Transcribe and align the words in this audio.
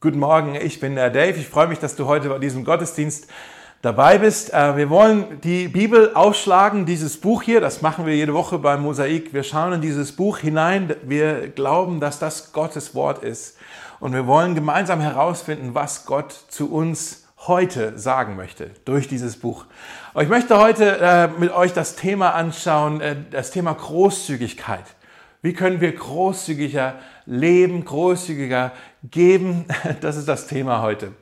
Guten 0.00 0.20
Morgen, 0.20 0.54
ich 0.54 0.78
bin 0.78 0.94
der 0.94 1.10
Dave. 1.10 1.40
Ich 1.40 1.48
freue 1.48 1.66
mich, 1.66 1.80
dass 1.80 1.96
du 1.96 2.06
heute 2.06 2.28
bei 2.28 2.38
diesem 2.38 2.64
Gottesdienst 2.64 3.26
dabei 3.82 4.18
bist. 4.18 4.54
Äh, 4.54 4.76
wir 4.76 4.90
wollen 4.90 5.40
die 5.40 5.66
Bibel 5.66 6.14
aufschlagen, 6.14 6.86
dieses 6.86 7.16
Buch 7.16 7.42
hier. 7.42 7.60
Das 7.60 7.82
machen 7.82 8.06
wir 8.06 8.14
jede 8.14 8.32
Woche 8.32 8.60
beim 8.60 8.82
Mosaik. 8.82 9.34
Wir 9.34 9.42
schauen 9.42 9.72
in 9.72 9.80
dieses 9.80 10.12
Buch 10.12 10.38
hinein. 10.38 10.94
Wir 11.02 11.48
glauben, 11.48 11.98
dass 11.98 12.20
das 12.20 12.52
Gottes 12.52 12.94
Wort 12.94 13.24
ist. 13.24 13.58
Und 13.98 14.12
wir 14.12 14.28
wollen 14.28 14.54
gemeinsam 14.54 15.00
herausfinden, 15.00 15.74
was 15.74 16.06
Gott 16.06 16.32
zu 16.46 16.72
uns 16.72 17.24
heute 17.48 17.98
sagen 17.98 18.36
möchte 18.36 18.70
durch 18.84 19.08
dieses 19.08 19.36
Buch. 19.36 19.64
Und 20.14 20.22
ich 20.22 20.28
möchte 20.28 20.60
heute 20.60 21.00
äh, 21.00 21.26
mit 21.40 21.50
euch 21.50 21.72
das 21.72 21.96
Thema 21.96 22.36
anschauen, 22.36 23.00
äh, 23.00 23.16
das 23.32 23.50
Thema 23.50 23.72
Großzügigkeit. 23.72 24.84
Wie 25.40 25.52
können 25.52 25.80
wir 25.80 25.92
großzügiger 25.92 26.94
leben, 27.24 27.84
großzügiger 27.84 28.72
geben? 29.02 29.64
Das 30.00 30.16
ist 30.16 30.28
das 30.28 30.46
Thema 30.46 30.82
heute. 30.82 31.12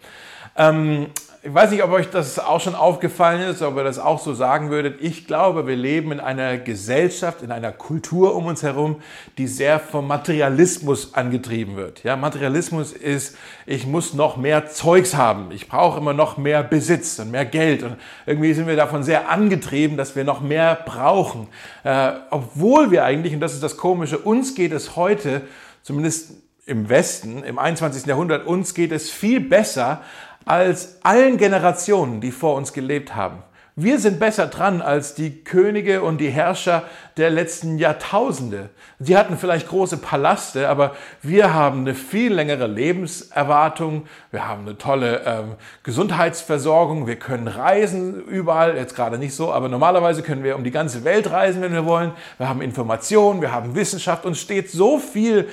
Ähm, 0.57 1.09
ich 1.47 1.55
weiß 1.55 1.71
nicht, 1.71 1.85
ob 1.85 1.93
euch 1.93 2.11
das 2.11 2.41
auch 2.41 2.61
schon 2.61 2.75
aufgefallen 2.75 3.41
ist, 3.43 3.63
ob 3.63 3.77
ihr 3.77 3.85
das 3.85 4.01
auch 4.01 4.19
so 4.19 4.35
sagen 4.35 4.71
würdet. 4.71 5.01
Ich 5.01 5.29
glaube, 5.29 5.69
wir 5.69 5.77
leben 5.77 6.11
in 6.11 6.19
einer 6.19 6.59
Gesellschaft, 6.59 7.41
in 7.41 7.53
einer 7.53 7.71
Kultur 7.71 8.35
um 8.35 8.47
uns 8.47 8.65
herum, 8.65 8.97
die 9.39 9.47
sehr 9.47 9.79
vom 9.79 10.09
Materialismus 10.09 11.15
angetrieben 11.15 11.77
wird. 11.77 12.03
Ja, 12.03 12.17
Materialismus 12.17 12.91
ist, 12.91 13.37
ich 13.65 13.87
muss 13.87 14.13
noch 14.13 14.37
mehr 14.37 14.67
Zeugs 14.67 15.15
haben. 15.15 15.53
Ich 15.53 15.69
brauche 15.69 16.01
immer 16.01 16.15
noch 16.15 16.37
mehr 16.37 16.65
Besitz 16.65 17.17
und 17.21 17.31
mehr 17.31 17.45
Geld. 17.45 17.85
Und 17.85 17.95
irgendwie 18.27 18.53
sind 18.53 18.67
wir 18.67 18.75
davon 18.75 19.05
sehr 19.05 19.31
angetrieben, 19.31 19.97
dass 19.97 20.17
wir 20.17 20.25
noch 20.25 20.41
mehr 20.41 20.77
brauchen. 20.85 21.47
Äh, 21.85 22.11
obwohl 22.31 22.91
wir 22.91 23.05
eigentlich, 23.05 23.35
und 23.35 23.41
das 23.41 23.55
ist 23.55 23.63
das 23.63 23.77
Komische, 23.77 24.19
uns 24.19 24.57
geht 24.57 24.73
es 24.73 24.97
heute, 24.97 25.43
zumindest 25.85 26.46
im 26.67 26.89
Westen, 26.89 27.45
im 27.45 27.59
21. 27.59 28.07
Jahrhundert, 28.07 28.47
uns 28.47 28.75
geht 28.75 28.93
es 28.93 29.09
viel 29.09 29.41
besser 29.41 30.03
als 30.45 30.99
allen 31.03 31.39
Generationen, 31.39 32.21
die 32.21 32.33
vor 32.33 32.57
uns 32.57 32.73
gelebt 32.73 33.15
haben. 33.15 33.43
Wir 33.79 33.99
sind 33.99 34.19
besser 34.19 34.47
dran 34.47 34.81
als 34.81 35.15
die 35.15 35.45
Könige 35.45 36.03
und 36.03 36.19
die 36.19 36.31
Herrscher 36.31 36.85
der 37.19 37.29
letzten 37.29 37.77
Jahrtausende. 37.77 38.71
Sie 38.99 39.19
hatten 39.19 39.37
vielleicht 39.37 39.69
große 39.69 39.99
Palaste, 39.99 40.71
aber 40.71 40.97
wir 41.21 41.53
haben 41.53 41.81
eine 41.81 41.95
viel 41.95 42.33
längere 42.33 42.69
Lebenserwartung. 42.69 44.07
Wir 44.31 44.49
haben 44.49 44.63
eine 44.63 44.79
tolle 44.79 45.23
ähm, 45.27 45.55
Gesundheitsversorgung. 45.83 47.07
Wir 47.07 47.17
können 47.17 47.49
reisen 47.49 48.25
überall, 48.25 48.77
jetzt 48.77 48.97
gerade 48.97 49.19
nicht 49.19 49.35
so, 49.35 49.53
aber 49.53 49.69
normalerweise 49.69 50.23
können 50.23 50.43
wir 50.43 50.57
um 50.57 50.65
die 50.65 50.71
ganze 50.71 51.05
Welt 51.05 51.31
reisen, 51.31 51.61
wenn 51.61 51.75
wir 51.75 51.85
wollen. 51.85 52.13
Wir 52.39 52.49
haben 52.49 52.63
Informationen, 52.63 53.43
wir 53.43 53.53
haben 53.53 53.75
Wissenschaft 53.75 54.25
und 54.25 54.39
steht 54.39 54.71
so 54.71 54.99
viel 54.99 55.51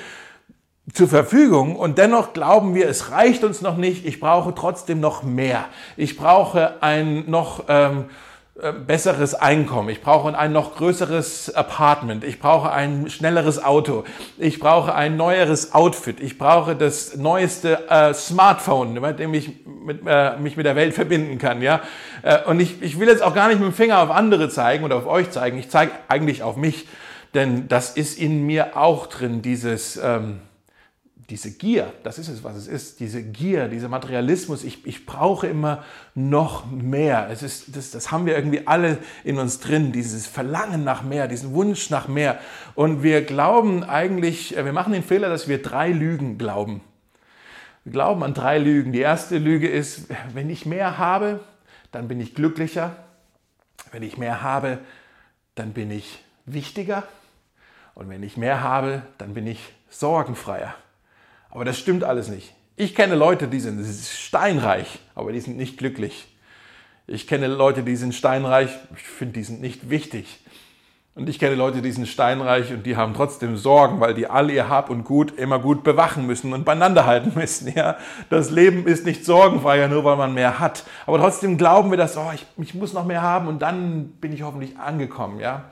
zur 0.92 1.08
Verfügung 1.08 1.78
und 1.78 1.98
dennoch 1.98 2.34
glauben 2.34 2.76
wir, 2.76 2.90
es 2.90 3.12
reicht 3.12 3.44
uns 3.44 3.62
noch 3.62 3.78
nicht, 3.78 4.06
ich 4.06 4.20
brauche 4.20 4.54
trotzdem 4.54 5.00
noch 5.00 5.24
mehr. 5.24 5.66
Ich 5.96 6.18
brauche 6.18 6.82
ein 6.82 7.30
noch 7.30 7.66
ähm, 7.70 8.06
äh, 8.62 8.74
besseres 8.74 9.34
Einkommen, 9.34 9.88
ich 9.88 10.02
brauche 10.02 10.38
ein 10.38 10.52
noch 10.52 10.76
größeres 10.76 11.56
Apartment, 11.56 12.26
ich 12.26 12.38
brauche 12.38 12.70
ein 12.72 13.10
schnelleres 13.10 13.64
Auto, 13.64 14.04
ich 14.38 14.60
brauche 14.60 14.94
ein 14.94 15.16
neueres 15.16 15.74
Outfit, 15.74 16.20
ich 16.20 16.38
brauche 16.38 16.76
das 16.76 17.16
neueste 17.16 17.90
äh, 17.90 18.14
Smartphone, 18.14 18.94
mit 18.94 19.20
dem 19.20 19.34
ich 19.34 19.66
mit, 19.66 20.02
äh, 20.06 20.38
mich 20.38 20.58
mit 20.58 20.66
der 20.66 20.76
Welt 20.76 20.94
verbinden 20.94 21.38
kann. 21.38 21.62
Ja? 21.62 21.80
Äh, 22.24 22.44
und 22.44 22.60
ich, 22.60 22.82
ich 22.82 23.00
will 23.00 23.08
jetzt 23.08 23.24
auch 23.24 23.34
gar 23.34 23.48
nicht 23.48 23.60
mit 23.62 23.70
dem 23.70 23.74
Finger 23.74 24.04
auf 24.04 24.12
andere 24.12 24.50
zeigen 24.50 24.84
oder 24.84 24.98
auf 24.98 25.08
euch 25.08 25.32
zeigen, 25.32 25.58
ich 25.58 25.70
zeige 25.70 25.94
eigentlich 26.10 26.44
auf 26.44 26.58
mich, 26.58 26.90
denn 27.34 27.70
das 27.70 27.92
ist 27.92 28.20
in 28.20 28.46
mir 28.46 28.76
auch 28.76 29.08
drin, 29.08 29.42
dieses... 29.42 29.96
Ähm, 29.96 30.42
diese 31.30 31.52
Gier, 31.52 31.94
das 32.04 32.20
ist 32.20 32.28
es, 32.28 32.44
was 32.44 32.56
es 32.56 32.68
ist, 32.68 33.00
diese 33.00 33.24
Gier, 33.24 33.68
dieser 33.68 33.88
Materialismus, 33.88 34.64
ich, 34.64 34.86
ich 34.86 35.06
brauche 35.06 35.48
immer 35.48 35.84
noch 36.16 36.70
mehr. 36.70 37.30
Es 37.32 37.44
ist, 37.44 37.76
das, 37.76 37.92
das 37.92 38.12
haben 38.12 38.26
wir 38.26 38.36
irgendwie 38.36 38.68
alle 38.68 38.98
in 39.24 39.40
uns 39.40 39.60
drin, 39.60 39.92
dieses 39.92 40.28
Verlangen 40.28 40.84
nach 40.84 41.02
mehr, 41.02 41.28
diesen 41.28 41.54
Wunsch 41.54 41.90
nach 41.90 42.08
mehr. 42.08 42.40
Und 42.76 43.04
wir 43.04 43.24
glauben 43.24 43.84
eigentlich, 43.84 44.58
äh, 44.58 44.66
wir 44.66 44.74
machen 44.74 44.92
den 44.92 45.04
Fehler, 45.04 45.30
dass 45.30 45.48
wir 45.48 45.62
drei 45.62 45.92
Lügen 45.92 46.38
glauben. 46.38 46.82
Wir 47.86 47.94
glauben 47.94 48.24
an 48.24 48.34
drei 48.34 48.60
Lügen. 48.60 48.92
Die 48.92 49.00
erste 49.00 49.38
Lüge 49.38 49.70
ist, 49.70 50.08
wenn 50.34 50.50
ich 50.50 50.66
mehr 50.66 50.98
habe, 50.98 51.40
dann 51.92 52.08
bin 52.08 52.20
ich 52.20 52.36
glücklicher. 52.36 52.96
Wenn 53.92 54.04
ich 54.04 54.18
mehr 54.18 54.42
habe, 54.42 54.80
dann 55.56 55.72
bin 55.72 55.90
ich 55.90 56.24
wichtiger. 56.46 57.04
Und 57.96 58.10
wenn 58.10 58.24
ich 58.24 58.38
mehr 58.38 58.62
habe, 58.62 59.04
dann 59.18 59.34
bin 59.34 59.48
ich 59.48 59.74
sorgenfreier. 59.90 60.74
Aber 61.54 61.66
das 61.66 61.78
stimmt 61.78 62.04
alles 62.04 62.30
nicht. 62.30 62.52
Ich 62.78 62.96
kenne 62.96 63.14
Leute, 63.14 63.48
die 63.48 63.60
sind 63.60 63.86
steinreich, 63.86 64.88
aber 65.14 65.32
die 65.32 65.40
sind 65.40 65.56
nicht 65.56 65.78
glücklich. 65.78 66.36
Ich 67.06 67.28
kenne 67.28 67.46
Leute, 67.46 67.84
die 67.84 67.96
sind 67.96 68.16
steinreich, 68.16 68.72
ich 68.96 69.04
finde, 69.04 69.34
die 69.34 69.44
sind 69.44 69.62
nicht 69.62 69.92
wichtig. 69.92 70.40
Und 71.14 71.30
ich 71.30 71.38
kenne 71.38 71.54
Leute, 71.54 71.84
die 71.84 71.92
sind 71.92 72.08
steinreich 72.08 72.74
und 72.74 72.88
die 72.88 72.98
haben 72.98 73.14
trotzdem 73.14 73.56
Sorgen, 73.56 74.00
weil 74.00 74.16
die 74.16 74.26
all 74.26 74.50
ihr 74.50 74.68
Hab 74.68 74.90
und 74.90 75.04
Gut 75.04 75.38
immer 75.38 75.60
gut 75.60 75.84
bewachen 75.84 76.26
müssen 76.26 76.54
und 76.54 76.66
beieinander 76.66 77.06
halten 77.06 77.34
müssen. 77.40 77.72
Ja, 77.72 77.98
das 78.32 78.50
Leben 78.50 78.88
ist 78.88 79.06
nicht 79.06 79.24
sorgenfreier, 79.24 79.88
nur 79.90 80.04
weil 80.06 80.16
man 80.16 80.34
mehr 80.34 80.60
hat. 80.60 80.86
Aber 81.06 81.20
trotzdem 81.20 81.60
glauben 81.60 81.92
wir, 81.92 82.00
dass 82.00 82.18
oh, 82.18 82.32
ich, 82.34 82.48
ich 82.58 82.74
muss 82.74 82.94
noch 82.94 83.06
mehr 83.06 83.22
haben 83.22 83.48
und 83.48 83.62
dann 83.62 84.08
bin 84.20 84.34
ich 84.34 84.42
hoffentlich 84.42 84.80
angekommen. 84.80 85.40
Ja, 85.40 85.66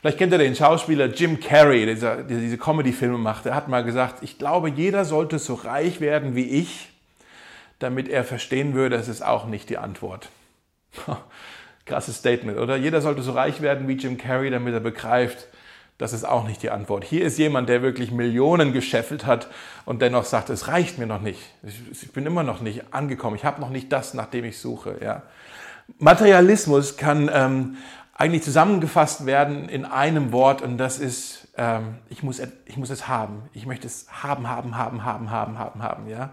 Vielleicht 0.00 0.18
kennt 0.18 0.32
ihr 0.32 0.38
den 0.38 0.54
Schauspieler 0.54 1.06
Jim 1.06 1.40
Carrey, 1.40 1.86
der 1.86 2.22
diese 2.24 2.58
Comedy-Filme 2.58 3.18
macht. 3.18 3.46
Er 3.46 3.54
hat 3.54 3.68
mal 3.68 3.82
gesagt, 3.84 4.22
ich 4.22 4.38
glaube, 4.38 4.70
jeder 4.70 5.04
sollte 5.04 5.38
so 5.38 5.54
reich 5.54 6.00
werden 6.00 6.34
wie 6.34 6.44
ich, 6.44 6.90
damit 7.78 8.08
er 8.08 8.24
verstehen 8.24 8.74
würde, 8.74 8.96
es 8.96 9.08
ist 9.08 9.22
auch 9.22 9.46
nicht 9.46 9.68
die 9.68 9.78
Antwort. 9.78 10.28
Krasses 11.86 12.16
Statement, 12.16 12.58
oder? 12.58 12.76
Jeder 12.76 13.00
sollte 13.00 13.22
so 13.22 13.32
reich 13.32 13.60
werden 13.60 13.86
wie 13.88 13.94
Jim 13.94 14.18
Carrey, 14.18 14.50
damit 14.50 14.74
er 14.74 14.80
begreift, 14.80 15.48
das 15.98 16.12
ist 16.12 16.24
auch 16.24 16.46
nicht 16.46 16.62
die 16.62 16.70
Antwort. 16.70 17.04
Hier 17.04 17.24
ist 17.24 17.38
jemand, 17.38 17.70
der 17.70 17.80
wirklich 17.80 18.10
Millionen 18.10 18.74
gescheffelt 18.74 19.24
hat 19.24 19.48
und 19.86 20.02
dennoch 20.02 20.24
sagt, 20.24 20.50
es 20.50 20.68
reicht 20.68 20.98
mir 20.98 21.06
noch 21.06 21.22
nicht. 21.22 21.40
Ich 21.62 22.12
bin 22.12 22.26
immer 22.26 22.42
noch 22.42 22.60
nicht 22.60 22.92
angekommen. 22.92 23.34
Ich 23.36 23.46
habe 23.46 23.62
noch 23.62 23.70
nicht 23.70 23.90
das, 23.90 24.12
nach 24.12 24.26
dem 24.26 24.44
ich 24.44 24.58
suche. 24.58 24.98
Ja. 25.02 25.22
Materialismus 25.98 26.98
kann 26.98 27.30
ähm, 27.32 27.76
eigentlich 28.18 28.42
zusammengefasst 28.42 29.26
werden 29.26 29.68
in 29.68 29.84
einem 29.84 30.32
Wort 30.32 30.62
und 30.62 30.78
das 30.78 30.98
ist, 30.98 31.48
ähm, 31.56 31.98
ich, 32.08 32.22
muss, 32.22 32.40
ich 32.64 32.76
muss 32.78 32.88
es 32.88 33.08
haben. 33.08 33.42
Ich 33.52 33.66
möchte 33.66 33.86
es 33.86 34.06
haben, 34.10 34.48
haben, 34.48 34.76
haben, 34.76 35.04
haben, 35.04 35.30
haben, 35.30 35.58
haben, 35.58 35.82
haben. 35.82 36.08
Ja? 36.08 36.30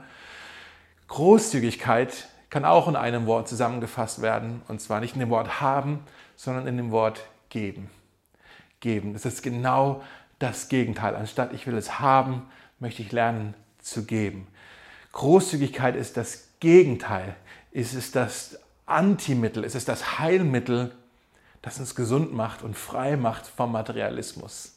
Großzügigkeit 1.07 2.29
kann 2.49 2.63
auch 2.63 2.87
in 2.87 2.95
einem 2.95 3.25
Wort 3.25 3.49
zusammengefasst 3.49 4.21
werden 4.21 4.61
und 4.69 4.79
zwar 4.79 5.01
nicht 5.01 5.15
in 5.15 5.19
dem 5.19 5.29
Wort 5.29 5.59
haben, 5.59 6.05
sondern 6.37 6.67
in 6.67 6.77
dem 6.77 6.91
Wort 6.91 7.25
geben. 7.49 7.89
Geben. 8.79 9.11
Das 9.13 9.25
ist 9.25 9.43
genau 9.43 10.01
das 10.39 10.69
Gegenteil. 10.69 11.15
Anstatt 11.15 11.53
ich 11.53 11.67
will 11.67 11.75
es 11.75 11.99
haben, 11.99 12.43
möchte 12.79 13.01
ich 13.01 13.11
lernen 13.11 13.55
zu 13.79 14.05
geben. 14.05 14.47
Großzügigkeit 15.11 15.97
ist 15.97 16.15
das 16.15 16.47
Gegenteil. 16.61 17.35
Es 17.73 17.93
ist 17.93 18.15
das 18.15 18.57
Antimittel, 18.85 19.65
es 19.65 19.75
ist 19.75 19.89
das 19.89 20.19
Heilmittel 20.19 20.93
das 21.63 21.79
uns 21.79 21.95
gesund 21.95 22.33
macht 22.33 22.61
und 22.61 22.77
frei 22.77 23.17
macht 23.17 23.47
vom 23.47 23.71
Materialismus. 23.71 24.75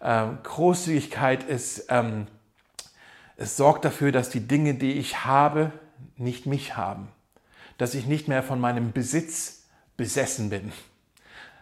Ähm, 0.00 0.38
Großzügigkeit 0.42 1.44
ist, 1.44 1.86
ähm, 1.90 2.26
es 3.36 3.56
sorgt 3.56 3.84
dafür, 3.84 4.10
dass 4.10 4.30
die 4.30 4.48
Dinge, 4.48 4.74
die 4.74 4.94
ich 4.94 5.24
habe, 5.24 5.70
nicht 6.16 6.46
mich 6.46 6.76
haben. 6.76 7.08
Dass 7.76 7.94
ich 7.94 8.06
nicht 8.06 8.26
mehr 8.26 8.42
von 8.42 8.58
meinem 8.58 8.90
Besitz 8.90 9.66
besessen 9.96 10.50
bin. 10.50 10.72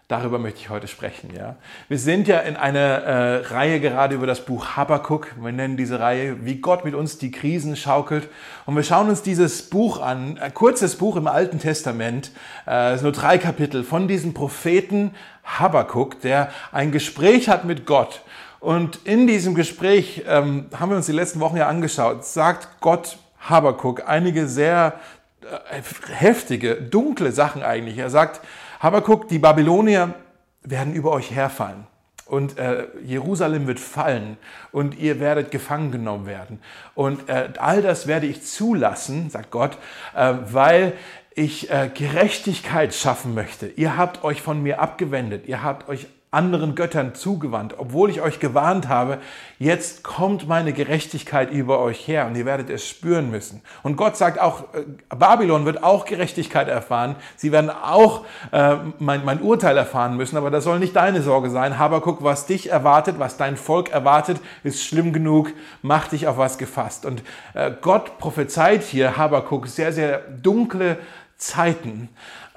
Darüber 0.09 0.39
möchte 0.39 0.61
ich 0.61 0.71
heute 0.71 0.87
sprechen. 0.87 1.31
Ja. 1.37 1.57
Wir 1.89 1.99
sind 1.99 2.29
ja 2.29 2.39
in 2.39 2.55
einer 2.55 2.79
äh, 2.79 3.37
Reihe 3.47 3.81
gerade 3.81 4.15
über 4.15 4.29
das 4.29 4.45
Buch 4.45 4.77
Habakkuk. 4.77 5.35
Wir 5.41 5.51
nennen 5.51 5.77
diese 5.77 5.99
Reihe, 5.99 6.45
wie 6.45 6.61
Gott 6.61 6.85
mit 6.85 6.95
uns 6.95 7.19
die 7.19 7.33
Krisen 7.33 7.75
schaukelt. 7.75 8.29
Und 8.67 8.77
wir 8.77 8.85
schauen 8.85 9.09
uns 9.09 9.23
dieses 9.23 9.69
Buch 9.69 10.01
an, 10.01 10.39
ein 10.39 10.55
kurzes 10.55 10.95
Buch 10.95 11.17
im 11.17 11.27
Alten 11.27 11.59
Testament, 11.59 12.31
äh, 12.69 12.93
es 12.93 13.03
nur 13.03 13.11
drei 13.11 13.37
Kapitel 13.39 13.83
von 13.83 14.07
diesem 14.07 14.33
Propheten 14.33 15.13
Habakkuk, 15.43 16.21
der 16.21 16.53
ein 16.71 16.93
Gespräch 16.93 17.49
hat 17.49 17.65
mit 17.65 17.85
Gott. 17.85 18.23
Und 18.61 19.01
in 19.07 19.27
diesem 19.27 19.57
Gespräch 19.57 20.23
ähm, 20.29 20.67
haben 20.79 20.91
wir 20.91 20.97
uns 20.97 21.07
die 21.07 21.13
letzten 21.13 21.41
Wochen 21.41 21.57
ja 21.57 21.67
angeschaut, 21.67 22.25
sagt 22.25 22.81
Gott 22.81 23.19
Habakkuk 23.41 24.09
einige 24.09 24.47
sehr 24.47 25.01
äh, 25.43 25.83
heftige, 26.13 26.77
dunkle 26.77 27.33
Sachen 27.33 27.65
eigentlich. 27.65 27.99
Er 27.99 28.11
sagt, 28.11 28.41
Habakuk, 28.81 29.29
die 29.29 29.39
Babylonier 29.39 30.15
werden 30.63 30.95
über 30.95 31.13
euch 31.13 31.31
herfallen 31.31 31.87
und 32.27 32.59
äh, 32.59 32.87
Jerusalem 33.05 33.67
wird 33.67 33.81
fallen 33.81 34.37
und 34.73 34.99
ihr 34.99 35.21
werdet 35.21 35.51
gefangen 35.51 35.93
genommen 35.93 36.27
werden. 36.27 36.61
Und 36.95 37.29
äh, 37.29 37.51
all 37.59 37.83
das 37.83 38.07
werde 38.07 38.27
ich 38.27 38.45
zulassen, 38.45 39.31
sagt 39.31 39.51
Gott, 39.51 39.79
äh, 40.15 40.35
weil 40.51 40.95
ich 41.35 41.71
äh, 41.71 41.91
Gerechtigkeit 41.93 42.95
schaffen 42.95 43.35
möchte. 43.35 43.67
Ihr 43.69 43.97
habt 43.97 44.25
euch 44.25 44.43
von 44.43 44.63
mir 44.63 44.81
abgewendet, 44.81 45.47
ihr 45.47 45.63
habt 45.63 45.89
euch 45.89 46.07
anderen 46.37 46.75
Göttern 46.75 47.15
zugewandt, 47.15 47.75
obwohl 47.79 48.11
ich 48.11 48.21
euch 48.21 48.39
gewarnt 48.39 48.89
habe, 48.89 49.19
jetzt 49.59 50.05
kommt 50.05 50.47
meine 50.47 50.75
Gerechtigkeit 50.75 51.51
über 51.51 51.81
euch 51.81 52.07
her 52.07 52.27
und 52.27 52.37
ihr 52.37 52.45
werdet 52.45 52.69
es 52.69 52.87
spüren 52.87 53.31
müssen. 53.31 53.63
Und 53.83 53.97
Gott 53.97 54.17
sagt 54.17 54.39
auch, 54.39 54.75
äh, 54.75 54.85
Babylon 55.09 55.65
wird 55.65 55.83
auch 55.83 56.05
Gerechtigkeit 56.05 56.69
erfahren, 56.69 57.17
sie 57.37 57.53
werden 57.53 57.71
auch 57.71 58.25
äh, 58.53 58.77
mein, 58.99 59.25
mein 59.25 59.41
Urteil 59.41 59.77
erfahren 59.77 60.17
müssen, 60.17 60.37
aber 60.37 60.51
das 60.51 60.65
soll 60.65 60.79
nicht 60.79 60.95
deine 60.95 61.23
Sorge 61.23 61.49
sein. 61.49 61.79
Habakuk, 61.79 62.23
was 62.23 62.45
dich 62.45 62.71
erwartet, 62.71 63.19
was 63.19 63.39
dein 63.39 63.57
Volk 63.57 63.91
erwartet, 63.91 64.39
ist 64.63 64.85
schlimm 64.85 65.15
genug, 65.15 65.53
mach 65.81 66.09
dich 66.09 66.29
auf 66.29 66.37
was 66.37 66.59
gefasst. 66.59 67.07
Und 67.07 67.23
äh, 67.55 67.73
Gott 67.81 68.19
prophezeit 68.19 68.83
hier 68.83 69.17
Habakuk 69.17 69.69
sehr, 69.69 69.93
sehr 69.93 70.19
dunkle 70.19 70.99
Zeiten. 71.39 72.11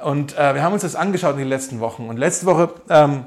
Und 0.04 0.38
äh, 0.38 0.56
wir 0.56 0.64
haben 0.64 0.74
uns 0.74 0.82
das 0.82 0.96
angeschaut 0.96 1.34
in 1.34 1.40
den 1.40 1.48
letzten 1.48 1.80
Wochen. 1.80 2.10
Und 2.10 2.18
letzte 2.18 2.46
Woche 2.46 2.74
ähm, 2.90 3.26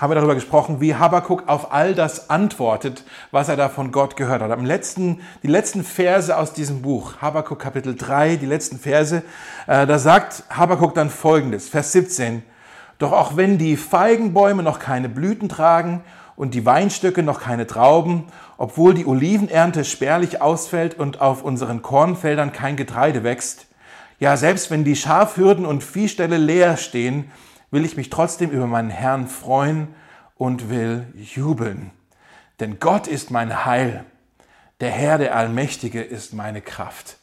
haben 0.00 0.10
wir 0.10 0.14
darüber 0.14 0.34
gesprochen, 0.34 0.80
wie 0.80 0.94
Habakkuk 0.94 1.46
auf 1.46 1.72
all 1.74 1.94
das 1.94 2.30
antwortet, 2.30 3.04
was 3.32 3.50
er 3.50 3.56
da 3.56 3.68
von 3.68 3.92
Gott 3.92 4.16
gehört 4.16 4.40
hat. 4.40 4.50
Am 4.50 4.64
letzten, 4.64 5.20
die 5.42 5.46
letzten 5.46 5.84
Verse 5.84 6.34
aus 6.34 6.54
diesem 6.54 6.80
Buch, 6.80 7.16
Habakkuk 7.20 7.58
Kapitel 7.58 7.94
3, 7.94 8.36
die 8.36 8.46
letzten 8.46 8.78
Verse, 8.78 9.22
äh, 9.66 9.86
da 9.86 9.98
sagt 9.98 10.44
Habakkuk 10.48 10.94
dann 10.94 11.10
folgendes, 11.10 11.68
Vers 11.68 11.92
17. 11.92 12.42
Doch 12.98 13.12
auch 13.12 13.36
wenn 13.36 13.58
die 13.58 13.76
Feigenbäume 13.76 14.62
noch 14.62 14.78
keine 14.78 15.10
Blüten 15.10 15.50
tragen 15.50 16.02
und 16.34 16.54
die 16.54 16.64
Weinstöcke 16.64 17.22
noch 17.22 17.38
keine 17.38 17.66
Trauben, 17.66 18.24
obwohl 18.56 18.94
die 18.94 19.04
Olivenernte 19.04 19.84
spärlich 19.84 20.40
ausfällt 20.40 20.98
und 20.98 21.20
auf 21.20 21.42
unseren 21.42 21.82
Kornfeldern 21.82 22.52
kein 22.52 22.76
Getreide 22.76 23.22
wächst, 23.22 23.66
ja, 24.18 24.38
selbst 24.38 24.70
wenn 24.70 24.84
die 24.84 24.96
Schafhürden 24.96 25.66
und 25.66 25.84
Viehställe 25.84 26.38
leer 26.38 26.78
stehen, 26.78 27.30
will 27.70 27.84
ich 27.84 27.96
mich 27.96 28.10
trotzdem 28.10 28.50
über 28.50 28.66
meinen 28.66 28.90
Herrn 28.90 29.28
freuen 29.28 29.94
und 30.36 30.70
will 30.70 31.06
jubeln. 31.14 31.92
Denn 32.58 32.78
Gott 32.80 33.06
ist 33.06 33.30
mein 33.30 33.64
Heil. 33.64 34.04
Der 34.80 34.90
Herr, 34.90 35.18
der 35.18 35.36
Allmächtige, 35.36 36.02
ist 36.02 36.34
meine 36.34 36.60
Kraft 36.60 37.19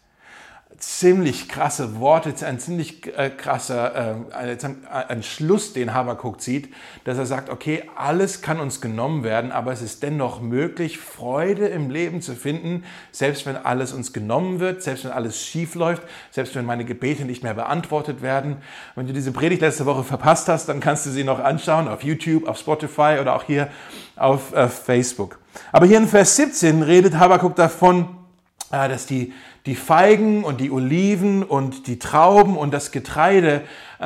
ziemlich 0.79 1.49
krasse 1.49 1.99
Worte, 1.99 2.33
ein 2.45 2.59
ziemlich 2.59 3.07
äh, 3.17 3.31
krasser 3.31 4.15
äh, 4.31 4.57
ein 4.91 5.23
Schluss, 5.23 5.73
den 5.73 5.93
Habakuk 5.93 6.39
zieht, 6.39 6.71
dass 7.03 7.17
er 7.17 7.25
sagt, 7.25 7.49
okay, 7.49 7.83
alles 7.95 8.43
kann 8.43 8.59
uns 8.59 8.79
genommen 8.79 9.23
werden, 9.23 9.51
aber 9.51 9.71
es 9.71 9.81
ist 9.81 10.03
dennoch 10.03 10.39
möglich, 10.39 10.99
Freude 10.99 11.67
im 11.67 11.89
Leben 11.89 12.21
zu 12.21 12.35
finden, 12.35 12.83
selbst 13.11 13.47
wenn 13.47 13.55
alles 13.55 13.91
uns 13.91 14.13
genommen 14.13 14.59
wird, 14.59 14.83
selbst 14.83 15.05
wenn 15.05 15.11
alles 15.11 15.41
schief 15.41 15.73
läuft, 15.73 16.03
selbst 16.29 16.55
wenn 16.55 16.65
meine 16.65 16.85
Gebete 16.85 17.25
nicht 17.25 17.41
mehr 17.41 17.55
beantwortet 17.55 18.21
werden. 18.21 18.57
Wenn 18.95 19.07
du 19.07 19.13
diese 19.13 19.31
Predigt 19.31 19.61
letzte 19.61 19.87
Woche 19.87 20.03
verpasst 20.03 20.47
hast, 20.47 20.69
dann 20.69 20.79
kannst 20.79 21.07
du 21.07 21.09
sie 21.09 21.23
noch 21.23 21.39
anschauen 21.39 21.87
auf 21.87 22.03
YouTube, 22.03 22.47
auf 22.47 22.59
Spotify 22.59 23.17
oder 23.19 23.35
auch 23.35 23.43
hier 23.43 23.69
auf 24.15 24.53
äh, 24.53 24.67
Facebook. 24.67 25.39
Aber 25.71 25.87
hier 25.87 25.97
in 25.97 26.07
Vers 26.07 26.35
17 26.35 26.83
redet 26.83 27.17
Habakuk 27.17 27.55
davon, 27.55 28.09
dass 28.69 29.05
die 29.05 29.33
die 29.67 29.75
Feigen 29.75 30.45
und 30.45 30.61
die 30.61 30.71
Oliven 30.71 31.43
und 31.43 31.87
die 31.87 31.99
Trauben 31.99 32.57
und 32.57 32.73
das 32.73 32.91
Getreide, 32.91 33.61
äh, 33.99 34.03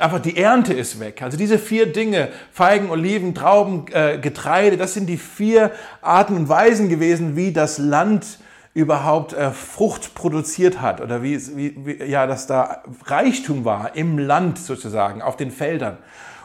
einfach 0.00 0.18
die 0.18 0.36
Ernte 0.36 0.74
ist 0.74 0.98
weg. 0.98 1.22
Also 1.22 1.38
diese 1.38 1.56
vier 1.56 1.92
Dinge, 1.92 2.28
Feigen, 2.52 2.90
Oliven, 2.90 3.32
Trauben, 3.32 3.86
äh, 3.92 4.18
Getreide, 4.18 4.76
das 4.76 4.92
sind 4.92 5.06
die 5.06 5.16
vier 5.16 5.70
Arten 6.02 6.34
und 6.34 6.48
Weisen 6.48 6.88
gewesen, 6.88 7.36
wie 7.36 7.52
das 7.52 7.78
Land 7.78 8.40
überhaupt 8.74 9.34
äh, 9.34 9.52
Frucht 9.52 10.16
produziert 10.16 10.80
hat 10.80 11.00
oder 11.00 11.22
wie, 11.22 11.38
wie, 11.56 11.76
wie, 11.86 12.04
ja, 12.04 12.26
dass 12.26 12.48
da 12.48 12.82
Reichtum 13.06 13.64
war 13.64 13.94
im 13.94 14.18
Land 14.18 14.58
sozusagen, 14.58 15.22
auf 15.22 15.36
den 15.36 15.52
Feldern. 15.52 15.98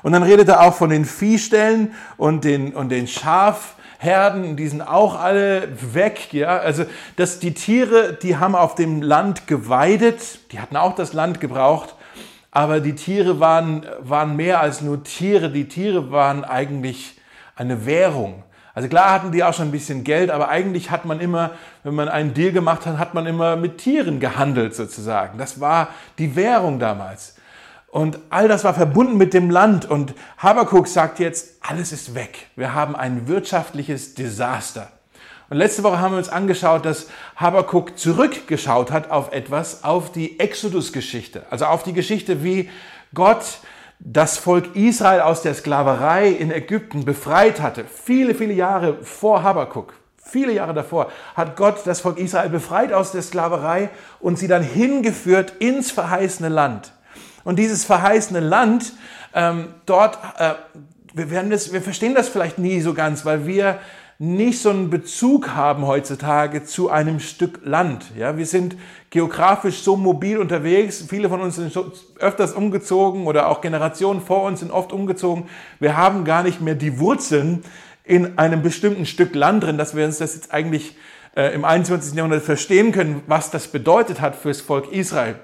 Und 0.04 0.12
dann 0.12 0.22
redet 0.22 0.48
er 0.48 0.62
auch 0.62 0.76
von 0.76 0.92
den 0.92 1.06
Viehstellen 1.06 1.94
und 2.18 2.44
den, 2.44 2.74
und 2.76 2.90
den 2.90 3.08
Schaf, 3.08 3.74
Herden, 4.02 4.56
die 4.56 4.70
sind 4.70 4.82
auch 4.82 5.20
alle 5.20 5.68
weg. 5.94 6.34
Ja? 6.34 6.58
Also 6.58 6.86
dass 7.18 7.40
die 7.40 7.54
Tiere, 7.54 8.14
die 8.14 8.38
haben 8.38 8.56
auf 8.56 8.76
dem 8.76 9.02
Land 9.02 9.46
geweidet, 9.46 10.52
die 10.54 10.60
hatten 10.62 10.78
auch 10.78 10.96
das 10.96 11.12
Land 11.12 11.42
gebraucht, 11.42 11.96
aber 12.50 12.80
die 12.80 12.96
Tiere 12.96 13.42
waren, 13.42 13.86
waren 14.00 14.38
mehr 14.38 14.62
als 14.62 14.80
nur 14.80 15.04
Tiere. 15.04 15.52
Die 15.52 15.68
Tiere 15.68 16.12
waren 16.12 16.46
eigentlich 16.46 17.20
eine 17.58 17.86
Währung. 17.86 18.44
Also 18.74 18.88
klar 18.88 19.12
hatten 19.12 19.34
die 19.34 19.44
auch 19.44 19.54
schon 19.54 19.68
ein 19.68 19.72
bisschen 19.72 20.06
Geld, 20.06 20.32
aber 20.32 20.48
eigentlich 20.48 20.92
hat 20.92 21.04
man 21.04 21.20
immer, 21.20 21.52
wenn 21.84 21.94
man 21.94 22.08
einen 22.08 22.34
Deal 22.34 22.54
gemacht 22.54 22.86
hat, 22.86 22.98
hat 22.98 23.14
man 23.14 23.26
immer 23.26 23.58
mit 23.58 23.80
Tieren 23.80 24.22
gehandelt 24.22 24.74
sozusagen. 24.76 25.38
Das 25.38 25.60
war 25.60 25.90
die 26.18 26.38
Währung 26.38 26.80
damals. 26.80 27.36
Und 27.92 28.20
all 28.30 28.48
das 28.48 28.64
war 28.64 28.74
verbunden 28.74 29.18
mit 29.18 29.34
dem 29.34 29.50
Land. 29.50 29.90
Und 29.90 30.14
Habakuk 30.38 30.88
sagt 30.88 31.20
jetzt, 31.20 31.58
alles 31.62 31.92
ist 31.92 32.14
weg. 32.14 32.48
Wir 32.56 32.74
haben 32.74 32.96
ein 32.96 33.28
wirtschaftliches 33.28 34.14
Desaster. 34.14 34.92
Und 35.50 35.58
letzte 35.58 35.82
Woche 35.82 36.00
haben 36.00 36.14
wir 36.14 36.20
uns 36.20 36.30
angeschaut, 36.30 36.86
dass 36.86 37.08
Habakuk 37.36 37.98
zurückgeschaut 37.98 38.92
hat 38.92 39.10
auf 39.10 39.32
etwas, 39.32 39.84
auf 39.84 40.12
die 40.12 40.40
Exodus-Geschichte. 40.40 41.44
Also 41.50 41.66
auf 41.66 41.82
die 41.82 41.94
Geschichte, 41.94 42.44
wie 42.44 42.70
Gott 43.16 43.60
das 43.98 44.38
Volk 44.38 44.76
Israel 44.76 45.22
aus 45.22 45.42
der 45.42 45.56
Sklaverei 45.56 46.30
in 46.30 46.52
Ägypten 46.52 47.04
befreit 47.04 47.60
hatte. 47.60 47.86
Viele, 47.86 48.36
viele 48.36 48.54
Jahre 48.54 49.04
vor 49.04 49.42
Habakuk. 49.42 49.94
Viele 50.24 50.54
Jahre 50.54 50.76
davor 50.76 51.12
hat 51.36 51.56
Gott 51.56 51.80
das 51.86 52.02
Volk 52.02 52.20
Israel 52.20 52.50
befreit 52.50 52.94
aus 52.94 53.12
der 53.12 53.24
Sklaverei 53.24 53.90
und 54.20 54.38
sie 54.38 54.48
dann 54.48 54.62
hingeführt 54.62 55.54
ins 55.58 55.90
verheißene 55.90 56.50
Land. 56.50 56.94
Und 57.50 57.58
dieses 57.58 57.84
verheißene 57.84 58.42
Land, 58.42 58.94
ähm, 59.34 59.70
dort, 59.88 60.20
äh, 60.38 60.54
wir, 61.16 61.32
werden 61.32 61.50
das, 61.50 61.74
wir 61.74 61.82
verstehen 61.82 62.14
das 62.14 62.30
vielleicht 62.30 62.60
nie 62.60 62.80
so 62.80 62.94
ganz, 62.94 63.26
weil 63.26 63.48
wir 63.48 63.80
nicht 64.20 64.62
so 64.62 64.70
einen 64.70 64.92
Bezug 64.92 65.56
haben 65.56 65.88
heutzutage 65.88 66.64
zu 66.64 66.92
einem 66.92 67.20
Stück 67.20 67.62
Land. 67.64 68.06
Ja, 68.16 68.38
wir 68.38 68.46
sind 68.46 68.78
geografisch 69.10 69.82
so 69.82 69.96
mobil 69.96 70.38
unterwegs. 70.38 71.04
Viele 71.10 71.28
von 71.28 71.42
uns 71.42 71.56
sind 71.56 71.76
öfters 72.20 72.54
umgezogen 72.54 73.26
oder 73.26 73.48
auch 73.48 73.62
Generationen 73.62 74.22
vor 74.22 74.44
uns 74.44 74.60
sind 74.60 74.70
oft 74.70 74.94
umgezogen. 74.94 75.46
Wir 75.80 75.98
haben 75.98 76.26
gar 76.26 76.44
nicht 76.44 76.62
mehr 76.62 76.76
die 76.76 77.00
Wurzeln 77.00 77.64
in 78.04 78.38
einem 78.38 78.62
bestimmten 78.62 79.08
Stück 79.08 79.34
Land 79.34 79.64
drin, 79.64 79.80
dass 79.80 79.96
wir 79.96 80.06
uns 80.06 80.20
das 80.20 80.36
jetzt 80.36 80.54
eigentlich 80.54 80.96
äh, 81.36 81.52
im 81.56 81.66
21. 81.66 82.14
Jahrhundert 82.14 82.44
verstehen 82.44 82.92
können, 82.92 83.24
was 83.26 83.50
das 83.50 83.70
bedeutet 83.70 84.22
hat 84.22 84.36
fürs 84.36 84.62
Volk 84.62 84.92
Israel. 84.92 85.40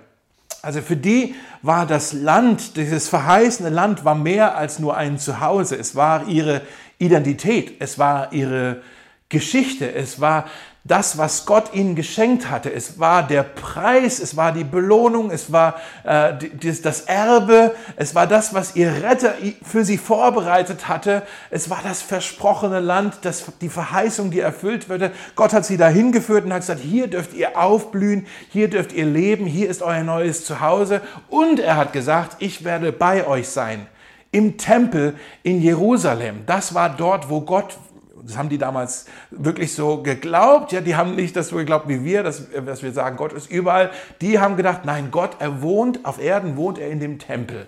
Also 0.66 0.82
für 0.82 0.98
die 0.98 1.36
war 1.62 1.86
das 1.86 2.12
Land, 2.12 2.76
dieses 2.76 3.08
verheißene 3.08 3.70
Land, 3.70 4.04
war 4.04 4.16
mehr 4.16 4.58
als 4.58 4.80
nur 4.80 4.98
ein 4.98 5.20
Zuhause. 5.20 5.76
Es 5.76 5.96
war 5.96 6.28
ihre 6.28 6.64
Identität, 6.98 7.76
es 7.78 8.00
war 8.00 8.34
ihre 8.34 8.82
Geschichte, 9.30 9.94
es 9.94 10.20
war 10.20 10.46
das, 10.88 11.18
was 11.18 11.48
Gott 11.48 11.74
ihnen 11.74 11.96
geschenkt 11.96 12.52
hatte. 12.52 12.72
Es 12.72 13.00
war 13.00 13.26
der 13.28 13.42
Preis, 13.42 14.20
es 14.20 14.38
war 14.38 14.52
die 14.52 14.64
Belohnung, 14.64 15.32
es 15.32 15.52
war 15.52 15.76
äh, 16.04 16.34
das 16.62 17.02
Erbe, 17.02 17.76
es 17.96 18.14
war 18.14 18.28
das, 18.28 18.54
was 18.54 18.76
ihr 18.76 19.04
Retter 19.04 19.34
für 19.64 19.84
sie 19.84 19.98
vorbereitet 19.98 20.88
hatte. 20.88 21.24
Es 21.50 21.72
war 21.72 21.80
das 21.84 22.04
versprochene 22.04 22.80
Land, 22.80 23.18
das, 23.24 23.46
die 23.62 23.70
Verheißung, 23.70 24.30
die 24.30 24.42
erfüllt 24.42 24.88
würde. 24.88 25.12
Gott 25.36 25.54
hat 25.54 25.66
sie 25.66 25.78
dahin 25.78 26.12
geführt 26.12 26.46
und 26.46 26.54
hat 26.54 26.62
gesagt, 26.62 26.82
hier 26.82 27.08
dürft 27.08 27.34
ihr 27.34 27.58
aufblühen, 27.58 28.28
hier 28.50 28.70
dürft 28.70 28.94
ihr 28.94 29.08
leben, 29.08 29.48
hier 29.48 29.68
ist 29.68 29.82
euer 29.82 30.04
neues 30.04 30.46
Zuhause. 30.46 31.02
Und 31.30 31.60
er 31.60 31.78
hat 31.78 31.94
gesagt, 31.94 32.38
ich 32.40 32.64
werde 32.64 32.92
bei 32.92 33.26
euch 33.26 33.50
sein 33.50 33.88
im 34.36 34.58
Tempel 34.58 35.16
in 35.44 35.62
Jerusalem. 35.62 36.44
Das 36.46 36.74
war 36.74 36.90
dort, 36.90 37.30
wo 37.30 37.40
Gott 37.42 37.78
das 38.26 38.38
haben 38.38 38.50
die 38.50 38.58
damals 38.58 39.06
wirklich 39.30 39.76
so 39.76 40.02
geglaubt. 40.02 40.72
Ja, 40.72 40.82
die 40.82 40.96
haben 40.96 41.16
nicht 41.16 41.36
das 41.36 41.50
so 41.50 41.58
geglaubt 41.58 41.88
wie 41.88 42.04
wir, 42.04 42.24
dass, 42.24 42.44
dass 42.66 42.82
wir 42.82 42.92
sagen, 42.92 43.18
Gott 43.18 43.34
ist 43.34 43.52
überall. 43.52 43.92
Die 44.22 44.40
haben 44.40 44.58
gedacht, 44.58 44.82
nein, 44.84 45.12
Gott, 45.12 45.38
er 45.40 45.62
wohnt 45.62 46.06
auf 46.06 46.20
Erden, 46.20 46.58
wohnt 46.58 46.80
er 46.80 46.90
in 46.90 47.00
dem 47.00 47.20
Tempel. 47.20 47.68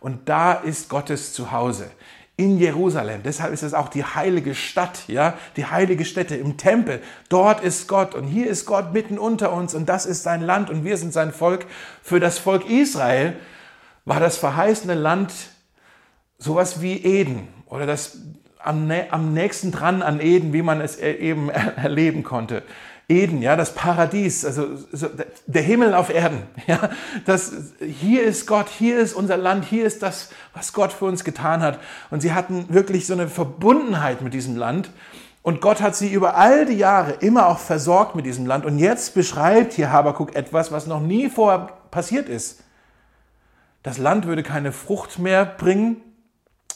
Und 0.00 0.28
da 0.28 0.52
ist 0.52 0.88
Gottes 0.88 1.32
Zuhause 1.32 1.90
in 2.36 2.58
Jerusalem. 2.58 3.22
Deshalb 3.24 3.52
ist 3.52 3.64
es 3.64 3.74
auch 3.74 3.88
die 3.88 4.04
heilige 4.04 4.54
Stadt, 4.54 5.08
ja, 5.08 5.34
die 5.56 5.66
heilige 5.66 6.04
Stätte 6.04 6.36
im 6.36 6.56
Tempel. 6.56 7.02
Dort 7.28 7.60
ist 7.60 7.88
Gott 7.88 8.14
und 8.14 8.24
hier 8.24 8.48
ist 8.48 8.64
Gott 8.64 8.92
mitten 8.92 9.18
unter 9.18 9.52
uns 9.52 9.74
und 9.74 9.88
das 9.88 10.06
ist 10.06 10.22
sein 10.22 10.42
Land 10.42 10.70
und 10.70 10.84
wir 10.84 10.96
sind 10.96 11.12
sein 11.12 11.32
Volk. 11.32 11.66
Für 12.00 12.20
das 12.20 12.38
Volk 12.38 12.70
Israel 12.70 13.34
war 14.04 14.20
das 14.20 14.36
verheißene 14.36 14.94
Land 14.94 15.32
sowas 16.38 16.80
wie 16.80 17.04
Eden 17.04 17.48
oder 17.66 17.86
das 17.86 18.18
am, 18.58 18.90
am 19.10 19.32
nächsten 19.34 19.72
dran 19.72 20.02
an 20.02 20.20
Eden, 20.20 20.52
wie 20.52 20.62
man 20.62 20.80
es 20.80 20.98
e-, 20.98 21.12
eben 21.12 21.50
erleben 21.76 22.22
konnte. 22.22 22.62
Eden, 23.10 23.40
ja, 23.40 23.56
das 23.56 23.74
Paradies, 23.74 24.44
also 24.44 24.76
so, 24.92 25.08
der 25.46 25.62
Himmel 25.62 25.94
auf 25.94 26.10
Erden, 26.10 26.42
ja, 26.66 26.90
das, 27.24 27.52
hier 27.80 28.22
ist 28.22 28.46
Gott, 28.46 28.68
hier 28.68 28.98
ist 28.98 29.14
unser 29.14 29.38
Land, 29.38 29.64
hier 29.64 29.86
ist 29.86 30.02
das, 30.02 30.28
was 30.52 30.74
Gott 30.74 30.92
für 30.92 31.06
uns 31.06 31.24
getan 31.24 31.62
hat. 31.62 31.78
Und 32.10 32.20
sie 32.20 32.34
hatten 32.34 32.66
wirklich 32.68 33.06
so 33.06 33.14
eine 33.14 33.28
Verbundenheit 33.28 34.20
mit 34.20 34.34
diesem 34.34 34.56
Land. 34.56 34.90
Und 35.40 35.62
Gott 35.62 35.80
hat 35.80 35.96
sie 35.96 36.12
über 36.12 36.36
all 36.36 36.66
die 36.66 36.76
Jahre 36.76 37.12
immer 37.12 37.46
auch 37.46 37.58
versorgt 37.58 38.14
mit 38.14 38.26
diesem 38.26 38.44
Land. 38.44 38.66
Und 38.66 38.78
jetzt 38.78 39.14
beschreibt 39.14 39.72
hier 39.72 39.90
Habakuk 39.90 40.36
etwas, 40.36 40.70
was 40.70 40.86
noch 40.86 41.00
nie 41.00 41.30
vorher 41.30 41.68
passiert 41.90 42.28
ist. 42.28 42.62
Das 43.82 43.96
Land 43.96 44.26
würde 44.26 44.42
keine 44.42 44.72
Frucht 44.72 45.18
mehr 45.18 45.46
bringen. 45.46 45.96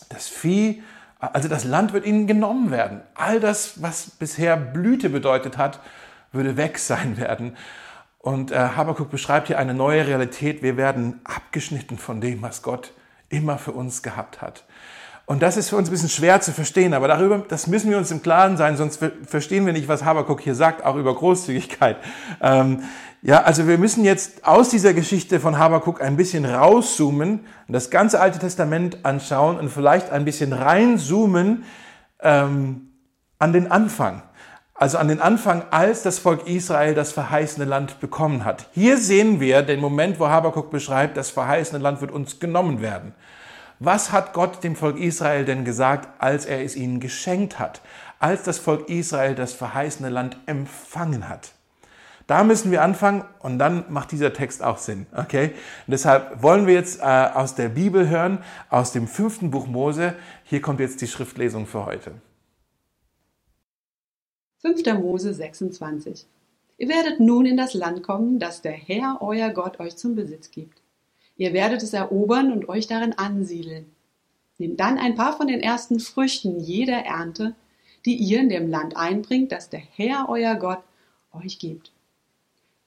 Das 0.09 0.29
Vieh 0.29 0.83
Also 1.23 1.49
das 1.49 1.62
Land 1.62 1.93
wird 1.93 2.05
ihnen 2.05 2.26
genommen 2.26 2.73
werden. 2.73 3.00
All 3.14 3.38
das, 3.38 3.81
was 3.81 4.11
bisher 4.11 4.57
Blüte 4.57 5.09
bedeutet 5.09 5.57
hat, 5.57 5.79
würde 6.33 6.57
weg 6.57 6.79
sein 6.79 7.17
werden. 7.17 7.57
Und 8.19 8.50
äh, 8.50 8.69
beschreibt 9.11 9.47
hier 9.47 9.59
eine 9.59 9.73
neue 9.73 10.07
Realität. 10.07 10.62
Wir 10.62 10.76
werden 10.76 11.21
abgeschnitten 11.23 11.97
von 11.97 12.21
dem, 12.21 12.43
was 12.43 12.62
Gott 12.62 12.93
immer 13.29 13.59
für 13.59 13.71
uns 13.71 14.02
gehabt 14.02 14.43
hat. 14.43 14.64
Und 15.25 15.43
das 15.43 15.57
ist 15.57 15.69
für 15.69 15.76
uns 15.76 15.88
ein 15.88 15.93
bisschen 15.93 16.09
schwer 16.09 16.41
zu 16.41 16.50
verstehen, 16.52 16.93
aber 16.93 17.07
darüber, 17.07 17.38
das 17.49 17.69
müssen 17.69 17.91
wir 17.91 17.99
uns 17.99 18.11
im 18.11 18.23
Klaren 18.23 18.57
sein, 18.57 18.76
sonst 18.76 19.02
verstehen 19.25 19.64
wir 19.64 19.73
nicht, 19.73 19.87
was 19.87 20.05
Habakkuk 20.05 20.41
hier 20.41 20.57
sagt, 20.57 20.85
auch 20.85 20.97
über 20.97 21.14
Großzügigkeit. 21.14 21.97
Ähm, 22.41 22.83
ja, 23.25 23.43
also 23.43 23.69
wir 23.69 23.79
müssen 23.79 24.05
jetzt 24.05 24.45
aus 24.45 24.69
dieser 24.69 24.95
Geschichte 24.95 25.38
von 25.38 25.57
Habakkuk 25.57 26.02
ein 26.02 26.17
bisschen 26.17 26.45
rauszoomen 26.45 27.47
und 27.69 27.73
das 27.73 27.88
ganze 27.88 28.21
Alte 28.21 28.41
Testament 28.41 29.05
anschauen 29.05 29.61
und 29.61 29.69
vielleicht 29.69 30.11
ein 30.11 30.25
bisschen 30.25 30.52
reinzoomen 30.52 31.62
ähm, 32.21 32.91
an 33.38 33.52
den 33.52 33.71
Anfang. 33.71 34.23
Also 34.75 34.99
an 34.99 35.07
den 35.07 35.21
Anfang, 35.21 35.62
als 35.71 36.02
das 36.02 36.19
Volk 36.19 36.49
Israel 36.49 36.95
das 36.95 37.12
verheißene 37.12 37.64
Land 37.64 38.00
bekommen 38.00 38.45
hat. 38.45 38.67
Hier 38.73 38.99
sehen 38.99 39.38
wir 39.38 39.62
den 39.62 39.79
Moment, 39.79 40.19
wo 40.19 40.26
Habakkuk 40.26 40.73
beschreibt, 40.73 41.17
das 41.17 41.31
verheißene 41.31 41.81
Land 41.81 42.00
wird 42.00 42.11
uns 42.11 42.41
genommen 42.41 42.81
werden. 42.81 43.14
Was 43.79 44.11
hat 44.11 44.33
Gott 44.33 44.64
dem 44.64 44.75
Volk 44.75 44.99
Israel 44.99 45.45
denn 45.45 45.64
gesagt, 45.64 46.09
als 46.19 46.45
er 46.45 46.64
es 46.64 46.75
ihnen 46.75 46.99
geschenkt 46.99 47.61
hat, 47.61 47.83
als 48.19 48.43
das 48.43 48.59
Volk 48.59 48.88
Israel 48.88 49.37
das 49.37 49.52
verheißene 49.52 50.09
Land 50.09 50.37
empfangen 50.47 51.29
hat? 51.29 51.52
Da 52.33 52.45
müssen 52.45 52.71
wir 52.71 52.81
anfangen 52.81 53.25
und 53.41 53.59
dann 53.59 53.85
macht 53.91 54.11
dieser 54.11 54.33
Text 54.33 54.62
auch 54.62 54.79
Sinn. 54.79 55.05
Okay? 55.15 55.51
Und 55.87 55.91
deshalb 55.91 56.43
wollen 56.43 56.67
wir 56.67 56.73
jetzt 56.73 57.01
äh, 57.01 57.03
aus 57.03 57.57
der 57.57 57.69
Bibel 57.69 58.09
hören, 58.09 58.39
aus 58.71 58.91
dem 58.91 59.07
fünften 59.07 59.51
Buch 59.51 59.67
Mose. 59.67 60.15
Hier 60.45 60.62
kommt 60.62 60.81
jetzt 60.81 61.03
die 61.03 61.07
Schriftlesung 61.09 61.67
für 61.67 61.85
heute. 61.85 62.12
5. 64.62 64.83
Mose 64.99 65.35
26. 65.35 66.27
Ihr 66.79 66.89
werdet 66.89 67.21
nun 67.21 67.45
in 67.45 67.59
das 67.59 67.75
Land 67.75 68.03
kommen, 68.03 68.39
das 68.39 68.62
der 68.62 68.73
Herr, 68.73 69.19
euer 69.21 69.51
Gott, 69.51 69.79
euch 69.79 69.99
zum 69.99 70.15
Besitz 70.15 70.51
gibt. 70.51 70.81
Ihr 71.37 71.53
werdet 71.53 71.83
es 71.83 71.93
erobern 71.93 72.51
und 72.51 72.67
euch 72.67 72.87
darin 72.87 73.12
ansiedeln. 73.12 73.85
Nehmt 74.57 74.81
dann 74.81 74.97
ein 74.97 75.17
paar 75.17 75.37
von 75.37 75.49
den 75.49 75.61
ersten 75.61 76.01
Früchten 76.01 76.59
jeder 76.61 77.05
Ernte, 77.05 77.55
die 78.07 78.15
ihr 78.15 78.41
in 78.41 78.49
dem 78.49 78.71
Land 78.71 78.97
einbringt, 78.97 79.53
das 79.53 79.69
der 79.69 79.83
Herr, 79.97 80.31
euer 80.31 80.55
Gott, 80.55 80.81
euch 81.35 81.59
gibt. 81.59 81.91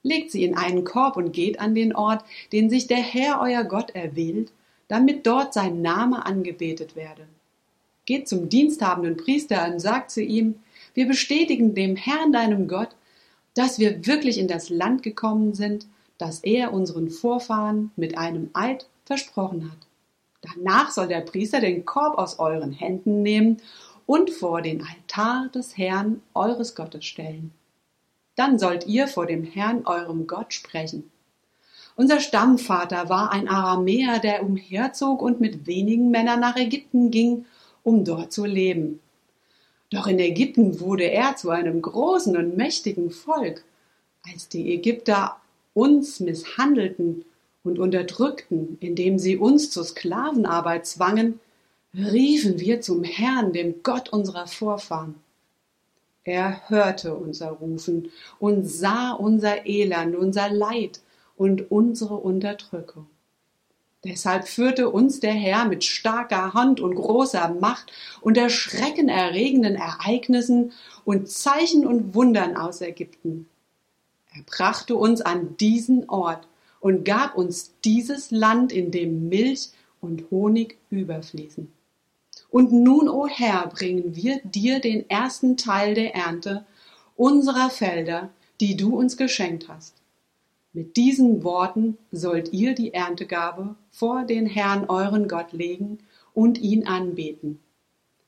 Legt 0.05 0.29
sie 0.29 0.43
in 0.43 0.55
einen 0.55 0.83
Korb 0.83 1.17
und 1.17 1.33
geht 1.33 1.59
an 1.59 1.73
den 1.73 1.95
Ort, 1.95 2.23
den 2.51 2.69
sich 2.69 2.85
der 2.85 2.99
Herr, 2.99 3.41
euer 3.41 3.63
Gott, 3.63 3.89
erwählt, 3.95 4.51
damit 4.87 5.25
dort 5.25 5.51
sein 5.51 5.81
Name 5.81 6.27
angebetet 6.27 6.95
werde. 6.95 7.27
Geht 8.05 8.27
zum 8.27 8.47
diensthabenden 8.47 9.17
Priester 9.17 9.65
und 9.65 9.79
sagt 9.79 10.11
zu 10.11 10.21
ihm, 10.21 10.59
wir 10.93 11.07
bestätigen 11.07 11.73
dem 11.73 11.95
Herrn, 11.95 12.31
deinem 12.31 12.67
Gott, 12.67 12.89
dass 13.55 13.79
wir 13.79 14.05
wirklich 14.05 14.37
in 14.37 14.47
das 14.47 14.69
Land 14.69 15.01
gekommen 15.01 15.55
sind, 15.55 15.87
das 16.19 16.41
er 16.41 16.71
unseren 16.71 17.09
Vorfahren 17.09 17.89
mit 17.95 18.15
einem 18.15 18.51
Eid 18.53 18.85
versprochen 19.05 19.71
hat. 19.71 19.87
Danach 20.55 20.91
soll 20.91 21.07
der 21.07 21.21
Priester 21.21 21.61
den 21.61 21.83
Korb 21.83 22.19
aus 22.19 22.37
euren 22.37 22.73
Händen 22.73 23.23
nehmen 23.23 23.57
und 24.05 24.29
vor 24.29 24.61
den 24.61 24.85
Altar 24.85 25.49
des 25.51 25.79
Herrn 25.79 26.21
eures 26.35 26.75
Gottes 26.75 27.05
stellen. 27.05 27.49
Dann 28.35 28.59
sollt 28.59 28.85
ihr 28.87 29.07
vor 29.07 29.25
dem 29.25 29.43
Herrn 29.43 29.85
eurem 29.85 30.27
Gott 30.27 30.53
sprechen. 30.53 31.11
Unser 31.95 32.19
Stammvater 32.19 33.07
war 33.07 33.31
ein 33.31 33.47
Aramäer, 33.47 34.19
der 34.19 34.43
umherzog 34.43 35.21
und 35.21 35.39
mit 35.39 35.65
wenigen 35.65 36.11
Männern 36.11 36.41
nach 36.41 36.57
Ägypten 36.57 37.09
ging, 37.09 37.45
um 37.83 38.03
dort 38.03 38.33
zu 38.33 38.45
leben. 38.45 38.99
Doch 39.91 40.07
in 40.07 40.19
Ägypten 40.19 40.81
wurde 40.81 41.09
er 41.09 41.37
zu 41.37 41.51
einem 41.51 41.81
großen 41.81 42.35
und 42.35 42.57
mächtigen 42.57 43.11
Volk. 43.11 43.63
Als 44.29 44.49
die 44.49 44.73
Ägypter 44.73 45.37
uns 45.73 46.19
misshandelten 46.19 47.23
und 47.63 47.79
unterdrückten, 47.79 48.77
indem 48.81 49.19
sie 49.19 49.37
uns 49.37 49.71
zur 49.71 49.85
Sklavenarbeit 49.85 50.85
zwangen, 50.85 51.39
riefen 51.93 52.59
wir 52.59 52.81
zum 52.81 53.03
Herrn, 53.03 53.53
dem 53.53 53.83
Gott 53.83 54.09
unserer 54.09 54.47
Vorfahren. 54.47 55.15
Er 56.25 56.67
hörte 56.69 57.13
unser 57.13 57.51
Rufen 57.51 58.11
und 58.39 58.65
sah 58.65 59.11
unser 59.11 59.67
Elend, 59.67 60.15
unser 60.15 60.49
Leid 60.49 61.01
und 61.37 61.69
unsere 61.69 62.15
Unterdrückung. 62.15 63.05
Deshalb 64.03 64.47
führte 64.47 64.89
uns 64.89 65.19
der 65.19 65.33
Herr 65.33 65.65
mit 65.65 65.83
starker 65.83 66.55
Hand 66.55 66.79
und 66.79 66.95
großer 66.95 67.55
Macht 67.59 67.91
unter 68.21 68.49
schreckenerregenden 68.49 69.75
Ereignissen 69.75 70.71
und 71.05 71.29
Zeichen 71.29 71.85
und 71.85 72.15
Wundern 72.15 72.57
aus 72.57 72.81
Ägypten. 72.81 73.47
Er 74.33 74.41
brachte 74.43 74.95
uns 74.95 75.21
an 75.21 75.57
diesen 75.57 76.09
Ort 76.09 76.47
und 76.79 77.05
gab 77.05 77.35
uns 77.35 77.73
dieses 77.83 78.31
Land, 78.31 78.71
in 78.71 78.89
dem 78.89 79.29
Milch 79.29 79.69
und 80.01 80.29
Honig 80.31 80.77
überfließen. 80.89 81.71
Und 82.55 82.71
nun, 82.71 83.09
o 83.09 83.23
oh 83.23 83.27
Herr, 83.27 83.67
bringen 83.67 84.15
wir 84.15 84.39
dir 84.45 84.79
den 84.79 85.09
ersten 85.09 85.57
Teil 85.57 85.93
der 85.93 86.15
Ernte 86.15 86.65
unserer 87.17 87.69
Felder, 87.69 88.29
die 88.61 88.77
du 88.77 88.95
uns 88.95 89.17
geschenkt 89.17 89.67
hast. 89.67 89.95
Mit 90.71 90.95
diesen 90.95 91.43
Worten 91.43 91.97
sollt 92.13 92.53
ihr 92.53 92.73
die 92.73 92.93
Erntegabe 92.93 93.75
vor 93.91 94.23
den 94.23 94.45
Herrn 94.45 94.85
euren 94.85 95.27
Gott 95.27 95.51
legen 95.51 95.97
und 96.33 96.57
ihn 96.57 96.87
anbeten. 96.87 97.59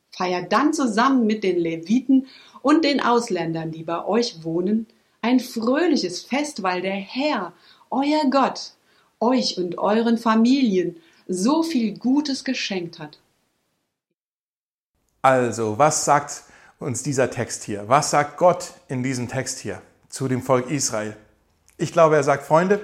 Feiert 0.10 0.52
dann 0.52 0.74
zusammen 0.74 1.26
mit 1.26 1.46
den 1.46 1.58
Leviten 1.58 2.28
und 2.62 2.84
den 2.84 3.00
Ausländern, 3.00 3.72
die 3.72 3.84
bei 3.84 4.04
euch 4.04 4.44
wohnen, 4.44 4.88
ein 5.22 5.40
fröhliches 5.40 6.22
Fest, 6.22 6.64
weil 6.64 6.82
der 6.82 6.96
Herr, 6.96 7.54
euer 7.90 8.30
Gott, 8.30 8.74
euch 9.22 9.58
und 9.58 9.78
euren 9.78 10.18
Familien 10.18 10.98
so 11.30 11.64
viel 11.64 11.98
Gutes 11.98 12.44
geschenkt 12.44 13.00
hat. 13.00 13.20
Also, 15.22 15.78
was 15.78 16.06
sagt 16.06 16.44
uns 16.80 17.04
dieser 17.04 17.30
Text 17.30 17.64
hier? 17.64 17.88
Was 17.88 18.12
sagt 18.12 18.38
Gott 18.38 18.74
in 18.88 19.04
diesem 19.04 19.28
Text 19.28 19.60
hier 19.60 19.82
zu 20.10 20.28
dem 20.28 20.42
Volk 20.42 20.70
Israel? 20.70 21.16
Ich 21.78 21.92
glaube, 21.92 22.16
er 22.16 22.24
sagt, 22.24 22.46
Freunde, 22.46 22.80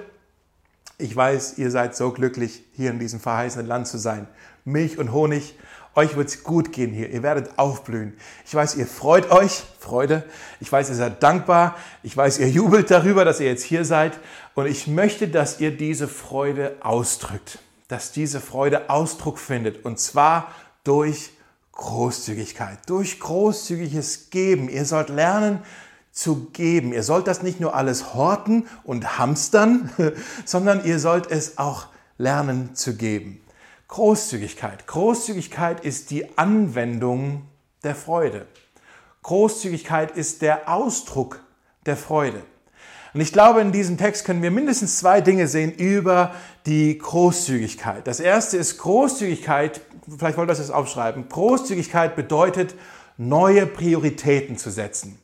ich 0.98 1.14
weiß, 1.14 1.58
ihr 1.58 1.70
seid 1.70 1.96
so 1.96 2.12
glücklich, 2.12 2.62
hier 2.74 2.90
in 2.90 2.98
diesem 2.98 3.20
verheißenen 3.20 3.66
Land 3.66 3.88
zu 3.88 3.98
sein. 3.98 4.28
Milch 4.64 4.98
und 4.98 5.12
Honig 5.12 5.54
euch 5.96 6.16
wird 6.16 6.28
es 6.28 6.42
gut 6.42 6.72
gehen 6.72 6.92
hier. 6.92 7.10
Ihr 7.10 7.22
werdet 7.22 7.56
aufblühen. 7.56 8.16
Ich 8.44 8.54
weiß, 8.54 8.74
ihr 8.76 8.86
freut 8.86 9.30
euch. 9.30 9.62
Freude. 9.78 10.24
Ich 10.60 10.70
weiß, 10.70 10.88
ihr 10.88 10.96
seid 10.96 11.22
dankbar. 11.22 11.76
Ich 12.02 12.16
weiß, 12.16 12.38
ihr 12.40 12.48
jubelt 12.48 12.90
darüber, 12.90 13.24
dass 13.24 13.38
ihr 13.38 13.46
jetzt 13.46 13.62
hier 13.62 13.84
seid. 13.84 14.18
Und 14.54 14.66
ich 14.66 14.88
möchte, 14.88 15.28
dass 15.28 15.60
ihr 15.60 15.76
diese 15.76 16.08
Freude 16.08 16.76
ausdrückt. 16.80 17.60
Dass 17.86 18.10
diese 18.10 18.40
Freude 18.40 18.90
Ausdruck 18.90 19.38
findet. 19.38 19.84
Und 19.84 20.00
zwar 20.00 20.52
durch 20.82 21.30
Großzügigkeit. 21.74 22.78
Durch 22.86 23.20
großzügiges 23.20 24.30
Geben. 24.30 24.68
Ihr 24.68 24.84
sollt 24.84 25.08
lernen, 25.08 25.60
zu 26.14 26.46
geben. 26.52 26.92
Ihr 26.92 27.02
sollt 27.02 27.26
das 27.26 27.42
nicht 27.42 27.60
nur 27.60 27.74
alles 27.74 28.14
horten 28.14 28.68
und 28.84 29.18
hamstern, 29.18 29.90
sondern 30.44 30.84
ihr 30.84 31.00
sollt 31.00 31.30
es 31.30 31.58
auch 31.58 31.88
lernen 32.16 32.74
zu 32.74 32.96
geben. 32.96 33.40
Großzügigkeit. 33.88 34.86
Großzügigkeit 34.86 35.84
ist 35.84 36.10
die 36.10 36.38
Anwendung 36.38 37.42
der 37.82 37.96
Freude. 37.96 38.46
Großzügigkeit 39.22 40.16
ist 40.16 40.42
der 40.42 40.68
Ausdruck 40.68 41.40
der 41.86 41.96
Freude. 41.96 42.42
Und 43.14 43.20
ich 43.20 43.32
glaube, 43.32 43.60
in 43.60 43.70
diesem 43.70 43.96
Text 43.96 44.24
können 44.24 44.42
wir 44.42 44.50
mindestens 44.50 44.98
zwei 44.98 45.20
Dinge 45.20 45.46
sehen 45.46 45.72
über 45.72 46.34
die 46.66 46.98
Großzügigkeit. 46.98 48.06
Das 48.08 48.18
erste 48.18 48.56
ist 48.56 48.76
Großzügigkeit, 48.78 49.80
vielleicht 50.18 50.36
wollt 50.36 50.50
ihr 50.50 50.54
das 50.54 50.70
aufschreiben. 50.70 51.28
Großzügigkeit 51.28 52.16
bedeutet, 52.16 52.74
neue 53.16 53.66
Prioritäten 53.66 54.58
zu 54.58 54.70
setzen. 54.70 55.20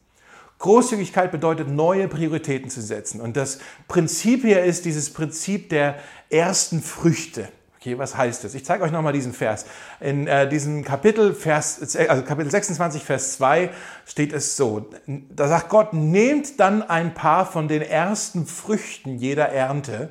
Großzügigkeit 0.60 1.32
bedeutet, 1.32 1.68
neue 1.68 2.06
Prioritäten 2.06 2.70
zu 2.70 2.80
setzen. 2.80 3.20
Und 3.20 3.36
das 3.36 3.58
Prinzip 3.88 4.42
hier 4.42 4.62
ist 4.62 4.84
dieses 4.84 5.12
Prinzip 5.12 5.70
der 5.70 5.98
ersten 6.28 6.82
Früchte. 6.82 7.48
Okay, 7.82 7.96
was 7.96 8.14
heißt 8.14 8.44
das? 8.44 8.54
Ich 8.54 8.62
zeige 8.66 8.84
euch 8.84 8.90
nochmal 8.90 9.14
diesen 9.14 9.32
Vers. 9.32 9.64
In 10.00 10.26
äh, 10.26 10.46
diesem 10.46 10.84
Kapitel, 10.84 11.32
Vers, 11.32 11.96
also 11.96 12.22
Kapitel 12.24 12.50
26, 12.50 13.02
Vers 13.02 13.38
2 13.38 13.70
steht 14.04 14.34
es 14.34 14.54
so. 14.58 14.90
Da 15.06 15.48
sagt 15.48 15.70
Gott, 15.70 15.94
nehmt 15.94 16.60
dann 16.60 16.82
ein 16.82 17.14
paar 17.14 17.46
von 17.46 17.68
den 17.68 17.80
ersten 17.80 18.44
Früchten 18.44 19.16
jeder 19.16 19.48
Ernte, 19.48 20.10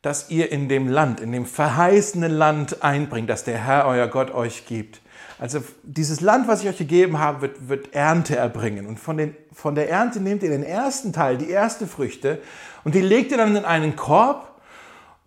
das 0.00 0.30
ihr 0.30 0.50
in 0.50 0.70
dem 0.70 0.88
Land, 0.88 1.20
in 1.20 1.32
dem 1.32 1.44
verheißenen 1.44 2.32
Land 2.32 2.82
einbringt, 2.82 3.28
das 3.28 3.44
der 3.44 3.58
Herr, 3.58 3.84
euer 3.84 4.08
Gott, 4.08 4.30
euch 4.30 4.64
gibt. 4.64 5.02
Also 5.38 5.62
dieses 5.82 6.22
Land, 6.22 6.48
was 6.48 6.62
ich 6.62 6.70
euch 6.70 6.78
gegeben 6.78 7.18
habe, 7.18 7.42
wird, 7.42 7.68
wird 7.68 7.94
Ernte 7.94 8.36
erbringen. 8.36 8.86
Und 8.86 8.98
von, 8.98 9.18
den, 9.18 9.36
von 9.52 9.74
der 9.74 9.90
Ernte 9.90 10.18
nehmt 10.18 10.42
ihr 10.42 10.48
den 10.48 10.62
ersten 10.62 11.12
Teil, 11.12 11.36
die 11.36 11.50
erste 11.50 11.86
Früchte, 11.86 12.40
und 12.84 12.94
die 12.94 13.02
legt 13.02 13.32
ihr 13.32 13.36
dann 13.36 13.54
in 13.54 13.66
einen 13.66 13.96
Korb 13.96 14.51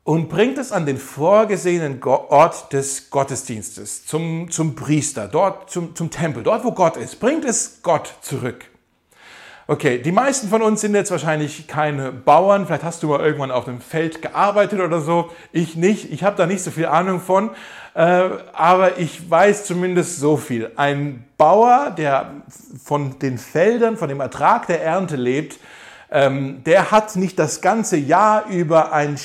und 0.06 0.30
bringt 0.30 0.60
es 0.60 0.72
an 0.72 0.86
den 0.86 1.00
vorgesehenen 1.00 2.02
Ort 2.04 2.72
des 2.72 3.10
Gottesdienstes, 3.10 4.06
zum, 4.06 4.52
zum 4.52 4.76
Priester, 4.76 5.28
dort 5.28 5.72
zum, 5.72 5.96
zum 5.96 6.12
Tempel, 6.12 6.44
dort 6.44 6.64
wo 6.64 6.72
Gott 6.72 6.96
ist. 6.96 7.20
Bringt 7.20 7.44
es 7.44 7.80
Gott 7.82 8.14
zurück. 8.22 8.66
Okay, 9.68 9.98
die 9.98 10.12
meisten 10.12 10.48
von 10.48 10.62
uns 10.62 10.82
sind 10.82 10.94
jetzt 10.94 11.10
wahrscheinlich 11.10 11.66
keine 11.68 12.12
Bauern. 12.12 12.68
Vielleicht 12.68 12.84
hast 12.84 13.02
du 13.02 13.08
mal 13.08 13.20
irgendwann 13.20 13.50
auf 13.50 13.66
dem 13.66 13.82
Feld 13.82 14.22
gearbeitet 14.22 14.80
oder 14.80 15.02
so. 15.02 15.32
Ich 15.52 15.76
nicht. 15.76 16.12
Ich 16.12 16.24
habe 16.24 16.38
da 16.38 16.46
nicht 16.46 16.62
so 16.62 16.70
viel 16.70 16.86
Ahnung 16.86 17.20
von. 17.20 17.50
Äh, 17.96 18.30
aber 18.54 19.00
ich 19.00 19.28
weiß 19.28 19.66
zumindest 19.66 20.20
so 20.20 20.38
viel. 20.38 20.72
Ein 20.76 21.26
Bauer, 21.36 21.96
der 21.98 22.44
von 22.84 23.18
den 23.18 23.40
Feldern, 23.40 23.98
von 23.98 24.08
dem 24.08 24.20
Ertrag 24.20 24.68
der 24.68 24.84
Ernte 24.84 25.16
lebt, 25.16 25.58
ähm, 26.12 26.64
der 26.64 26.92
hat 26.92 27.16
nicht 27.16 27.40
das 27.40 27.62
ganze 27.62 27.98
Jahr 27.98 28.46
über 28.46 28.94
ein 28.94 29.18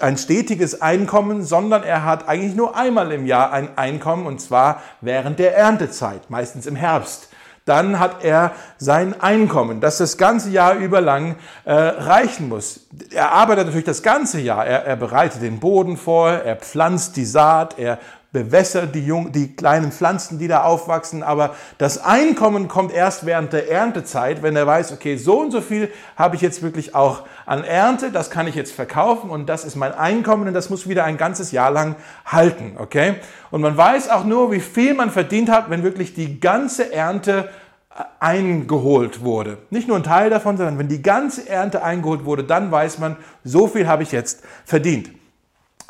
ein 0.00 0.18
stetiges 0.18 0.82
Einkommen, 0.82 1.44
sondern 1.44 1.82
er 1.82 2.04
hat 2.04 2.28
eigentlich 2.28 2.54
nur 2.54 2.76
einmal 2.76 3.10
im 3.12 3.26
Jahr 3.26 3.52
ein 3.52 3.76
Einkommen 3.78 4.26
und 4.26 4.40
zwar 4.40 4.82
während 5.00 5.38
der 5.38 5.56
Erntezeit, 5.56 6.28
meistens 6.28 6.66
im 6.66 6.76
Herbst. 6.76 7.28
Dann 7.64 8.00
hat 8.00 8.24
er 8.24 8.52
sein 8.78 9.20
Einkommen, 9.20 9.80
das 9.80 9.98
das 9.98 10.16
ganze 10.18 10.50
Jahr 10.50 10.74
über 10.74 11.00
lang 11.00 11.36
äh, 11.64 11.72
reichen 11.72 12.48
muss. 12.48 12.88
Er 13.12 13.30
arbeitet 13.30 13.66
natürlich 13.66 13.86
das 13.86 14.02
ganze 14.02 14.40
Jahr. 14.40 14.66
Er, 14.66 14.84
er 14.84 14.96
bereitet 14.96 15.42
den 15.42 15.60
Boden 15.60 15.96
vor, 15.96 16.30
er 16.30 16.56
pflanzt 16.56 17.16
die 17.16 17.24
Saat, 17.24 17.78
er 17.78 17.98
bewässert 18.32 18.94
die, 18.94 19.04
jungen, 19.04 19.30
die 19.30 19.54
kleinen 19.54 19.92
Pflanzen, 19.92 20.38
die 20.38 20.48
da 20.48 20.64
aufwachsen, 20.64 21.22
aber 21.22 21.54
das 21.76 22.02
Einkommen 22.02 22.66
kommt 22.66 22.90
erst 22.90 23.26
während 23.26 23.52
der 23.52 23.70
Erntezeit, 23.70 24.42
wenn 24.42 24.56
er 24.56 24.66
weiß, 24.66 24.92
okay, 24.92 25.16
so 25.16 25.38
und 25.38 25.50
so 25.50 25.60
viel 25.60 25.92
habe 26.16 26.34
ich 26.34 26.40
jetzt 26.40 26.62
wirklich 26.62 26.94
auch 26.94 27.24
an 27.44 27.62
Ernte, 27.62 28.10
das 28.10 28.30
kann 28.30 28.46
ich 28.46 28.54
jetzt 28.54 28.72
verkaufen 28.72 29.28
und 29.28 29.50
das 29.50 29.64
ist 29.64 29.76
mein 29.76 29.92
Einkommen 29.92 30.48
und 30.48 30.54
das 30.54 30.70
muss 30.70 30.88
wieder 30.88 31.04
ein 31.04 31.18
ganzes 31.18 31.52
Jahr 31.52 31.70
lang 31.70 31.96
halten, 32.24 32.76
okay? 32.78 33.16
Und 33.50 33.60
man 33.60 33.76
weiß 33.76 34.08
auch 34.08 34.24
nur, 34.24 34.50
wie 34.50 34.60
viel 34.60 34.94
man 34.94 35.10
verdient 35.10 35.50
hat, 35.50 35.68
wenn 35.68 35.82
wirklich 35.82 36.14
die 36.14 36.40
ganze 36.40 36.90
Ernte 36.90 37.50
äh, 37.90 38.02
eingeholt 38.18 39.22
wurde. 39.22 39.58
Nicht 39.68 39.88
nur 39.88 39.98
ein 39.98 40.04
Teil 40.04 40.30
davon, 40.30 40.56
sondern 40.56 40.78
wenn 40.78 40.88
die 40.88 41.02
ganze 41.02 41.46
Ernte 41.46 41.82
eingeholt 41.82 42.24
wurde, 42.24 42.44
dann 42.44 42.72
weiß 42.72 42.98
man, 42.98 43.16
so 43.44 43.68
viel 43.68 43.86
habe 43.86 44.04
ich 44.04 44.10
jetzt 44.10 44.42
verdient. 44.64 45.10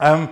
Ähm, 0.00 0.28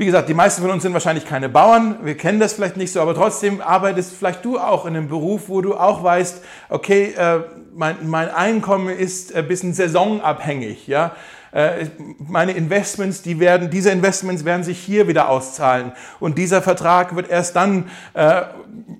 wie 0.00 0.06
gesagt, 0.06 0.30
die 0.30 0.34
meisten 0.34 0.62
von 0.62 0.70
uns 0.70 0.82
sind 0.82 0.94
wahrscheinlich 0.94 1.26
keine 1.26 1.50
Bauern, 1.50 1.96
wir 2.02 2.16
kennen 2.16 2.40
das 2.40 2.54
vielleicht 2.54 2.78
nicht 2.78 2.90
so, 2.90 3.02
aber 3.02 3.14
trotzdem 3.14 3.60
arbeitest 3.60 4.16
vielleicht 4.16 4.42
du 4.46 4.58
auch 4.58 4.86
in 4.86 4.96
einem 4.96 5.08
Beruf, 5.08 5.50
wo 5.50 5.60
du 5.60 5.74
auch 5.74 6.02
weißt, 6.02 6.42
okay, 6.70 7.12
äh, 7.18 7.40
mein, 7.74 8.08
mein 8.08 8.30
Einkommen 8.30 8.88
ist 8.88 9.34
ein 9.34 9.46
bisschen 9.46 9.74
saisonabhängig, 9.74 10.86
ja. 10.86 11.12
Äh, 11.52 11.88
meine 12.18 12.52
Investments, 12.52 13.20
die 13.20 13.40
werden, 13.40 13.68
diese 13.68 13.90
Investments 13.90 14.46
werden 14.46 14.64
sich 14.64 14.78
hier 14.78 15.06
wieder 15.06 15.28
auszahlen. 15.28 15.92
Und 16.18 16.38
dieser 16.38 16.62
Vertrag 16.62 17.14
wird 17.14 17.28
erst 17.28 17.56
dann 17.56 17.90
äh, 18.14 18.42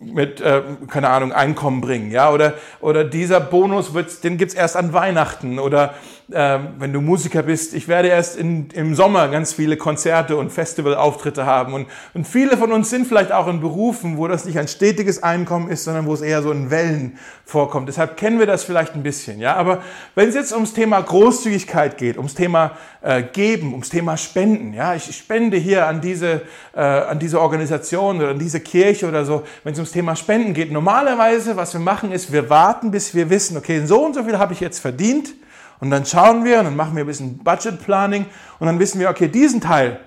mit, 0.02 0.42
äh, 0.42 0.60
keine 0.88 1.08
Ahnung, 1.08 1.32
Einkommen 1.32 1.80
bringen, 1.80 2.10
ja, 2.10 2.30
oder, 2.30 2.54
oder 2.80 3.04
dieser 3.04 3.40
Bonus 3.40 3.94
wird, 3.94 4.22
den 4.22 4.36
gibt's 4.36 4.54
erst 4.54 4.76
an 4.76 4.92
Weihnachten 4.92 5.58
oder 5.58 5.94
äh, 6.32 6.58
wenn 6.78 6.92
du 6.92 7.00
Musiker 7.00 7.42
bist, 7.42 7.74
ich 7.74 7.88
werde 7.88 8.08
erst 8.08 8.36
in, 8.36 8.68
im 8.70 8.94
Sommer 8.94 9.28
ganz 9.28 9.52
viele 9.52 9.76
Konzerte 9.76 10.36
und 10.36 10.50
Festivalauftritte 10.50 11.46
haben 11.46 11.74
und, 11.74 11.86
und 12.14 12.26
viele 12.26 12.56
von 12.56 12.72
uns 12.72 12.90
sind 12.90 13.06
vielleicht 13.06 13.32
auch 13.32 13.48
in 13.48 13.60
Berufen, 13.60 14.16
wo 14.16 14.28
das 14.28 14.44
nicht 14.44 14.58
ein 14.58 14.68
stetiges 14.68 15.22
Einkommen 15.22 15.70
ist, 15.70 15.84
sondern 15.84 16.06
wo 16.06 16.14
es 16.14 16.20
eher 16.20 16.42
so 16.42 16.52
in 16.52 16.70
Wellen 16.70 17.18
vorkommt. 17.44 17.88
Deshalb 17.88 18.16
kennen 18.16 18.38
wir 18.38 18.46
das 18.46 18.64
vielleicht 18.64 18.94
ein 18.94 19.02
bisschen, 19.02 19.40
ja, 19.40 19.56
aber 19.56 19.82
wenn 20.14 20.28
es 20.28 20.34
jetzt 20.34 20.52
ums 20.52 20.72
Thema 20.72 21.00
Großzügigkeit 21.00 21.98
geht, 21.98 22.16
ums 22.16 22.34
Thema 22.34 22.72
äh, 23.02 23.22
Geben, 23.22 23.72
ums 23.72 23.88
Thema 23.88 24.16
Spenden, 24.16 24.72
ja, 24.72 24.94
ich 24.94 25.16
spende 25.16 25.56
hier 25.56 25.86
an 25.86 26.00
diese, 26.00 26.42
äh, 26.74 26.80
an 26.80 27.18
diese 27.18 27.40
Organisation 27.40 28.18
oder 28.18 28.30
an 28.30 28.38
diese 28.38 28.60
Kirche 28.60 29.08
oder 29.08 29.24
so, 29.24 29.42
wenn 29.64 29.72
es 29.72 29.78
ums 29.78 29.92
Thema 29.92 30.16
Spenden 30.16 30.54
geht. 30.54 30.70
Normalerweise, 30.70 31.56
was 31.56 31.72
wir 31.72 31.80
machen, 31.80 32.12
ist, 32.12 32.32
wir 32.32 32.48
warten, 32.50 32.90
bis 32.90 33.14
wir 33.14 33.30
wissen, 33.30 33.56
okay, 33.56 33.84
so 33.84 34.04
und 34.04 34.14
so 34.14 34.24
viel 34.24 34.38
habe 34.38 34.52
ich 34.52 34.60
jetzt 34.60 34.78
verdient. 34.78 35.34
Und 35.80 35.90
dann 35.90 36.04
schauen 36.04 36.44
wir 36.44 36.58
und 36.58 36.66
dann 36.66 36.76
machen 36.76 36.94
wir 36.94 37.04
ein 37.04 37.06
bisschen 37.06 37.38
Budget 37.38 37.82
Planning 37.82 38.26
und 38.58 38.66
dann 38.66 38.78
wissen 38.78 39.00
wir, 39.00 39.08
okay, 39.08 39.28
diesen 39.28 39.60
Teil, 39.60 39.98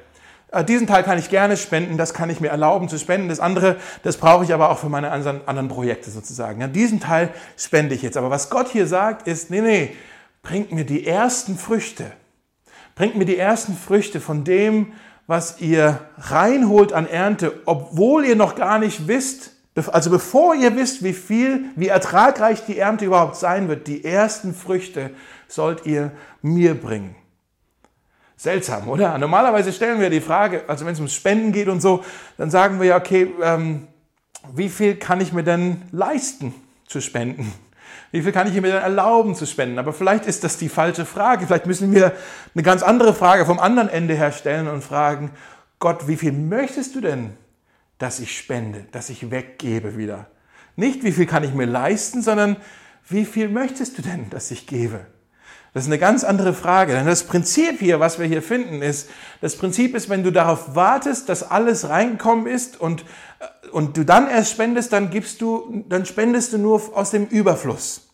äh, 0.52 0.64
diesen 0.64 0.88
Teil 0.88 1.04
kann 1.04 1.18
ich 1.18 1.30
gerne 1.30 1.58
spenden, 1.58 1.98
das 1.98 2.14
kann 2.14 2.30
ich 2.30 2.40
mir 2.40 2.50
erlauben 2.50 2.88
zu 2.88 3.00
spenden. 3.00 3.28
Das 3.28 3.40
andere, 3.40 3.78
das 4.04 4.18
brauche 4.18 4.44
ich 4.44 4.54
aber 4.54 4.70
auch 4.70 4.78
für 4.78 4.90
meine 4.90 5.12
anderen 5.12 5.68
Projekte 5.68 6.12
sozusagen. 6.12 6.62
Ja, 6.62 6.68
diesen 6.68 7.00
Teil 7.00 7.30
spende 7.58 7.96
ich 7.96 8.04
jetzt. 8.04 8.18
Aber 8.18 8.30
was 8.30 8.50
Gott 8.50 8.70
hier 8.70 8.88
sagt, 8.88 9.28
ist, 9.28 9.50
nee, 9.50 9.62
nee, 9.62 9.96
bringt 10.44 10.72
mir 10.72 10.86
die 10.86 11.08
ersten 11.08 11.58
Früchte. 11.58 12.12
Bringt 12.96 13.16
mir 13.16 13.26
die 13.26 13.38
ersten 13.38 13.76
Früchte 13.76 14.22
von 14.22 14.44
dem, 14.44 14.94
was 15.26 15.60
ihr 15.62 16.00
reinholt 16.18 16.94
an 16.94 17.08
Ernte, 17.08 17.62
obwohl 17.66 18.26
ihr 18.26 18.36
noch 18.36 18.56
gar 18.56 18.78
nicht 18.78 19.08
wisst, 19.08 19.52
also 19.92 20.12
bevor 20.12 20.54
ihr 20.54 20.76
wisst, 20.76 21.04
wie 21.04 21.14
viel, 21.14 21.66
wie 21.76 21.88
ertragreich 21.88 22.64
die 22.66 22.78
Ernte 22.78 23.06
überhaupt 23.06 23.36
sein 23.38 23.68
wird, 23.70 23.88
die 23.88 24.06
ersten 24.06 24.54
Früchte 24.54 25.10
sollt 25.54 25.86
ihr 25.86 26.12
mir 26.42 26.74
bringen. 26.80 27.16
Seltsam, 28.36 28.90
oder? 28.90 29.18
Normalerweise 29.18 29.72
stellen 29.72 30.00
wir 30.00 30.10
die 30.10 30.22
Frage, 30.22 30.64
also 30.68 30.86
wenn 30.86 30.94
es 30.94 31.00
ums 31.00 31.14
Spenden 31.14 31.52
geht 31.52 31.68
und 31.68 31.82
so, 31.82 32.04
dann 32.38 32.50
sagen 32.50 32.80
wir 32.80 32.88
ja, 32.88 32.98
okay, 32.98 33.32
ähm, 33.42 33.88
wie 34.54 34.70
viel 34.70 34.96
kann 34.96 35.22
ich 35.22 35.32
mir 35.32 35.44
denn 35.44 35.82
leisten 35.92 36.54
zu 36.88 37.00
spenden? 37.00 37.54
Wie 38.12 38.22
viel 38.22 38.32
kann 38.32 38.48
ich 38.48 38.54
mir 38.54 38.62
denn 38.62 38.82
erlauben 38.82 39.36
zu 39.36 39.46
spenden? 39.46 39.80
Aber 39.80 39.94
vielleicht 39.94 40.26
ist 40.26 40.44
das 40.44 40.58
die 40.58 40.70
falsche 40.70 41.06
Frage. 41.06 41.48
Vielleicht 41.48 41.66
müssen 41.66 41.94
wir 41.94 42.12
eine 42.54 42.64
ganz 42.64 42.84
andere 42.84 43.14
Frage 43.14 43.46
vom 43.46 43.60
anderen 43.60 43.90
Ende 43.90 44.14
her 44.16 44.32
stellen 44.32 44.68
und 44.68 44.84
fragen, 44.84 45.32
Gott, 45.80 46.08
wie 46.08 46.18
viel 46.18 46.32
möchtest 46.32 46.96
du 46.96 47.02
denn 47.02 47.38
dass 48.04 48.20
ich 48.20 48.38
spende, 48.38 48.86
dass 48.92 49.10
ich 49.10 49.32
weggebe 49.32 49.98
wieder. 49.98 50.28
Nicht, 50.76 51.04
wie 51.04 51.14
viel 51.14 51.26
kann 51.26 51.46
ich 51.46 51.54
mir 51.54 51.66
leisten, 51.66 52.22
sondern 52.22 52.58
wie 53.08 53.24
viel 53.24 53.48
möchtest 53.48 53.98
du 53.98 54.02
denn, 54.02 54.30
dass 54.30 54.52
ich 54.52 54.68
gebe? 54.68 55.06
Das 55.74 55.84
ist 55.84 55.90
eine 55.90 55.98
ganz 55.98 56.24
andere 56.24 56.54
Frage. 56.54 56.94
Denn 56.94 57.08
das 57.08 57.24
Prinzip 57.24 57.80
hier, 57.80 58.00
was 58.00 58.20
wir 58.20 58.28
hier 58.28 58.44
finden, 58.44 58.82
ist, 58.82 59.10
das 59.42 59.56
Prinzip 59.56 59.96
ist, 59.96 60.10
wenn 60.10 60.24
du 60.24 60.32
darauf 60.32 60.76
wartest, 60.76 61.30
dass 61.30 61.50
alles 61.50 61.90
reingekommen 61.90 62.46
ist 62.46 62.80
und, 62.80 63.02
äh, 63.40 63.70
und 63.70 63.98
du 63.98 64.06
dann 64.06 64.30
erst 64.30 64.52
spendest, 64.52 64.94
dann 64.94 65.10
gibst 65.10 65.42
du, 65.42 65.84
dann 65.90 66.06
spendest 66.06 66.54
du 66.54 66.60
nur 66.60 66.96
aus 66.96 67.10
dem 67.10 67.26
Überfluss. 67.26 68.08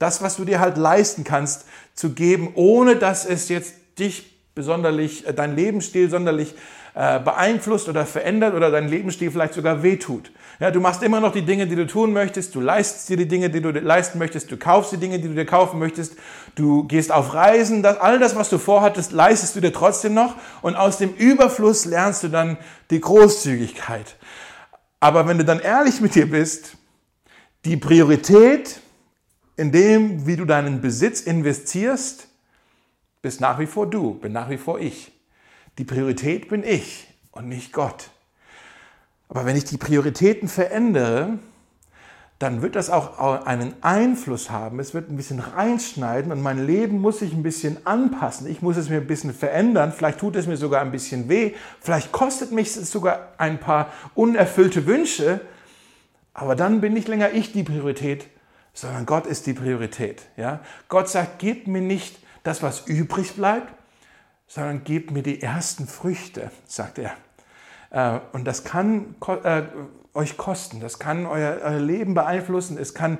Das, 0.00 0.22
was 0.22 0.36
du 0.36 0.44
dir 0.44 0.58
halt 0.58 0.76
leisten 0.76 1.22
kannst, 1.22 1.66
zu 1.94 2.10
geben, 2.10 2.50
ohne 2.54 2.96
dass 2.96 3.24
es 3.24 3.48
jetzt 3.48 3.74
dich 3.98 4.34
besonderlich, 4.56 5.24
äh, 5.26 5.32
dein 5.32 5.54
Lebensstil 5.54 6.10
sonderlich 6.10 6.54
äh, 6.94 7.20
beeinflusst 7.20 7.88
oder 7.88 8.06
verändert 8.06 8.54
oder 8.54 8.72
dein 8.72 8.88
Lebensstil 8.88 9.30
vielleicht 9.30 9.54
sogar 9.54 9.84
wehtut. 9.84 10.32
Ja, 10.60 10.70
du 10.70 10.80
machst 10.80 11.02
immer 11.02 11.20
noch 11.20 11.32
die 11.32 11.42
Dinge, 11.42 11.66
die 11.66 11.74
du 11.74 11.86
tun 11.86 12.12
möchtest, 12.12 12.54
du 12.54 12.60
leistest 12.60 13.08
dir 13.08 13.16
die 13.16 13.26
Dinge, 13.26 13.50
die 13.50 13.60
du 13.60 13.70
leisten 13.70 14.18
möchtest, 14.18 14.52
du 14.52 14.56
kaufst 14.56 14.92
die 14.92 14.98
Dinge, 14.98 15.18
die 15.18 15.26
du 15.26 15.34
dir 15.34 15.46
kaufen 15.46 15.80
möchtest, 15.80 16.14
du 16.54 16.84
gehst 16.84 17.10
auf 17.10 17.34
Reisen, 17.34 17.82
das, 17.82 17.98
all 17.98 18.20
das, 18.20 18.36
was 18.36 18.50
du 18.50 18.58
vorhattest, 18.58 19.12
leistest 19.12 19.56
du 19.56 19.60
dir 19.60 19.72
trotzdem 19.72 20.14
noch 20.14 20.36
und 20.62 20.76
aus 20.76 20.98
dem 20.98 21.12
Überfluss 21.14 21.86
lernst 21.86 22.22
du 22.22 22.28
dann 22.28 22.56
die 22.90 23.00
Großzügigkeit. 23.00 24.16
Aber 25.00 25.26
wenn 25.26 25.38
du 25.38 25.44
dann 25.44 25.58
ehrlich 25.58 26.00
mit 26.00 26.14
dir 26.14 26.30
bist, 26.30 26.76
die 27.64 27.76
Priorität 27.76 28.80
in 29.56 29.72
dem, 29.72 30.26
wie 30.26 30.36
du 30.36 30.44
deinen 30.44 30.80
Besitz 30.80 31.20
investierst, 31.20 32.28
bist 33.22 33.40
nach 33.40 33.58
wie 33.58 33.66
vor 33.66 33.88
du, 33.88 34.14
bin 34.14 34.32
nach 34.32 34.50
wie 34.50 34.58
vor 34.58 34.78
ich. 34.78 35.10
Die 35.78 35.84
Priorität 35.84 36.48
bin 36.48 36.62
ich 36.62 37.08
und 37.32 37.48
nicht 37.48 37.72
Gott. 37.72 38.10
Aber 39.34 39.46
wenn 39.46 39.56
ich 39.56 39.64
die 39.64 39.76
Prioritäten 39.76 40.48
verändere, 40.48 41.38
dann 42.38 42.62
wird 42.62 42.76
das 42.76 42.88
auch 42.88 43.18
einen 43.46 43.74
Einfluss 43.82 44.48
haben. 44.48 44.78
Es 44.78 44.94
wird 44.94 45.10
ein 45.10 45.16
bisschen 45.16 45.40
reinschneiden 45.40 46.30
und 46.30 46.40
mein 46.40 46.64
Leben 46.64 47.00
muss 47.00 47.18
sich 47.18 47.32
ein 47.32 47.42
bisschen 47.42 47.84
anpassen. 47.84 48.46
Ich 48.46 48.62
muss 48.62 48.76
es 48.76 48.88
mir 48.88 48.98
ein 48.98 49.08
bisschen 49.08 49.34
verändern. 49.34 49.92
Vielleicht 49.92 50.20
tut 50.20 50.36
es 50.36 50.46
mir 50.46 50.56
sogar 50.56 50.82
ein 50.82 50.92
bisschen 50.92 51.28
weh. 51.28 51.52
Vielleicht 51.80 52.12
kostet 52.12 52.52
mich 52.52 52.76
es 52.76 52.90
sogar 52.90 53.32
ein 53.36 53.58
paar 53.58 53.92
unerfüllte 54.14 54.86
Wünsche. 54.86 55.40
Aber 56.32 56.54
dann 56.54 56.80
bin 56.80 56.92
nicht 56.92 57.08
länger 57.08 57.32
ich 57.32 57.52
die 57.52 57.64
Priorität, 57.64 58.26
sondern 58.72 59.04
Gott 59.04 59.26
ist 59.26 59.46
die 59.46 59.54
Priorität. 59.54 60.22
Ja? 60.36 60.60
Gott 60.88 61.08
sagt, 61.08 61.40
gib 61.40 61.66
mir 61.66 61.82
nicht 61.82 62.18
das, 62.44 62.62
was 62.62 62.86
übrig 62.86 63.34
bleibt, 63.34 63.72
sondern 64.46 64.84
gebt 64.84 65.10
mir 65.10 65.24
die 65.24 65.42
ersten 65.42 65.88
Früchte, 65.88 66.52
sagt 66.66 66.98
er. 66.98 67.16
Äh, 67.94 68.18
und 68.32 68.44
das 68.44 68.64
kann 68.64 69.14
äh, 69.44 69.62
euch 70.14 70.36
kosten, 70.36 70.80
das 70.80 70.98
kann 70.98 71.26
euer, 71.26 71.60
euer 71.62 71.80
Leben 71.80 72.14
beeinflussen, 72.14 72.76
es 72.78 72.94
kann, 72.94 73.18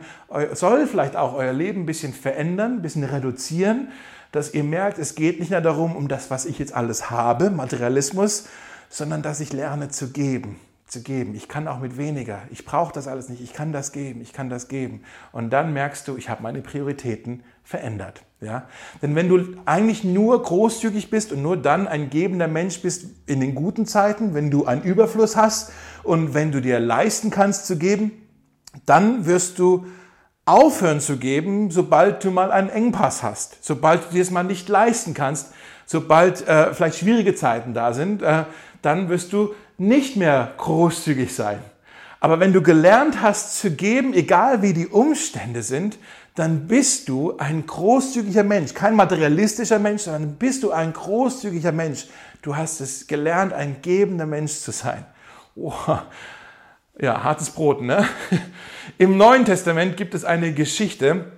soll 0.52 0.86
vielleicht 0.86 1.16
auch 1.16 1.34
euer 1.34 1.52
Leben 1.52 1.82
ein 1.82 1.86
bisschen 1.86 2.12
verändern, 2.12 2.74
ein 2.74 2.82
bisschen 2.82 3.02
reduzieren, 3.02 3.88
dass 4.30 4.54
ihr 4.54 4.62
merkt, 4.62 4.98
es 4.98 5.16
geht 5.16 5.40
nicht 5.40 5.50
nur 5.50 5.60
darum, 5.60 5.96
um 5.96 6.06
das, 6.06 6.30
was 6.30 6.44
ich 6.44 6.58
jetzt 6.58 6.72
alles 6.72 7.10
habe, 7.10 7.50
Materialismus, 7.50 8.46
sondern 8.88 9.22
dass 9.22 9.40
ich 9.40 9.52
lerne 9.52 9.88
zu 9.88 10.10
geben, 10.10 10.60
zu 10.94 11.02
geben. 11.02 11.34
Ich 11.34 11.48
kann 11.48 11.68
auch 11.68 11.80
mit 11.80 11.98
weniger. 11.98 12.42
Ich 12.50 12.64
brauche 12.64 12.92
das 12.94 13.06
alles 13.06 13.28
nicht. 13.28 13.42
Ich 13.42 13.52
kann 13.52 13.72
das 13.72 13.92
geben. 13.92 14.22
Ich 14.22 14.32
kann 14.32 14.48
das 14.48 14.68
geben. 14.68 15.02
Und 15.32 15.50
dann 15.50 15.74
merkst 15.74 16.08
du, 16.08 16.16
ich 16.16 16.30
habe 16.30 16.42
meine 16.42 16.62
Prioritäten 16.62 17.42
verändert. 17.64 18.22
Ja? 18.40 18.68
Denn 19.02 19.14
wenn 19.14 19.28
du 19.28 19.56
eigentlich 19.66 20.04
nur 20.04 20.40
großzügig 20.42 21.10
bist 21.10 21.32
und 21.32 21.42
nur 21.42 21.56
dann 21.56 21.88
ein 21.88 22.08
gebender 22.08 22.48
Mensch 22.48 22.80
bist 22.80 23.06
in 23.26 23.40
den 23.40 23.54
guten 23.54 23.86
Zeiten, 23.86 24.32
wenn 24.32 24.50
du 24.50 24.64
einen 24.64 24.82
Überfluss 24.82 25.36
hast 25.36 25.72
und 26.02 26.32
wenn 26.32 26.52
du 26.52 26.62
dir 26.62 26.80
leisten 26.80 27.30
kannst 27.30 27.66
zu 27.66 27.76
geben, 27.76 28.12
dann 28.86 29.26
wirst 29.26 29.58
du 29.58 29.86
aufhören 30.46 31.00
zu 31.00 31.16
geben, 31.16 31.70
sobald 31.70 32.22
du 32.24 32.30
mal 32.30 32.52
einen 32.52 32.68
Engpass 32.68 33.22
hast, 33.22 33.58
sobald 33.64 34.04
du 34.04 34.14
dir 34.14 34.22
es 34.22 34.30
mal 34.30 34.44
nicht 34.44 34.68
leisten 34.68 35.12
kannst, 35.14 35.52
sobald 35.86 36.46
äh, 36.46 36.72
vielleicht 36.72 36.98
schwierige 36.98 37.34
Zeiten 37.34 37.74
da 37.74 37.92
sind, 37.92 38.22
äh, 38.22 38.44
dann 38.82 39.08
wirst 39.08 39.32
du 39.32 39.54
nicht 39.78 40.16
mehr 40.16 40.52
großzügig 40.56 41.34
sein. 41.34 41.58
Aber 42.20 42.40
wenn 42.40 42.52
du 42.52 42.62
gelernt 42.62 43.20
hast 43.20 43.58
zu 43.58 43.70
geben, 43.72 44.14
egal 44.14 44.62
wie 44.62 44.72
die 44.72 44.86
Umstände 44.86 45.62
sind, 45.62 45.98
dann 46.34 46.66
bist 46.66 47.08
du 47.08 47.36
ein 47.36 47.66
großzügiger 47.66 48.42
Mensch. 48.42 48.74
Kein 48.74 48.96
materialistischer 48.96 49.78
Mensch, 49.78 50.02
sondern 50.02 50.34
bist 50.36 50.62
du 50.62 50.72
ein 50.72 50.92
großzügiger 50.92 51.70
Mensch. 51.70 52.06
Du 52.42 52.56
hast 52.56 52.80
es 52.80 53.06
gelernt, 53.06 53.52
ein 53.52 53.76
gebender 53.82 54.26
Mensch 54.26 54.52
zu 54.52 54.72
sein. 54.72 55.04
Oh, 55.54 55.72
ja, 56.98 57.22
hartes 57.22 57.50
Brot, 57.50 57.82
ne? 57.82 58.08
Im 58.98 59.16
Neuen 59.16 59.44
Testament 59.44 59.96
gibt 59.96 60.14
es 60.14 60.24
eine 60.24 60.52
Geschichte 60.52 61.32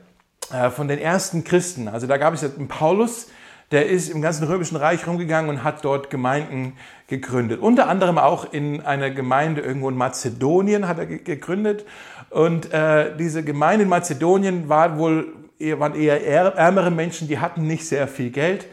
äh, 0.53 0.70
von 0.70 0.88
den 0.88 0.99
ersten 0.99 1.44
Christen. 1.44 1.88
Also 1.88 2.07
da 2.07 2.16
gab 2.16 2.35
es 2.35 2.42
einen 2.42 2.68
Paulus, 2.68 3.29
der 3.72 3.87
ist 3.87 4.09
im 4.09 4.22
ganzen 4.22 4.46
römischen 4.46 4.76
Reich 4.76 5.07
rumgegangen 5.07 5.50
und 5.50 5.64
hat 5.64 5.85
dort 5.85 6.09
Gemeinden 6.11 6.74
gegründet. 7.09 7.61
Unter 7.61 7.88
anderem 7.88 8.18
auch 8.18 8.52
in 8.52 8.81
einer 8.83 9.11
Gemeinde 9.11 9.61
irgendwo 9.61 9.88
in 9.88 9.96
Mazedonien 9.96 10.87
hat 10.87 10.98
er 10.98 11.07
gegründet. 11.07 11.85
Und 12.31 12.72
äh, 12.72 13.16
diese 13.16 13.42
Gemeinde 13.42 13.85
in 13.85 13.88
Mazedonien 13.88 14.68
war 14.68 14.98
wohl, 14.98 15.33
waren 15.59 15.94
eher 15.94 16.24
ärmere 16.57 16.90
Menschen, 16.90 17.29
die 17.29 17.38
hatten 17.38 17.66
nicht 17.66 17.87
sehr 17.87 18.07
viel 18.07 18.31
Geld. 18.31 18.66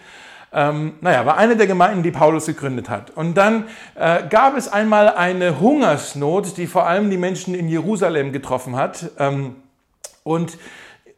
Ähm, 0.56 0.94
naja, 1.02 1.26
war 1.26 1.38
eine 1.38 1.58
der 1.58 1.66
Gemeinden, 1.66 2.04
die 2.04 2.12
Paulus 2.12 2.46
gegründet 2.46 2.88
hat. 2.88 3.10
Und 3.10 3.36
dann 3.36 3.66
äh, 3.96 4.28
gab 4.30 4.56
es 4.56 4.72
einmal 4.72 5.10
eine 5.10 5.60
Hungersnot, 5.60 6.58
die 6.58 6.68
vor 6.68 6.86
allem 6.86 7.10
die 7.10 7.18
Menschen 7.18 7.56
in 7.56 7.68
Jerusalem 7.68 8.32
getroffen 8.32 8.76
hat. 8.76 9.10
Ähm, 9.18 9.56
und 10.24 10.60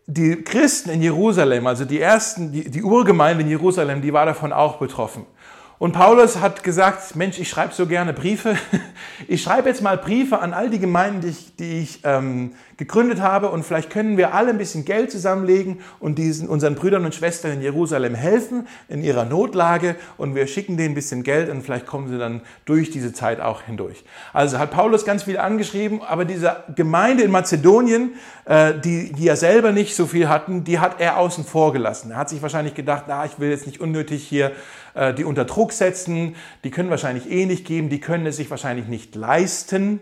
die 0.07 0.35
Christen 0.43 0.91
in 0.91 1.01
Jerusalem, 1.01 1.65
also 1.67 1.85
die 1.85 1.99
ersten, 1.99 2.51
die, 2.51 2.69
die 2.69 2.83
Urgemeinde 2.83 3.43
in 3.43 3.49
Jerusalem, 3.49 4.01
die 4.01 4.13
war 4.13 4.25
davon 4.25 4.53
auch 4.53 4.77
betroffen. 4.77 5.25
Und 5.77 5.91
Paulus 5.91 6.39
hat 6.39 6.63
gesagt, 6.63 7.17
Mensch, 7.17 7.37
ich 7.37 7.49
schreibe 7.49 7.73
so 7.73 7.85
gerne 7.85 8.13
Briefe. 8.13 8.55
Ich 9.29 9.41
schreibe 9.41 9.69
jetzt 9.69 9.81
mal 9.81 9.97
Briefe 9.97 10.39
an 10.39 10.53
all 10.53 10.69
die 10.69 10.77
Gemeinden, 10.77 11.21
die 11.21 11.29
ich, 11.29 11.55
die 11.55 11.79
ich 11.79 11.99
ähm, 12.03 12.51
gegründet 12.75 13.21
habe. 13.21 13.49
Und 13.49 13.63
vielleicht 13.63 13.89
können 13.89 14.17
wir 14.17 14.33
alle 14.33 14.49
ein 14.49 14.57
bisschen 14.57 14.83
Geld 14.83 15.09
zusammenlegen 15.09 15.79
und 16.01 16.17
diesen, 16.17 16.49
unseren 16.49 16.75
Brüdern 16.75 17.05
und 17.05 17.15
Schwestern 17.15 17.53
in 17.53 17.61
Jerusalem 17.61 18.13
helfen 18.13 18.67
in 18.89 19.01
ihrer 19.01 19.23
Notlage. 19.23 19.95
Und 20.17 20.35
wir 20.35 20.47
schicken 20.47 20.75
denen 20.75 20.91
ein 20.91 20.95
bisschen 20.95 21.23
Geld 21.23 21.49
und 21.49 21.61
vielleicht 21.61 21.85
kommen 21.85 22.09
sie 22.09 22.17
dann 22.17 22.41
durch 22.65 22.91
diese 22.91 23.13
Zeit 23.13 23.39
auch 23.39 23.61
hindurch. 23.61 24.03
Also 24.33 24.59
hat 24.59 24.71
Paulus 24.71 25.05
ganz 25.05 25.23
viel 25.23 25.37
angeschrieben. 25.37 26.01
Aber 26.01 26.25
diese 26.25 26.57
Gemeinde 26.75 27.23
in 27.23 27.31
Mazedonien, 27.31 28.15
äh, 28.43 28.73
die, 28.77 29.13
die 29.13 29.23
ja 29.23 29.37
selber 29.37 29.71
nicht 29.71 29.95
so 29.95 30.07
viel 30.07 30.27
hatten, 30.27 30.65
die 30.65 30.79
hat 30.79 30.99
er 30.99 31.17
außen 31.17 31.45
vor 31.45 31.71
gelassen. 31.71 32.11
Er 32.11 32.17
hat 32.17 32.29
sich 32.29 32.41
wahrscheinlich 32.41 32.75
gedacht, 32.75 33.05
na, 33.07 33.23
ich 33.25 33.39
will 33.39 33.49
jetzt 33.49 33.65
nicht 33.65 33.79
unnötig 33.79 34.27
hier 34.27 34.51
die 35.17 35.23
unter 35.25 35.45
Druck 35.45 35.73
setzen, 35.73 36.35
die 36.63 36.71
können 36.71 36.89
wahrscheinlich 36.89 37.29
eh 37.29 37.45
nicht 37.45 37.65
geben, 37.65 37.89
die 37.89 37.99
können 37.99 38.25
es 38.25 38.37
sich 38.37 38.49
wahrscheinlich 38.49 38.87
nicht 38.87 39.15
leisten 39.15 39.99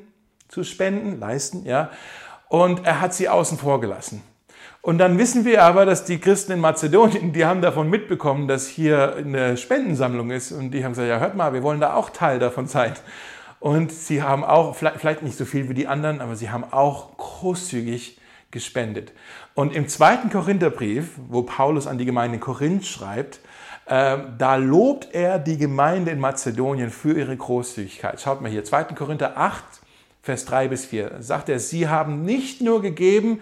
zu 0.47 0.63
spenden, 0.63 1.19
leisten, 1.19 1.65
ja. 1.65 1.89
Und 2.47 2.85
er 2.85 3.01
hat 3.01 3.13
sie 3.13 3.27
außen 3.27 3.57
vor 3.57 3.81
gelassen. 3.81 4.21
Und 4.81 4.97
dann 4.97 5.17
wissen 5.17 5.45
wir 5.45 5.63
aber, 5.63 5.85
dass 5.85 6.03
die 6.03 6.19
Christen 6.19 6.51
in 6.51 6.59
Mazedonien, 6.59 7.31
die 7.31 7.45
haben 7.45 7.61
davon 7.61 7.89
mitbekommen, 7.89 8.49
dass 8.49 8.67
hier 8.67 9.15
eine 9.15 9.55
Spendensammlung 9.55 10.29
ist. 10.29 10.51
Und 10.51 10.71
die 10.71 10.83
haben 10.83 10.91
gesagt, 10.91 11.07
ja, 11.07 11.19
hört 11.19 11.35
mal, 11.35 11.53
wir 11.53 11.63
wollen 11.63 11.79
da 11.79 11.93
auch 11.93 12.09
Teil 12.09 12.37
davon 12.37 12.67
sein. 12.67 12.93
Und 13.61 13.93
sie 13.93 14.21
haben 14.21 14.43
auch, 14.43 14.75
vielleicht 14.75 15.23
nicht 15.23 15.37
so 15.37 15.45
viel 15.45 15.69
wie 15.69 15.73
die 15.73 15.87
anderen, 15.87 16.19
aber 16.19 16.35
sie 16.35 16.51
haben 16.51 16.65
auch 16.69 17.15
großzügig 17.15 18.19
gespendet. 18.51 19.13
Und 19.55 19.73
im 19.73 19.87
zweiten 19.87 20.29
Korintherbrief, 20.29 21.11
wo 21.29 21.43
Paulus 21.43 21.87
an 21.87 21.97
die 21.97 22.05
Gemeinde 22.05 22.35
in 22.35 22.41
Korinth 22.41 22.85
schreibt, 22.85 23.39
ähm, 23.87 24.33
da 24.37 24.55
lobt 24.55 25.13
er 25.13 25.39
die 25.39 25.57
Gemeinde 25.57 26.11
in 26.11 26.19
Mazedonien 26.19 26.89
für 26.89 27.17
ihre 27.17 27.35
Großzügigkeit. 27.35 28.21
Schaut 28.21 28.41
mal 28.41 28.49
hier, 28.49 28.63
2. 28.63 28.85
Korinther 28.95 29.37
8, 29.37 29.63
Vers 30.21 30.45
3 30.45 30.69
bis 30.69 30.85
4, 30.85 31.17
sagt 31.19 31.49
er, 31.49 31.59
sie 31.59 31.89
haben 31.89 32.23
nicht 32.23 32.61
nur 32.61 32.81
gegeben, 32.81 33.41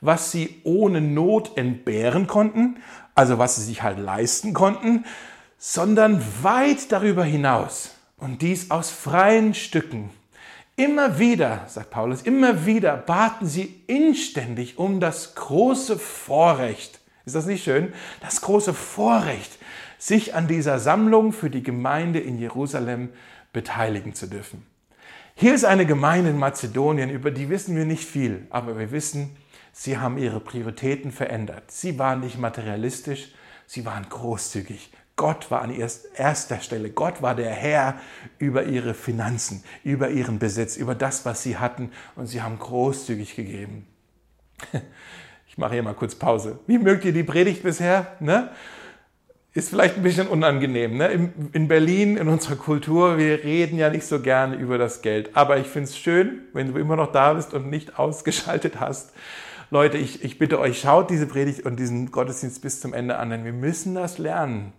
was 0.00 0.30
sie 0.30 0.60
ohne 0.64 1.00
Not 1.00 1.56
entbehren 1.56 2.26
konnten, 2.26 2.76
also 3.14 3.38
was 3.38 3.56
sie 3.56 3.62
sich 3.62 3.82
halt 3.82 3.98
leisten 3.98 4.52
konnten, 4.52 5.04
sondern 5.58 6.22
weit 6.42 6.92
darüber 6.92 7.24
hinaus. 7.24 7.94
Und 8.18 8.42
dies 8.42 8.70
aus 8.70 8.90
freien 8.90 9.54
Stücken. 9.54 10.10
Immer 10.76 11.18
wieder, 11.18 11.62
sagt 11.66 11.90
Paulus, 11.90 12.22
immer 12.22 12.66
wieder 12.66 12.96
baten 12.96 13.46
sie 13.46 13.82
inständig 13.86 14.78
um 14.78 15.00
das 15.00 15.34
große 15.34 15.98
Vorrecht. 15.98 16.97
Ist 17.28 17.34
das 17.34 17.44
nicht 17.44 17.62
schön? 17.62 17.92
Das 18.22 18.40
große 18.40 18.72
Vorrecht, 18.72 19.58
sich 19.98 20.34
an 20.34 20.48
dieser 20.48 20.78
Sammlung 20.78 21.34
für 21.34 21.50
die 21.50 21.62
Gemeinde 21.62 22.20
in 22.20 22.38
Jerusalem 22.38 23.10
beteiligen 23.52 24.14
zu 24.14 24.28
dürfen. 24.28 24.64
Hier 25.34 25.54
ist 25.54 25.66
eine 25.66 25.84
Gemeinde 25.84 26.30
in 26.30 26.38
Mazedonien, 26.38 27.10
über 27.10 27.30
die 27.30 27.50
wissen 27.50 27.76
wir 27.76 27.84
nicht 27.84 28.08
viel, 28.08 28.46
aber 28.48 28.78
wir 28.78 28.92
wissen, 28.92 29.36
sie 29.72 29.98
haben 29.98 30.16
ihre 30.16 30.40
Prioritäten 30.40 31.12
verändert. 31.12 31.70
Sie 31.70 31.98
waren 31.98 32.20
nicht 32.20 32.38
materialistisch, 32.38 33.34
sie 33.66 33.84
waren 33.84 34.08
großzügig. 34.08 34.90
Gott 35.16 35.50
war 35.50 35.60
an 35.60 35.70
erster 35.70 36.60
Stelle. 36.60 36.88
Gott 36.88 37.20
war 37.20 37.34
der 37.34 37.50
Herr 37.50 38.00
über 38.38 38.64
ihre 38.64 38.94
Finanzen, 38.94 39.64
über 39.84 40.08
ihren 40.08 40.38
Besitz, 40.38 40.78
über 40.78 40.94
das, 40.94 41.26
was 41.26 41.42
sie 41.42 41.58
hatten 41.58 41.92
und 42.16 42.26
sie 42.26 42.40
haben 42.40 42.58
großzügig 42.58 43.36
gegeben. 43.36 43.86
Ich 45.58 45.60
mache 45.60 45.72
hier 45.72 45.82
mal 45.82 45.94
kurz 45.94 46.14
Pause. 46.14 46.60
Wie 46.68 46.78
mögt 46.78 47.04
ihr 47.04 47.12
die 47.12 47.24
Predigt 47.24 47.64
bisher? 47.64 48.06
Ne? 48.20 48.50
ist 49.54 49.70
vielleicht 49.70 49.96
ein 49.96 50.04
bisschen 50.04 50.28
unangenehm. 50.28 50.98
Ne? 50.98 51.32
In 51.52 51.66
Berlin, 51.66 52.16
in 52.16 52.28
unserer 52.28 52.54
Kultur, 52.54 53.18
wir 53.18 53.42
reden 53.42 53.76
ja 53.76 53.90
nicht 53.90 54.06
so 54.06 54.20
gerne 54.20 54.54
über 54.54 54.78
das 54.78 55.02
Geld. 55.02 55.30
Aber 55.34 55.58
ich 55.58 55.66
finde 55.66 55.88
es 55.88 55.98
schön, 55.98 56.42
wenn 56.52 56.72
du 56.72 56.78
immer 56.78 56.94
noch 56.94 57.10
da 57.10 57.32
bist 57.32 57.54
und 57.54 57.68
nicht 57.68 57.98
ausgeschaltet 57.98 58.78
hast. 58.78 59.10
Leute, 59.72 59.98
ich, 59.98 60.22
ich 60.22 60.38
bitte 60.38 60.60
euch, 60.60 60.78
schaut 60.78 61.10
diese 61.10 61.26
Predigt 61.26 61.66
und 61.66 61.74
diesen 61.74 62.12
Gottesdienst 62.12 62.62
bis 62.62 62.80
zum 62.80 62.94
Ende 62.94 63.16
an, 63.16 63.30
denn 63.30 63.44
wir 63.44 63.52
müssen 63.52 63.96
das 63.96 64.18
lernen, 64.18 64.72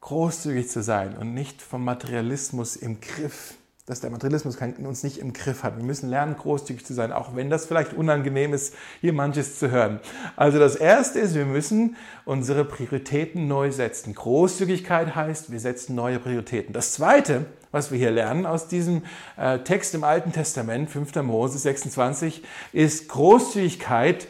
großzügig 0.00 0.70
zu 0.70 0.82
sein 0.82 1.14
und 1.14 1.34
nicht 1.34 1.60
vom 1.60 1.84
Materialismus 1.84 2.74
im 2.74 3.02
Griff 3.02 3.56
dass 3.90 4.00
der 4.00 4.10
Materialismus 4.10 4.56
uns 4.78 5.02
nicht 5.02 5.18
im 5.18 5.32
Griff 5.32 5.64
hat. 5.64 5.76
Wir 5.76 5.82
müssen 5.84 6.08
lernen, 6.08 6.36
großzügig 6.36 6.86
zu 6.86 6.94
sein, 6.94 7.10
auch 7.10 7.34
wenn 7.34 7.50
das 7.50 7.66
vielleicht 7.66 7.92
unangenehm 7.92 8.54
ist, 8.54 8.72
hier 9.00 9.12
manches 9.12 9.58
zu 9.58 9.72
hören. 9.72 9.98
Also 10.36 10.60
das 10.60 10.76
Erste 10.76 11.18
ist, 11.18 11.34
wir 11.34 11.44
müssen 11.44 11.96
unsere 12.24 12.64
Prioritäten 12.64 13.48
neu 13.48 13.72
setzen. 13.72 14.14
Großzügigkeit 14.14 15.16
heißt, 15.16 15.50
wir 15.50 15.58
setzen 15.58 15.96
neue 15.96 16.20
Prioritäten. 16.20 16.72
Das 16.72 16.92
Zweite, 16.92 17.46
was 17.72 17.90
wir 17.90 17.98
hier 17.98 18.12
lernen 18.12 18.46
aus 18.46 18.68
diesem 18.68 19.02
äh, 19.36 19.58
Text 19.58 19.92
im 19.96 20.04
Alten 20.04 20.32
Testament, 20.32 20.88
5. 20.88 21.16
Mose 21.16 21.58
26, 21.58 22.44
ist 22.72 23.08
Großzügigkeit 23.08 24.28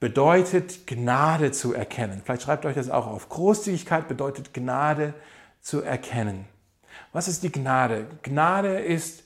bedeutet 0.00 0.88
Gnade 0.88 1.52
zu 1.52 1.72
erkennen. 1.74 2.22
Vielleicht 2.24 2.42
schreibt 2.42 2.66
euch 2.66 2.74
das 2.74 2.90
auch 2.90 3.06
auf. 3.06 3.28
Großzügigkeit 3.28 4.08
bedeutet 4.08 4.52
Gnade 4.52 5.14
zu 5.60 5.80
erkennen. 5.80 6.44
Was 7.16 7.28
ist 7.28 7.42
die 7.44 7.50
Gnade? 7.50 8.08
Gnade 8.22 8.78
ist, 8.78 9.24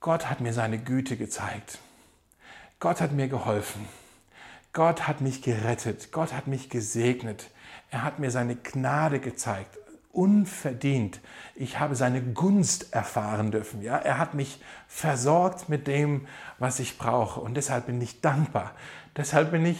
Gott 0.00 0.28
hat 0.28 0.40
mir 0.40 0.52
seine 0.52 0.78
Güte 0.80 1.16
gezeigt. 1.16 1.78
Gott 2.80 3.00
hat 3.00 3.12
mir 3.12 3.28
geholfen. 3.28 3.86
Gott 4.72 5.06
hat 5.06 5.20
mich 5.20 5.42
gerettet. 5.42 6.10
Gott 6.10 6.32
hat 6.32 6.48
mich 6.48 6.70
gesegnet. 6.70 7.50
Er 7.92 8.02
hat 8.02 8.18
mir 8.18 8.32
seine 8.32 8.56
Gnade 8.56 9.20
gezeigt. 9.20 9.78
Unverdient. 10.10 11.20
Ich 11.54 11.78
habe 11.78 11.94
seine 11.94 12.20
Gunst 12.20 12.92
erfahren 12.92 13.52
dürfen. 13.52 13.80
Ja? 13.80 13.98
Er 13.98 14.18
hat 14.18 14.34
mich 14.34 14.60
versorgt 14.88 15.68
mit 15.68 15.86
dem, 15.86 16.26
was 16.58 16.80
ich 16.80 16.98
brauche. 16.98 17.38
Und 17.38 17.54
deshalb 17.54 17.86
bin 17.86 18.00
ich 18.00 18.22
dankbar. 18.22 18.74
Deshalb 19.16 19.52
bin 19.52 19.64
ich 19.66 19.78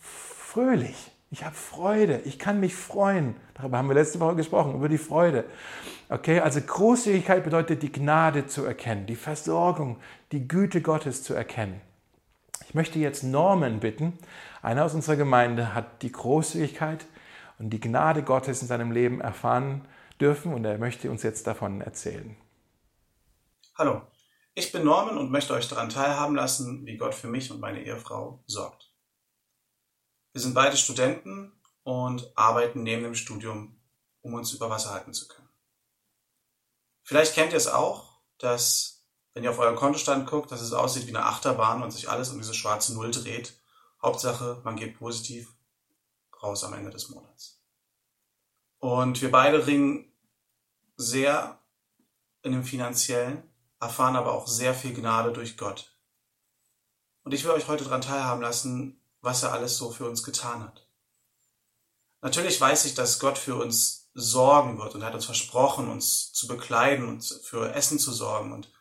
fröhlich. 0.00 1.13
Ich 1.30 1.44
habe 1.44 1.54
Freude. 1.54 2.20
Ich 2.24 2.38
kann 2.38 2.60
mich 2.60 2.74
freuen. 2.74 3.36
Darüber 3.54 3.78
haben 3.78 3.88
wir 3.88 3.94
letzte 3.94 4.20
Woche 4.20 4.36
gesprochen, 4.36 4.74
über 4.74 4.88
die 4.88 4.98
Freude. 4.98 5.44
Okay, 6.08 6.40
also 6.40 6.60
Großzügigkeit 6.60 7.42
bedeutet 7.42 7.82
die 7.82 7.90
Gnade 7.90 8.46
zu 8.46 8.64
erkennen, 8.64 9.06
die 9.06 9.16
Versorgung, 9.16 9.98
die 10.32 10.46
Güte 10.46 10.80
Gottes 10.80 11.22
zu 11.22 11.34
erkennen. 11.34 11.80
Ich 12.68 12.74
möchte 12.74 12.98
jetzt 12.98 13.24
Norman 13.24 13.80
bitten. 13.80 14.18
Einer 14.62 14.84
aus 14.84 14.94
unserer 14.94 15.16
Gemeinde 15.16 15.74
hat 15.74 16.02
die 16.02 16.12
Großzügigkeit 16.12 17.06
und 17.58 17.70
die 17.70 17.80
Gnade 17.80 18.22
Gottes 18.22 18.62
in 18.62 18.68
seinem 18.68 18.92
Leben 18.92 19.20
erfahren 19.20 19.86
dürfen 20.20 20.52
und 20.54 20.64
er 20.64 20.78
möchte 20.78 21.10
uns 21.10 21.22
jetzt 21.22 21.46
davon 21.46 21.80
erzählen. 21.80 22.36
Hallo, 23.76 24.02
Ich 24.54 24.70
bin 24.70 24.84
Norman 24.84 25.18
und 25.18 25.32
möchte 25.32 25.52
euch 25.54 25.68
daran 25.68 25.88
teilhaben 25.88 26.36
lassen, 26.36 26.86
wie 26.86 26.96
Gott 26.96 27.14
für 27.14 27.26
mich 27.26 27.50
und 27.50 27.60
meine 27.60 27.82
Ehefrau 27.82 28.42
sorgt. 28.46 28.93
Wir 30.34 30.40
sind 30.40 30.52
beide 30.52 30.76
Studenten 30.76 31.52
und 31.84 32.36
arbeiten 32.36 32.82
neben 32.82 33.04
dem 33.04 33.14
Studium, 33.14 33.80
um 34.20 34.34
uns 34.34 34.52
über 34.52 34.68
Wasser 34.68 34.90
halten 34.90 35.14
zu 35.14 35.28
können. 35.28 35.48
Vielleicht 37.04 37.34
kennt 37.34 37.52
ihr 37.52 37.56
es 37.56 37.68
auch, 37.68 38.18
dass, 38.38 39.04
wenn 39.32 39.44
ihr 39.44 39.50
auf 39.52 39.60
euren 39.60 39.76
Kontostand 39.76 40.26
guckt, 40.26 40.50
dass 40.50 40.60
es 40.60 40.72
aussieht 40.72 41.06
wie 41.06 41.14
eine 41.14 41.24
Achterbahn 41.24 41.84
und 41.84 41.92
sich 41.92 42.10
alles 42.10 42.30
um 42.30 42.38
diese 42.38 42.52
schwarze 42.52 42.94
Null 42.94 43.12
dreht. 43.12 43.56
Hauptsache, 44.02 44.60
man 44.64 44.74
geht 44.74 44.98
positiv 44.98 45.54
raus 46.42 46.64
am 46.64 46.74
Ende 46.74 46.90
des 46.90 47.10
Monats. 47.10 47.60
Und 48.80 49.22
wir 49.22 49.30
beide 49.30 49.68
ringen 49.68 50.12
sehr 50.96 51.60
in 52.42 52.50
dem 52.50 52.64
finanziellen, 52.64 53.48
erfahren 53.78 54.16
aber 54.16 54.32
auch 54.32 54.48
sehr 54.48 54.74
viel 54.74 54.94
Gnade 54.94 55.32
durch 55.32 55.56
Gott. 55.56 55.96
Und 57.22 57.32
ich 57.34 57.44
will 57.44 57.52
euch 57.52 57.68
heute 57.68 57.84
daran 57.84 58.00
teilhaben 58.00 58.42
lassen, 58.42 59.00
was 59.24 59.42
er 59.42 59.52
alles 59.52 59.76
so 59.76 59.90
für 59.90 60.08
uns 60.08 60.22
getan 60.22 60.62
hat. 60.62 60.86
Natürlich 62.20 62.60
weiß 62.60 62.84
ich, 62.84 62.94
dass 62.94 63.18
Gott 63.18 63.38
für 63.38 63.56
uns 63.56 64.10
sorgen 64.14 64.78
wird 64.78 64.94
und 64.94 65.04
hat 65.04 65.14
uns 65.14 65.24
versprochen, 65.24 65.90
uns 65.90 66.32
zu 66.32 66.46
bekleiden 66.46 67.08
und 67.08 67.24
für 67.42 67.74
Essen 67.74 67.98
zu 67.98 68.12
sorgen 68.12 68.52
und 68.52 68.72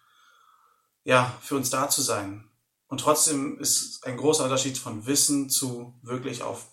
ja, 1.03 1.37
für 1.41 1.55
uns 1.55 1.69
da 1.69 1.89
zu 1.89 2.01
sein. 2.01 2.49
Und 2.87 2.99
trotzdem 2.99 3.59
ist 3.59 4.05
ein 4.05 4.17
großer 4.17 4.43
Unterschied 4.43 4.77
von 4.77 5.05
Wissen 5.05 5.49
zu 5.49 5.99
wirklich 6.03 6.43
auf 6.43 6.67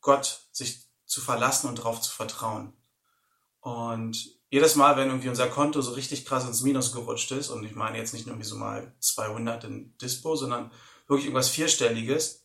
Gott 0.00 0.48
sich 0.50 0.88
zu 1.04 1.20
verlassen 1.20 1.68
und 1.68 1.78
darauf 1.78 2.00
zu 2.00 2.10
vertrauen. 2.10 2.72
Und 3.60 4.38
jedes 4.50 4.76
Mal, 4.76 4.96
wenn 4.96 5.08
irgendwie 5.08 5.28
unser 5.28 5.48
Konto 5.48 5.82
so 5.82 5.92
richtig 5.92 6.24
krass 6.24 6.46
ins 6.46 6.62
Minus 6.62 6.92
gerutscht 6.92 7.30
ist, 7.32 7.50
und 7.50 7.64
ich 7.64 7.74
meine 7.74 7.98
jetzt 7.98 8.14
nicht 8.14 8.26
nur 8.26 8.38
wie 8.38 8.44
so 8.44 8.56
mal 8.56 8.94
200 9.00 9.64
in 9.64 9.96
Dispo, 9.98 10.36
sondern 10.36 10.72
wirklich 11.06 11.26
irgendwas 11.26 11.50
Vierstelliges, 11.50 12.44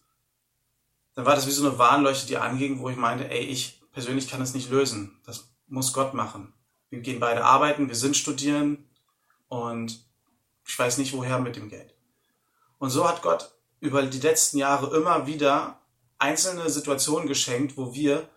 dann 1.15 1.25
war 1.25 1.35
das 1.35 1.47
wie 1.47 1.51
so 1.51 1.67
eine 1.67 1.77
Warnleuchte, 1.77 2.27
die 2.27 2.37
anging, 2.37 2.79
wo 2.79 2.89
ich 2.89 2.97
meinte, 2.97 3.29
ey, 3.29 3.41
ich 3.41 3.81
persönlich 3.91 4.29
kann 4.29 4.39
das 4.39 4.53
nicht 4.53 4.69
lösen. 4.69 5.19
Das 5.25 5.53
muss 5.67 5.93
Gott 5.93 6.13
machen. 6.13 6.53
Wir 6.89 6.99
gehen 6.99 7.19
beide 7.19 7.43
arbeiten, 7.43 7.87
wir 7.87 7.95
sind 7.95 8.17
studieren 8.17 8.89
und 9.47 10.05
ich 10.65 10.77
weiß 10.77 10.97
nicht 10.97 11.13
woher 11.13 11.39
mit 11.39 11.55
dem 11.55 11.69
Geld. 11.69 11.95
Und 12.77 12.89
so 12.89 13.07
hat 13.07 13.21
Gott 13.21 13.51
über 13.79 14.03
die 14.03 14.19
letzten 14.19 14.57
Jahre 14.57 14.95
immer 14.95 15.27
wieder 15.27 15.79
einzelne 16.17 16.69
Situationen 16.69 17.27
geschenkt, 17.27 17.77
wo 17.77 17.93
wir 17.93 18.27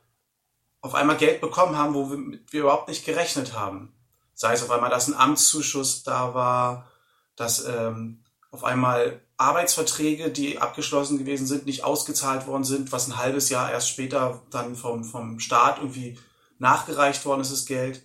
auf 0.81 0.95
einmal 0.95 1.17
Geld 1.17 1.41
bekommen 1.41 1.77
haben, 1.77 1.95
wo 1.95 2.11
wir, 2.11 2.41
wir 2.51 2.61
überhaupt 2.61 2.89
nicht 2.89 3.05
gerechnet 3.05 3.55
haben. 3.55 3.93
Sei 4.35 4.53
es 4.53 4.63
auf 4.63 4.71
einmal, 4.71 4.91
dass 4.91 5.09
ein 5.09 5.15
Amtszuschuss 5.15 6.03
da 6.03 6.35
war, 6.35 6.91
dass 7.37 7.65
ähm, 7.65 8.23
auf 8.51 8.65
einmal 8.65 9.21
Arbeitsverträge, 9.39 10.31
die 10.31 10.59
abgeschlossen 10.59 11.19
gewesen 11.19 11.47
sind, 11.47 11.67
nicht 11.67 11.85
ausgezahlt 11.85 12.47
worden 12.47 12.65
sind, 12.65 12.93
was 12.93 13.07
ein 13.07 13.19
halbes 13.19 13.51
Jahr 13.51 13.71
erst 13.71 13.91
später 13.91 14.43
dann 14.51 14.77
vom, 14.77 15.05
vom 15.05 15.41
Staat 15.41 15.79
irgendwie 15.79 16.19
nachgereicht 16.59 17.25
worden 17.27 17.43
ist, 17.43 17.53
das 17.53 17.67
Geld. 17.67 18.03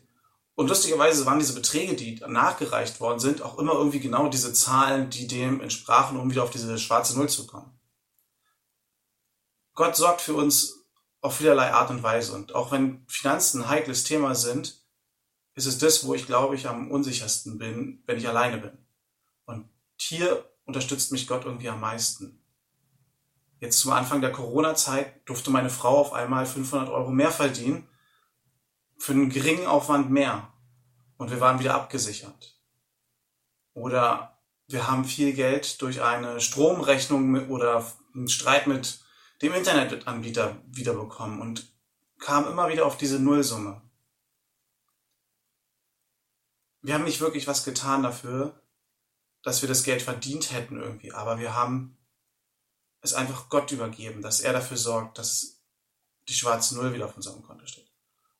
Und 0.55 0.67
lustigerweise 0.67 1.25
waren 1.25 1.39
diese 1.39 1.53
Beträge, 1.55 1.95
die 1.95 2.21
nachgereicht 2.27 2.99
worden 2.99 3.19
sind, 3.19 3.41
auch 3.41 3.57
immer 3.57 3.73
irgendwie 3.73 4.01
genau 4.01 4.27
diese 4.27 4.51
Zahlen, 4.53 5.09
die 5.09 5.27
dem 5.27 5.61
entsprachen, 5.61 6.19
um 6.19 6.29
wieder 6.29 6.43
auf 6.43 6.51
diese 6.51 6.77
schwarze 6.77 7.17
Null 7.17 7.29
zu 7.29 7.47
kommen. 7.47 7.71
Gott 9.73 9.95
sorgt 9.95 10.21
für 10.21 10.33
uns 10.33 10.85
auf 11.21 11.37
vielerlei 11.37 11.71
Art 11.71 11.89
und 11.89 12.03
Weise. 12.03 12.33
Und 12.33 12.53
auch 12.55 12.71
wenn 12.71 13.05
Finanzen 13.07 13.61
ein 13.61 13.69
heikles 13.69 14.03
Thema 14.03 14.35
sind, 14.35 14.81
ist 15.55 15.65
es 15.65 15.77
das, 15.77 16.05
wo 16.05 16.13
ich 16.13 16.25
glaube 16.25 16.55
ich 16.55 16.67
am 16.67 16.91
unsichersten 16.91 17.57
bin, 17.57 18.03
wenn 18.05 18.17
ich 18.17 18.27
alleine 18.27 18.57
bin. 18.57 18.77
Und 19.45 19.69
hier 19.95 20.50
unterstützt 20.71 21.11
mich 21.11 21.27
Gott 21.27 21.43
irgendwie 21.43 21.67
am 21.67 21.81
meisten. 21.81 22.41
Jetzt 23.59 23.79
zum 23.79 23.91
Anfang 23.91 24.21
der 24.21 24.31
Corona-Zeit 24.31 25.27
durfte 25.27 25.51
meine 25.51 25.69
Frau 25.69 25.99
auf 25.99 26.13
einmal 26.13 26.45
500 26.45 26.89
Euro 26.89 27.11
mehr 27.11 27.29
verdienen, 27.29 27.87
für 28.97 29.11
einen 29.11 29.29
geringen 29.29 29.67
Aufwand 29.67 30.09
mehr. 30.09 30.53
Und 31.17 31.29
wir 31.29 31.41
waren 31.41 31.59
wieder 31.59 31.75
abgesichert. 31.75 32.57
Oder 33.73 34.39
wir 34.67 34.87
haben 34.87 35.03
viel 35.03 35.33
Geld 35.33 35.81
durch 35.81 36.01
eine 36.01 36.39
Stromrechnung 36.39 37.49
oder 37.49 37.85
einen 38.15 38.29
Streit 38.29 38.67
mit 38.67 39.03
dem 39.41 39.53
Internetanbieter 39.53 40.57
wiederbekommen 40.67 41.41
und 41.41 41.67
kam 42.19 42.47
immer 42.47 42.69
wieder 42.69 42.85
auf 42.85 42.97
diese 42.97 43.19
Nullsumme. 43.19 43.81
Wir 46.81 46.93
haben 46.93 47.03
nicht 47.03 47.19
wirklich 47.21 47.47
was 47.47 47.65
getan 47.65 48.03
dafür, 48.03 48.61
dass 49.43 49.61
wir 49.61 49.69
das 49.69 49.83
Geld 49.83 50.01
verdient 50.01 50.51
hätten 50.51 50.79
irgendwie, 50.79 51.11
aber 51.11 51.39
wir 51.39 51.55
haben 51.55 51.97
es 53.01 53.13
einfach 53.13 53.49
Gott 53.49 53.71
übergeben, 53.71 54.21
dass 54.21 54.41
er 54.41 54.53
dafür 54.53 54.77
sorgt, 54.77 55.17
dass 55.17 55.61
die 56.27 56.33
schwarze 56.33 56.75
Null 56.75 56.93
wieder 56.93 57.05
auf 57.05 57.15
unserem 57.15 57.41
Konto 57.41 57.65
steht. 57.65 57.91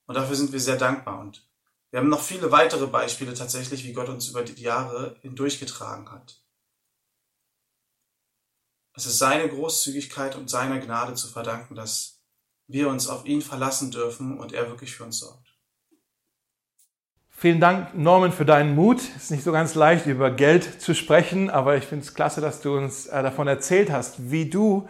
Und 0.05 0.15
dafür 0.15 0.35
sind 0.35 0.51
wir 0.51 0.59
sehr 0.59 0.77
dankbar 0.77 1.19
und 1.19 1.47
wir 1.89 1.99
haben 1.99 2.09
noch 2.09 2.21
viele 2.21 2.51
weitere 2.51 2.87
Beispiele 2.87 3.33
tatsächlich, 3.33 3.83
wie 3.83 3.93
Gott 3.93 4.07
uns 4.07 4.29
über 4.29 4.43
die 4.43 4.61
Jahre 4.61 5.17
hindurchgetragen 5.21 6.09
hat. 6.09 6.41
Es 8.93 9.05
ist 9.05 9.17
seine 9.17 9.49
Großzügigkeit 9.49 10.35
und 10.35 10.49
seiner 10.49 10.79
Gnade 10.79 11.15
zu 11.15 11.27
verdanken, 11.27 11.75
dass 11.75 12.21
wir 12.67 12.87
uns 12.87 13.07
auf 13.07 13.25
ihn 13.25 13.41
verlassen 13.41 13.91
dürfen 13.91 14.39
und 14.39 14.53
er 14.53 14.69
wirklich 14.69 14.95
für 14.95 15.03
uns 15.03 15.19
sorgt. 15.19 15.50
Vielen 17.41 17.59
Dank, 17.59 17.95
Norman, 17.95 18.31
für 18.31 18.45
deinen 18.45 18.75
Mut. 18.75 18.99
Es 18.99 19.23
ist 19.23 19.31
nicht 19.31 19.43
so 19.43 19.51
ganz 19.51 19.73
leicht, 19.73 20.05
über 20.05 20.29
Geld 20.29 20.79
zu 20.79 20.93
sprechen, 20.93 21.49
aber 21.49 21.75
ich 21.75 21.85
finde 21.85 22.05
es 22.05 22.13
klasse, 22.13 22.39
dass 22.39 22.61
du 22.61 22.77
uns 22.77 23.07
äh, 23.07 23.23
davon 23.23 23.47
erzählt 23.47 23.91
hast, 23.91 24.29
wie 24.29 24.47
du 24.47 24.87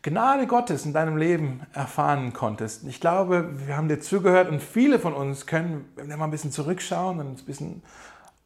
Gnade 0.00 0.46
Gottes 0.46 0.86
in 0.86 0.94
deinem 0.94 1.18
Leben 1.18 1.60
erfahren 1.74 2.32
konntest. 2.32 2.84
Ich 2.84 3.00
glaube, 3.00 3.50
wir 3.66 3.76
haben 3.76 3.88
dir 3.88 4.00
zugehört 4.00 4.48
und 4.48 4.62
viele 4.62 4.98
von 4.98 5.12
uns 5.12 5.44
können, 5.44 5.84
wenn 5.94 6.08
wir 6.08 6.16
mal 6.16 6.24
ein 6.24 6.30
bisschen 6.30 6.52
zurückschauen 6.52 7.20
und 7.20 7.38
ein 7.38 7.44
bisschen 7.44 7.82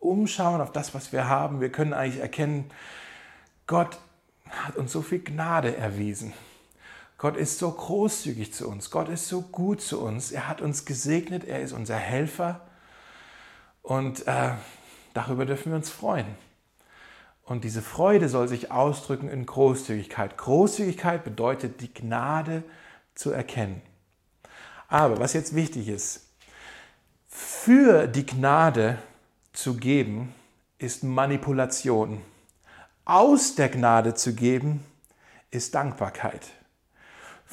umschauen 0.01 0.61
auf 0.61 0.73
das, 0.73 0.93
was 0.93 1.12
wir 1.12 1.29
haben, 1.29 1.61
wir 1.61 1.71
können 1.71 1.93
eigentlich 1.93 2.21
erkennen, 2.21 2.73
Gott 3.69 4.01
hat 4.51 4.75
uns 4.75 4.90
so 4.90 5.01
viel 5.01 5.21
Gnade 5.21 5.77
erwiesen. 5.77 6.33
Gott 7.19 7.37
ist 7.37 7.61
so 7.61 7.71
großzügig 7.71 8.53
zu 8.53 8.69
uns. 8.69 8.90
Gott 8.90 9.09
ist 9.09 9.29
so 9.29 9.43
gut 9.43 9.81
zu 9.81 10.01
uns. 10.01 10.33
Er 10.33 10.49
hat 10.49 10.61
uns 10.61 10.85
gesegnet. 10.85 11.45
Er 11.45 11.61
ist 11.61 11.73
unser 11.73 11.95
Helfer. 11.95 12.61
Und 13.85 14.27
äh, 14.27 14.53
darüber 15.12 15.44
dürfen 15.44 15.70
wir 15.70 15.77
uns 15.77 15.90
freuen. 15.90 16.27
Und 17.44 17.64
diese 17.64 17.83
Freude 17.83 18.31
soll 18.31 18.49
sich 18.49 18.73
ausdrücken 18.73 19.29
in 19.29 19.44
Großzügigkeit. 19.44 20.38
Großzügigkeit 20.38 21.23
bedeutet, 21.23 21.83
die 21.83 21.92
Gnade 21.92 22.64
zu 23.14 23.31
erkennen. 23.31 23.83
Aber 24.88 25.18
was 25.18 25.35
jetzt 25.35 25.55
wichtig 25.55 25.88
ist, 25.88 26.31
für 27.29 28.07
die 28.07 28.25
Gnade 28.25 28.99
zu 29.53 29.77
geben, 29.77 30.35
ist 30.79 31.05
Manipulation 31.05 32.23
aus 33.05 33.55
der 33.55 33.68
Gnade 33.68 34.14
zu 34.14 34.35
geben, 34.35 34.83
ist 35.51 35.75
Dankbarkeit. 35.75 36.53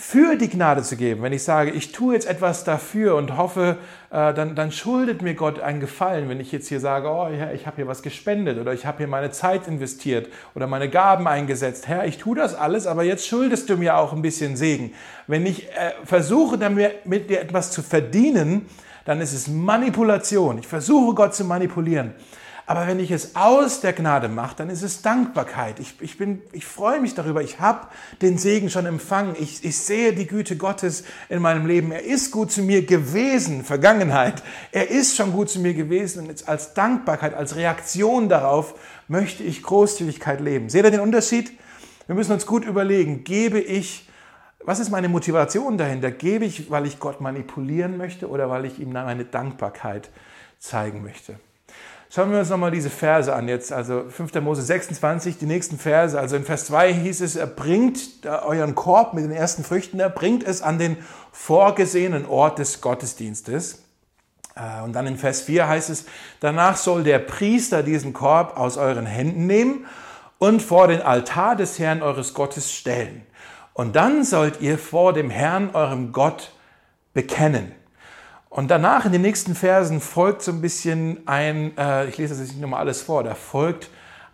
Für 0.04 0.36
die 0.36 0.50
Gnade 0.50 0.82
zu 0.82 0.98
geben, 0.98 1.22
wenn 1.22 1.32
ich 1.32 1.44
sage, 1.44 1.70
ich 1.70 1.92
tue 1.92 2.16
jetzt 2.16 2.28
etwas 2.28 2.64
dafür 2.64 3.16
und 3.16 3.38
hoffe, 3.38 3.78
äh, 4.10 4.34
dann, 4.34 4.56
dann 4.56 4.72
schuldet 4.72 5.22
mir 5.22 5.36
Gott 5.36 5.60
einen 5.60 5.80
Gefallen, 5.80 6.28
wenn 6.28 6.40
ich 6.40 6.52
jetzt 6.52 6.68
hier 6.70 6.80
sage, 6.80 7.08
oh 7.08 7.28
Herr, 7.28 7.54
ich 7.54 7.68
habe 7.68 7.76
hier 7.76 7.88
was 7.88 8.02
gespendet 8.02 8.58
oder 8.58 8.74
ich 8.74 8.88
habe 8.88 8.98
hier 8.98 9.08
meine 9.08 9.30
Zeit 9.30 9.68
investiert 9.68 10.28
oder 10.56 10.66
meine 10.66 10.90
Gaben 10.90 11.28
eingesetzt. 11.28 11.88
Herr, 11.88 12.08
ich 12.08 12.18
tue 12.18 12.36
das 12.36 12.56
alles, 12.56 12.88
aber 12.88 13.04
jetzt 13.04 13.28
schuldest 13.28 13.70
du 13.70 13.78
mir 13.78 13.96
auch 13.96 14.12
ein 14.12 14.24
bisschen 14.24 14.58
Segen. 14.58 14.96
Wenn 15.28 15.46
ich 15.46 15.70
äh, 15.70 15.92
versuche, 16.04 16.58
damit 16.58 17.06
mit 17.06 17.30
dir 17.30 17.40
etwas 17.40 17.70
zu 17.70 17.84
verdienen, 17.84 18.66
dann 19.06 19.22
ist 19.22 19.34
es 19.34 19.48
Manipulation. 19.48 20.58
Ich 20.58 20.68
versuche 20.68 21.14
Gott 21.14 21.36
zu 21.36 21.46
manipulieren. 21.46 22.16
Aber 22.66 22.88
wenn 22.88 23.00
ich 23.00 23.12
es 23.12 23.36
aus 23.36 23.82
der 23.82 23.94
Gnade 23.94 24.30
mache, 24.30 24.56
dann 24.56 24.70
ist 24.70 24.82
es 24.82 25.02
Dankbarkeit. 25.02 25.80
Ich, 25.80 25.96
ich, 26.00 26.18
bin, 26.18 26.42
ich 26.52 26.66
freue 26.66 27.00
mich 27.00 27.16
darüber. 27.16 27.42
Ich 27.42 27.60
habe 27.60 27.88
den 28.22 28.38
Segen 28.38 28.70
schon 28.70 28.86
empfangen. 28.86 29.36
Ich, 29.40 29.64
ich 29.66 29.78
sehe 29.78 30.14
die 30.14 30.28
Güte 30.28 30.58
Gottes 30.58 31.04
in 31.30 31.42
meinem 31.42 31.66
Leben. 31.66 31.92
Er 31.92 32.04
ist 32.04 32.32
gut 32.32 32.52
zu 32.52 32.62
mir 32.62 32.86
gewesen, 32.86 33.64
Vergangenheit. 33.64 34.44
Er 34.72 34.90
ist 34.90 35.16
schon 35.16 35.32
gut 35.34 35.50
zu 35.50 35.60
mir 35.60 35.74
gewesen. 35.74 36.24
Und 36.24 36.28
jetzt 36.28 36.48
als 36.48 36.74
Dankbarkeit, 36.74 37.34
als 37.34 37.56
Reaktion 37.56 38.30
darauf 38.30 38.76
möchte 39.08 39.44
ich 39.44 39.64
Großzügigkeit 39.64 40.40
leben. 40.40 40.70
Seht 40.70 40.86
ihr 40.86 40.92
den 40.92 41.02
Unterschied? 41.02 41.52
Wir 42.08 42.16
müssen 42.16 42.32
uns 42.32 42.46
gut 42.46 42.66
überlegen, 42.66 43.24
gebe 43.24 43.60
ich, 43.60 44.08
was 44.64 44.80
ist 44.80 44.90
meine 44.90 45.10
Motivation 45.10 45.78
dahinter? 45.78 46.12
Gebe 46.12 46.46
ich, 46.46 46.70
weil 46.70 46.86
ich 46.86 47.00
Gott 47.00 47.22
manipulieren 47.22 47.98
möchte 47.98 48.30
oder 48.30 48.50
weil 48.50 48.66
ich 48.66 48.80
ihm 48.80 48.94
meine 48.94 49.26
Dankbarkeit 49.26 50.10
zeigen 50.60 51.04
möchte? 51.04 51.40
Schauen 52.14 52.30
wir 52.30 52.40
uns 52.40 52.50
nochmal 52.50 52.72
diese 52.72 52.90
Verse 52.90 53.34
an 53.34 53.48
jetzt, 53.48 53.72
also 53.72 54.04
5. 54.10 54.34
Mose 54.42 54.62
26, 54.62 55.38
die 55.38 55.46
nächsten 55.46 55.78
Verse. 55.78 56.20
Also 56.20 56.36
in 56.36 56.44
Vers 56.44 56.66
2 56.66 56.94
hieß 56.94 57.22
es, 57.22 57.38
er 57.38 57.48
bringt 57.48 58.26
euren 58.26 58.76
Korb 58.76 59.14
mit 59.14 59.24
den 59.24 59.32
ersten 59.32 59.64
Früchten, 59.64 59.98
er 59.98 60.10
bringt 60.10 60.44
es 60.44 60.62
an 60.62 60.78
den 60.78 60.98
vorgesehenen 61.32 62.26
Ort 62.26 62.60
des 62.60 62.82
Gottesdienstes. 62.82 63.84
Äh, 64.56 64.82
und 64.84 64.92
dann 64.92 65.08
in 65.08 65.16
Vers 65.16 65.44
4 65.44 65.70
heißt 65.70 65.90
es, 65.90 66.04
danach 66.42 66.76
soll 66.76 67.04
der 67.04 67.20
Priester 67.20 67.82
diesen 67.82 68.12
Korb 68.12 68.58
aus 68.58 68.76
euren 68.76 69.06
Händen 69.06 69.48
nehmen 69.48 69.86
und 70.38 70.62
vor 70.62 70.90
den 70.90 71.02
Altar 71.02 71.56
des 71.56 71.80
Herrn 71.80 72.02
eures 72.02 72.34
Gottes 72.34 72.74
stellen. 72.74 73.26
Und 73.72 73.96
dann 73.96 74.26
sollt 74.26 74.60
ihr 74.60 74.78
vor 74.78 75.14
dem 75.14 75.30
Herrn, 75.30 75.70
eurem 75.74 76.12
Gott, 76.12 76.52
bekennen. 77.14 77.72
Und 78.52 78.70
danach 78.70 79.06
in 79.06 79.14
den 79.14 79.22
nächsten 79.22 79.56
Versen 79.56 80.02
folgt 80.02 80.42
so 80.42 80.52
ein 80.52 80.60
bisschen 80.60 81.26
ein, 81.26 81.72
äh, 81.78 82.08
ich 82.08 82.18
lese 82.18 82.34
das 82.34 82.42
jetzt 82.42 82.52
nicht 82.52 82.60
nochmal 82.60 82.82
alles 82.82 83.02
vor, 83.02 83.24
da 83.24 83.34
folgt 83.34 83.90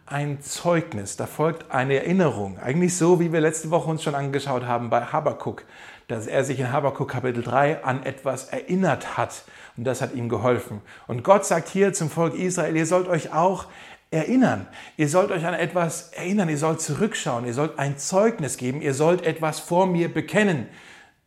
ein 0.08 0.42
Zeugnis, 0.42 1.18
da 1.18 1.28
folgt 1.28 1.70
eine 1.70 1.98
Erinnerung. 1.98 2.58
Eigentlich 2.58 2.98
so, 2.98 3.20
wie 3.20 3.32
wir 3.32 3.42
letzte 3.42 3.70
Woche 3.70 3.92
uns 3.92 4.02
schon 4.02 4.16
angeschaut 4.16 4.66
haben 4.66 4.90
bei 4.90 5.02
Habakkuk, 5.02 5.66
dass 6.08 6.26
er 6.26 6.44
sich 6.44 6.60
in 6.60 6.72
Habakkuk 6.72 7.10
Kapitel 7.10 7.44
3 7.44 7.84
an 7.84 8.04
etwas 8.08 8.46
erinnert 8.46 9.18
hat. 9.18 9.44
Und 9.78 9.84
das 9.84 10.02
hat 10.02 10.16
ihm 10.16 10.30
geholfen. 10.30 10.82
Und 11.06 11.24
Gott 11.24 11.46
sagt 11.46 11.70
hier 11.70 11.94
zum 11.94 12.10
Volk 12.10 12.34
Israel, 12.34 12.76
ihr 12.76 12.88
sollt 12.88 13.08
euch 13.08 13.34
auch 13.34 13.66
erinnern. 14.10 14.66
Ihr 14.96 15.10
sollt 15.10 15.30
euch 15.30 15.46
an 15.46 15.54
etwas 15.54 16.10
erinnern. 16.14 16.50
Ihr 16.50 16.58
sollt 16.58 16.82
zurückschauen. 16.82 17.46
Ihr 17.46 17.54
sollt 17.54 17.78
ein 17.78 18.00
Zeugnis 18.00 18.58
geben. 18.58 18.82
Ihr 18.82 18.96
sollt 18.96 19.22
etwas 19.22 19.60
vor 19.60 19.86
mir 19.86 20.12
bekennen. 20.12 20.68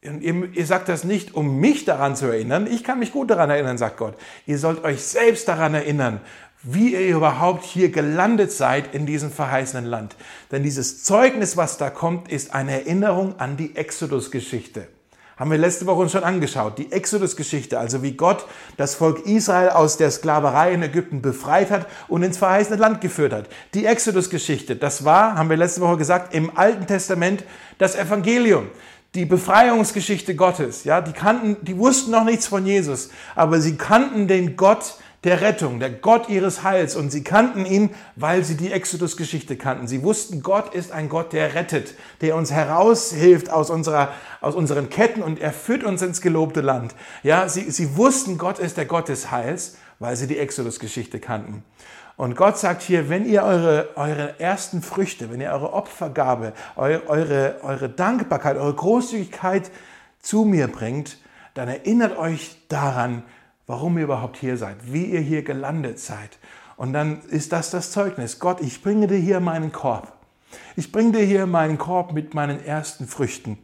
Und 0.02 0.22
ihr, 0.22 0.48
ihr, 0.54 0.64
sagt 0.64 0.88
das 0.88 1.04
nicht, 1.04 1.34
um 1.34 1.60
mich 1.60 1.84
daran 1.84 2.16
zu 2.16 2.26
erinnern. 2.26 2.66
Ich 2.66 2.84
kann 2.84 2.98
mich 2.98 3.12
gut 3.12 3.28
daran 3.28 3.50
erinnern, 3.50 3.76
sagt 3.76 3.98
Gott. 3.98 4.14
Ihr 4.46 4.58
sollt 4.58 4.82
euch 4.82 5.02
selbst 5.02 5.46
daran 5.46 5.74
erinnern, 5.74 6.22
wie 6.62 6.94
ihr 6.94 7.16
überhaupt 7.16 7.64
hier 7.64 7.90
gelandet 7.90 8.50
seid 8.50 8.94
in 8.94 9.04
diesem 9.04 9.30
verheißenen 9.30 9.84
Land. 9.84 10.16
Denn 10.52 10.62
dieses 10.62 11.04
Zeugnis, 11.04 11.58
was 11.58 11.76
da 11.76 11.90
kommt, 11.90 12.32
ist 12.32 12.54
eine 12.54 12.72
Erinnerung 12.72 13.38
an 13.38 13.58
die 13.58 13.76
Exodus-Geschichte. 13.76 14.88
Haben 15.36 15.50
wir 15.50 15.58
letzte 15.58 15.84
Woche 15.86 16.00
uns 16.00 16.12
schon 16.12 16.24
angeschaut. 16.24 16.78
Die 16.78 16.92
Exodus-Geschichte, 16.92 17.78
also 17.78 18.02
wie 18.02 18.12
Gott 18.12 18.46
das 18.78 18.94
Volk 18.94 19.26
Israel 19.26 19.70
aus 19.70 19.98
der 19.98 20.10
Sklaverei 20.10 20.72
in 20.72 20.82
Ägypten 20.82 21.20
befreit 21.20 21.70
hat 21.70 21.86
und 22.08 22.22
ins 22.22 22.38
verheißene 22.38 22.76
Land 22.76 23.02
geführt 23.02 23.34
hat. 23.34 23.48
Die 23.74 23.84
Exodus-Geschichte, 23.84 24.76
das 24.76 25.04
war, 25.04 25.36
haben 25.36 25.50
wir 25.50 25.58
letzte 25.58 25.82
Woche 25.82 25.98
gesagt, 25.98 26.34
im 26.34 26.56
Alten 26.56 26.86
Testament 26.86 27.44
das 27.76 27.96
Evangelium 27.96 28.68
die 29.14 29.24
Befreiungsgeschichte 29.24 30.36
Gottes. 30.36 30.84
Ja, 30.84 31.00
die 31.00 31.12
kannten, 31.12 31.56
die 31.64 31.76
wussten 31.76 32.10
noch 32.10 32.24
nichts 32.24 32.46
von 32.46 32.64
Jesus, 32.64 33.10
aber 33.34 33.60
sie 33.60 33.76
kannten 33.76 34.28
den 34.28 34.56
Gott 34.56 34.96
der 35.24 35.42
Rettung, 35.42 35.80
der 35.80 35.90
Gott 35.90 36.30
ihres 36.30 36.62
Heils 36.62 36.96
und 36.96 37.10
sie 37.10 37.22
kannten 37.22 37.66
ihn, 37.66 37.90
weil 38.16 38.42
sie 38.42 38.56
die 38.56 38.72
Exodus-Geschichte 38.72 39.56
kannten. 39.56 39.86
Sie 39.86 40.02
wussten, 40.02 40.42
Gott 40.42 40.74
ist 40.74 40.92
ein 40.92 41.10
Gott, 41.10 41.34
der 41.34 41.54
rettet, 41.54 41.94
der 42.22 42.36
uns 42.36 42.50
heraushilft 42.50 43.50
aus 43.50 43.68
unserer, 43.68 44.14
aus 44.40 44.54
unseren 44.54 44.88
Ketten 44.88 45.22
und 45.22 45.38
er 45.38 45.52
führt 45.52 45.84
uns 45.84 46.00
ins 46.00 46.22
gelobte 46.22 46.62
Land. 46.62 46.94
Ja, 47.22 47.48
sie, 47.50 47.70
sie 47.70 47.96
wussten, 47.96 48.38
Gott 48.38 48.58
ist 48.58 48.78
der 48.78 48.86
Gott 48.86 49.08
des 49.08 49.30
Heils, 49.30 49.76
weil 49.98 50.16
sie 50.16 50.26
die 50.26 50.38
Exodus-Geschichte 50.38 51.20
kannten. 51.20 51.64
Und 52.20 52.36
Gott 52.36 52.58
sagt 52.58 52.82
hier, 52.82 53.08
wenn 53.08 53.24
ihr 53.24 53.42
eure, 53.44 53.96
eure 53.96 54.38
ersten 54.38 54.82
Früchte, 54.82 55.30
wenn 55.30 55.40
ihr 55.40 55.52
eure 55.52 55.72
Opfergabe, 55.72 56.52
eure, 56.76 57.62
eure, 57.62 57.88
Dankbarkeit, 57.88 58.58
eure 58.58 58.74
Großzügigkeit 58.74 59.70
zu 60.20 60.44
mir 60.44 60.68
bringt, 60.68 61.16
dann 61.54 61.68
erinnert 61.68 62.18
euch 62.18 62.58
daran, 62.68 63.22
warum 63.66 63.96
ihr 63.96 64.04
überhaupt 64.04 64.36
hier 64.36 64.58
seid, 64.58 64.92
wie 64.92 65.06
ihr 65.06 65.20
hier 65.20 65.42
gelandet 65.42 65.98
seid. 65.98 66.38
Und 66.76 66.92
dann 66.92 67.22
ist 67.30 67.52
das 67.52 67.70
das 67.70 67.90
Zeugnis. 67.90 68.38
Gott, 68.38 68.60
ich 68.60 68.82
bringe 68.82 69.06
dir 69.06 69.16
hier 69.16 69.40
meinen 69.40 69.72
Korb. 69.72 70.12
Ich 70.76 70.92
bringe 70.92 71.12
dir 71.12 71.24
hier 71.24 71.46
meinen 71.46 71.78
Korb 71.78 72.12
mit 72.12 72.34
meinen 72.34 72.62
ersten 72.62 73.06
Früchten. 73.06 73.56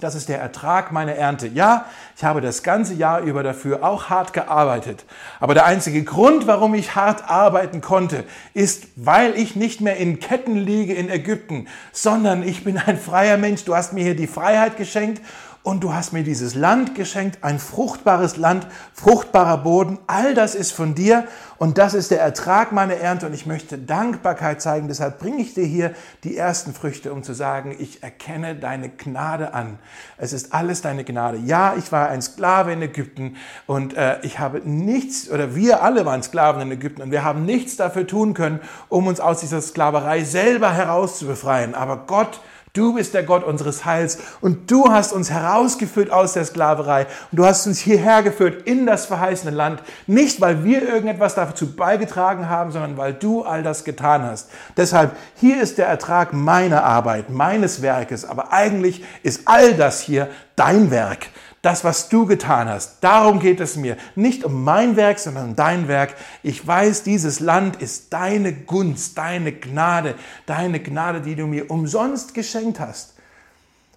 Das 0.00 0.14
ist 0.14 0.28
der 0.28 0.40
Ertrag 0.40 0.92
meiner 0.92 1.14
Ernte. 1.14 1.46
Ja, 1.46 1.86
ich 2.16 2.24
habe 2.24 2.40
das 2.40 2.62
ganze 2.62 2.94
Jahr 2.94 3.20
über 3.20 3.42
dafür 3.42 3.84
auch 3.84 4.10
hart 4.10 4.32
gearbeitet. 4.32 5.04
Aber 5.40 5.54
der 5.54 5.66
einzige 5.66 6.02
Grund, 6.02 6.46
warum 6.46 6.74
ich 6.74 6.94
hart 6.94 7.30
arbeiten 7.30 7.80
konnte, 7.80 8.24
ist, 8.54 8.86
weil 8.96 9.34
ich 9.36 9.56
nicht 9.56 9.80
mehr 9.80 9.96
in 9.96 10.20
Ketten 10.20 10.56
liege 10.56 10.94
in 10.94 11.08
Ägypten, 11.08 11.68
sondern 11.92 12.42
ich 12.42 12.64
bin 12.64 12.78
ein 12.78 12.98
freier 12.98 13.36
Mensch. 13.36 13.64
Du 13.64 13.74
hast 13.74 13.92
mir 13.92 14.02
hier 14.02 14.16
die 14.16 14.26
Freiheit 14.26 14.76
geschenkt 14.76 15.22
und 15.64 15.82
du 15.82 15.94
hast 15.94 16.12
mir 16.12 16.22
dieses 16.22 16.54
Land 16.54 16.94
geschenkt, 16.94 17.38
ein 17.40 17.58
fruchtbares 17.58 18.36
Land, 18.36 18.66
fruchtbarer 18.92 19.56
Boden. 19.56 19.98
All 20.06 20.34
das 20.34 20.54
ist 20.54 20.72
von 20.72 20.94
dir 20.94 21.26
und 21.56 21.78
das 21.78 21.94
ist 21.94 22.10
der 22.10 22.20
Ertrag 22.20 22.70
meiner 22.70 22.96
Ernte 22.96 23.24
und 23.24 23.32
ich 23.32 23.46
möchte 23.46 23.78
Dankbarkeit 23.78 24.60
zeigen. 24.60 24.88
Deshalb 24.88 25.18
bringe 25.18 25.40
ich 25.40 25.54
dir 25.54 25.64
hier 25.64 25.94
die 26.22 26.36
ersten 26.36 26.74
Früchte, 26.74 27.14
um 27.14 27.22
zu 27.22 27.32
sagen, 27.32 27.74
ich 27.78 28.02
erkenne 28.02 28.54
deine 28.54 28.90
Gnade 28.90 29.54
an. 29.54 29.78
Es 30.18 30.34
ist 30.34 30.52
alles 30.52 30.82
deine 30.82 31.02
Gnade. 31.02 31.38
Ja, 31.38 31.74
ich 31.78 31.90
war 31.90 32.10
ein 32.10 32.20
Sklave 32.20 32.74
in 32.74 32.82
Ägypten 32.82 33.36
und 33.66 33.96
äh, 33.96 34.18
ich 34.20 34.38
habe 34.38 34.60
nichts, 34.68 35.30
oder 35.30 35.56
wir 35.56 35.82
alle 35.82 36.04
waren 36.04 36.22
Sklaven 36.22 36.60
in 36.60 36.72
Ägypten 36.72 37.00
und 37.00 37.10
wir 37.10 37.24
haben 37.24 37.46
nichts 37.46 37.76
dafür 37.76 38.06
tun 38.06 38.34
können, 38.34 38.60
um 38.90 39.06
uns 39.06 39.18
aus 39.18 39.40
dieser 39.40 39.62
Sklaverei 39.62 40.24
selber 40.24 40.74
herauszubefreien. 40.74 41.74
Aber 41.74 42.04
Gott 42.06 42.42
Du 42.74 42.92
bist 42.92 43.14
der 43.14 43.22
Gott 43.22 43.44
unseres 43.44 43.84
Heils 43.84 44.18
und 44.40 44.68
du 44.68 44.90
hast 44.90 45.12
uns 45.12 45.30
herausgeführt 45.30 46.10
aus 46.10 46.32
der 46.32 46.44
Sklaverei 46.44 47.06
und 47.30 47.38
du 47.38 47.46
hast 47.46 47.68
uns 47.68 47.78
hierher 47.78 48.24
geführt 48.24 48.66
in 48.66 48.84
das 48.84 49.06
verheißene 49.06 49.54
Land. 49.54 49.80
Nicht, 50.08 50.40
weil 50.40 50.64
wir 50.64 50.82
irgendetwas 50.82 51.36
dazu 51.36 51.76
beigetragen 51.76 52.48
haben, 52.48 52.72
sondern 52.72 52.96
weil 52.96 53.14
du 53.14 53.42
all 53.42 53.62
das 53.62 53.84
getan 53.84 54.24
hast. 54.24 54.50
Deshalb, 54.76 55.12
hier 55.36 55.62
ist 55.62 55.78
der 55.78 55.86
Ertrag 55.86 56.32
meiner 56.32 56.82
Arbeit, 56.82 57.30
meines 57.30 57.80
Werkes, 57.80 58.24
aber 58.24 58.52
eigentlich 58.52 59.04
ist 59.22 59.42
all 59.44 59.74
das 59.74 60.00
hier 60.00 60.28
dein 60.56 60.90
Werk 60.90 61.28
das, 61.64 61.84
was 61.84 62.08
du 62.08 62.26
getan 62.26 62.68
hast. 62.68 62.98
Darum 63.00 63.40
geht 63.40 63.60
es 63.60 63.76
mir. 63.76 63.96
Nicht 64.14 64.44
um 64.44 64.64
mein 64.64 64.96
Werk, 64.96 65.18
sondern 65.18 65.50
um 65.50 65.56
dein 65.56 65.88
Werk. 65.88 66.14
Ich 66.42 66.66
weiß, 66.66 67.02
dieses 67.02 67.40
Land 67.40 67.76
ist 67.76 68.12
deine 68.12 68.52
Gunst, 68.52 69.16
deine 69.16 69.52
Gnade, 69.52 70.14
deine 70.46 70.80
Gnade, 70.80 71.22
die 71.22 71.36
du 71.36 71.46
mir 71.46 71.70
umsonst 71.70 72.34
geschenkt 72.34 72.80
hast. 72.80 73.14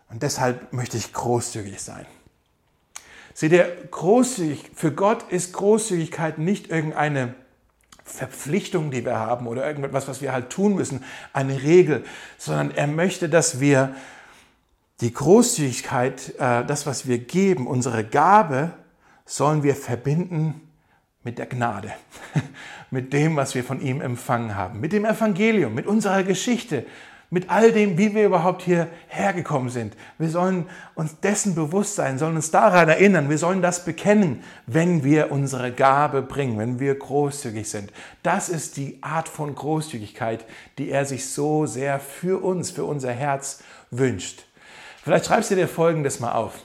Und 0.09 0.23
deshalb 0.23 0.71
möchte 0.71 0.95
ich 0.95 1.11
großzügig 1.11 1.81
sein. 1.81 2.05
Seht 3.33 3.51
ihr, 3.51 3.69
großzügig, 3.91 4.71
für 4.73 4.93
Gott 4.93 5.29
ist 5.29 5.53
Großzügigkeit 5.53 6.37
nicht 6.39 6.69
irgendeine 6.69 7.35
Verpflichtung, 8.05 8.89
die 8.89 9.03
wir 9.03 9.17
haben 9.17 9.45
oder 9.47 9.67
irgendetwas, 9.67 10.07
was 10.07 10.21
wir 10.21 10.31
halt 10.31 10.49
tun 10.49 10.75
müssen, 10.75 11.03
eine 11.33 11.61
Regel, 11.61 12.05
sondern 12.37 12.71
er 12.71 12.87
möchte, 12.87 13.27
dass 13.27 13.59
wir 13.59 13.93
die 15.01 15.13
Großzügigkeit, 15.13 16.33
äh, 16.39 16.65
das, 16.65 16.85
was 16.85 17.07
wir 17.07 17.19
geben, 17.19 17.67
unsere 17.67 18.03
Gabe, 18.03 18.73
sollen 19.25 19.63
wir 19.63 19.75
verbinden 19.75 20.61
mit 21.23 21.37
der 21.37 21.45
Gnade, 21.45 21.91
mit 22.91 23.13
dem, 23.13 23.35
was 23.35 23.53
wir 23.53 23.63
von 23.63 23.81
ihm 23.81 24.01
empfangen 24.01 24.55
haben, 24.55 24.79
mit 24.79 24.93
dem 24.93 25.05
Evangelium, 25.05 25.73
mit 25.73 25.85
unserer 25.85 26.23
Geschichte, 26.23 26.85
mit 27.29 27.49
all 27.49 27.73
dem, 27.73 27.97
wie 27.97 28.15
wir 28.15 28.25
überhaupt 28.25 28.61
hierher 28.61 29.33
gekommen 29.33 29.69
sind. 29.69 29.97
Wir 30.17 30.29
sollen 30.29 30.65
uns 30.95 31.19
dessen 31.19 31.55
bewusst 31.55 31.95
sein, 31.95 32.17
sollen 32.17 32.37
uns 32.37 32.51
daran 32.51 32.87
erinnern, 32.87 33.29
wir 33.29 33.37
sollen 33.37 33.61
das 33.61 33.83
bekennen, 33.83 34.43
wenn 34.65 35.03
wir 35.03 35.29
unsere 35.31 35.73
Gabe 35.73 36.21
bringen, 36.21 36.57
wenn 36.57 36.79
wir 36.79 36.95
großzügig 36.95 37.69
sind. 37.69 37.91
Das 38.23 38.47
ist 38.47 38.77
die 38.77 38.99
Art 39.01 39.27
von 39.27 39.53
Großzügigkeit, 39.53 40.45
die 40.77 40.89
er 40.89 41.05
sich 41.05 41.27
so 41.27 41.65
sehr 41.65 41.99
für 41.99 42.41
uns, 42.41 42.71
für 42.71 42.85
unser 42.85 43.11
Herz 43.11 43.61
wünscht. 43.91 44.46
Vielleicht 45.07 45.27
schreibst 45.27 45.51
du 45.51 45.55
dir 45.55 45.69
Folgendes 45.69 46.19
mal 46.19 46.33
auf. 46.33 46.55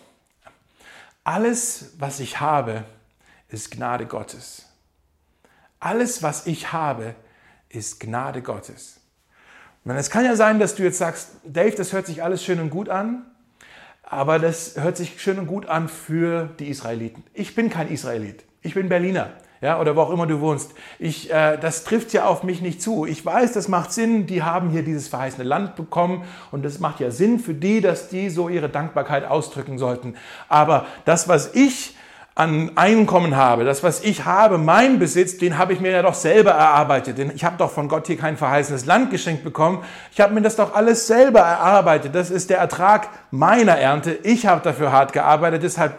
Alles, 1.22 1.92
was 1.98 2.18
ich 2.18 2.40
habe, 2.40 2.82
ist 3.46 3.70
Gnade 3.70 4.04
Gottes. 4.04 4.66
Alles, 5.78 6.24
was 6.24 6.48
ich 6.48 6.72
habe, 6.72 7.14
ist 7.68 8.00
Gnade 8.00 8.42
Gottes. 8.42 8.98
Und 9.84 9.94
es 9.94 10.10
kann 10.10 10.24
ja 10.24 10.34
sein, 10.34 10.58
dass 10.58 10.74
du 10.74 10.82
jetzt 10.82 10.98
sagst, 10.98 11.36
Dave, 11.44 11.76
das 11.76 11.92
hört 11.92 12.06
sich 12.06 12.24
alles 12.24 12.42
schön 12.42 12.58
und 12.58 12.70
gut 12.70 12.88
an, 12.88 13.24
aber 14.02 14.40
das 14.40 14.74
hört 14.74 14.96
sich 14.96 15.22
schön 15.22 15.38
und 15.38 15.46
gut 15.46 15.66
an 15.66 15.88
für 15.88 16.46
die 16.58 16.68
Israeliten. 16.68 17.22
Ich 17.34 17.54
bin 17.54 17.70
kein 17.70 17.92
Israelit, 17.92 18.42
ich 18.60 18.74
bin 18.74 18.88
Berliner 18.88 19.30
ja, 19.62 19.80
oder 19.80 19.94
wo 19.94 20.00
auch 20.00 20.10
immer 20.10 20.26
du 20.26 20.40
wohnst. 20.40 20.72
Ich, 20.98 21.32
äh, 21.32 21.56
das 21.56 21.84
trifft 21.84 22.12
ja 22.12 22.24
auf 22.26 22.42
mich 22.42 22.60
nicht 22.60 22.82
zu. 22.82 23.06
Ich 23.06 23.24
weiß, 23.24 23.52
das 23.52 23.68
macht 23.68 23.92
Sinn. 23.92 24.26
Die 24.26 24.42
haben 24.42 24.70
hier 24.70 24.82
dieses 24.82 25.06
verheißene 25.06 25.44
Land 25.44 25.76
bekommen 25.76 26.24
und 26.50 26.64
das 26.64 26.80
macht 26.80 26.98
ja 26.98 27.12
Sinn 27.12 27.38
für 27.38 27.54
die, 27.54 27.80
dass 27.80 28.08
die 28.08 28.28
so 28.28 28.48
ihre 28.48 28.68
Dankbarkeit 28.68 29.24
ausdrücken 29.24 29.78
sollten. 29.78 30.16
Aber 30.48 30.86
das, 31.04 31.28
was 31.28 31.54
ich 31.54 31.96
an 32.34 32.72
Einkommen 32.76 33.36
habe, 33.36 33.64
das, 33.64 33.84
was 33.84 34.02
ich 34.02 34.24
habe, 34.24 34.58
mein 34.58 34.98
Besitz, 34.98 35.38
den 35.38 35.58
habe 35.58 35.74
ich 35.74 35.80
mir 35.80 35.92
ja 35.92 36.02
doch 36.02 36.14
selber 36.14 36.50
erarbeitet. 36.50 37.18
Denn 37.18 37.30
ich 37.32 37.44
habe 37.44 37.56
doch 37.56 37.70
von 37.70 37.86
Gott 37.86 38.08
hier 38.08 38.16
kein 38.16 38.36
verheißenes 38.36 38.84
Land 38.84 39.10
geschenkt 39.10 39.44
bekommen. 39.44 39.84
Ich 40.10 40.20
habe 40.20 40.34
mir 40.34 40.42
das 40.42 40.56
doch 40.56 40.74
alles 40.74 41.06
selber 41.06 41.40
erarbeitet. 41.40 42.16
Das 42.16 42.30
ist 42.30 42.50
der 42.50 42.58
Ertrag 42.58 43.10
meiner 43.30 43.78
Ernte. 43.78 44.18
Ich 44.24 44.44
habe 44.44 44.60
dafür 44.62 44.90
hart 44.90 45.12
gearbeitet. 45.12 45.62
Deshalb 45.62 45.94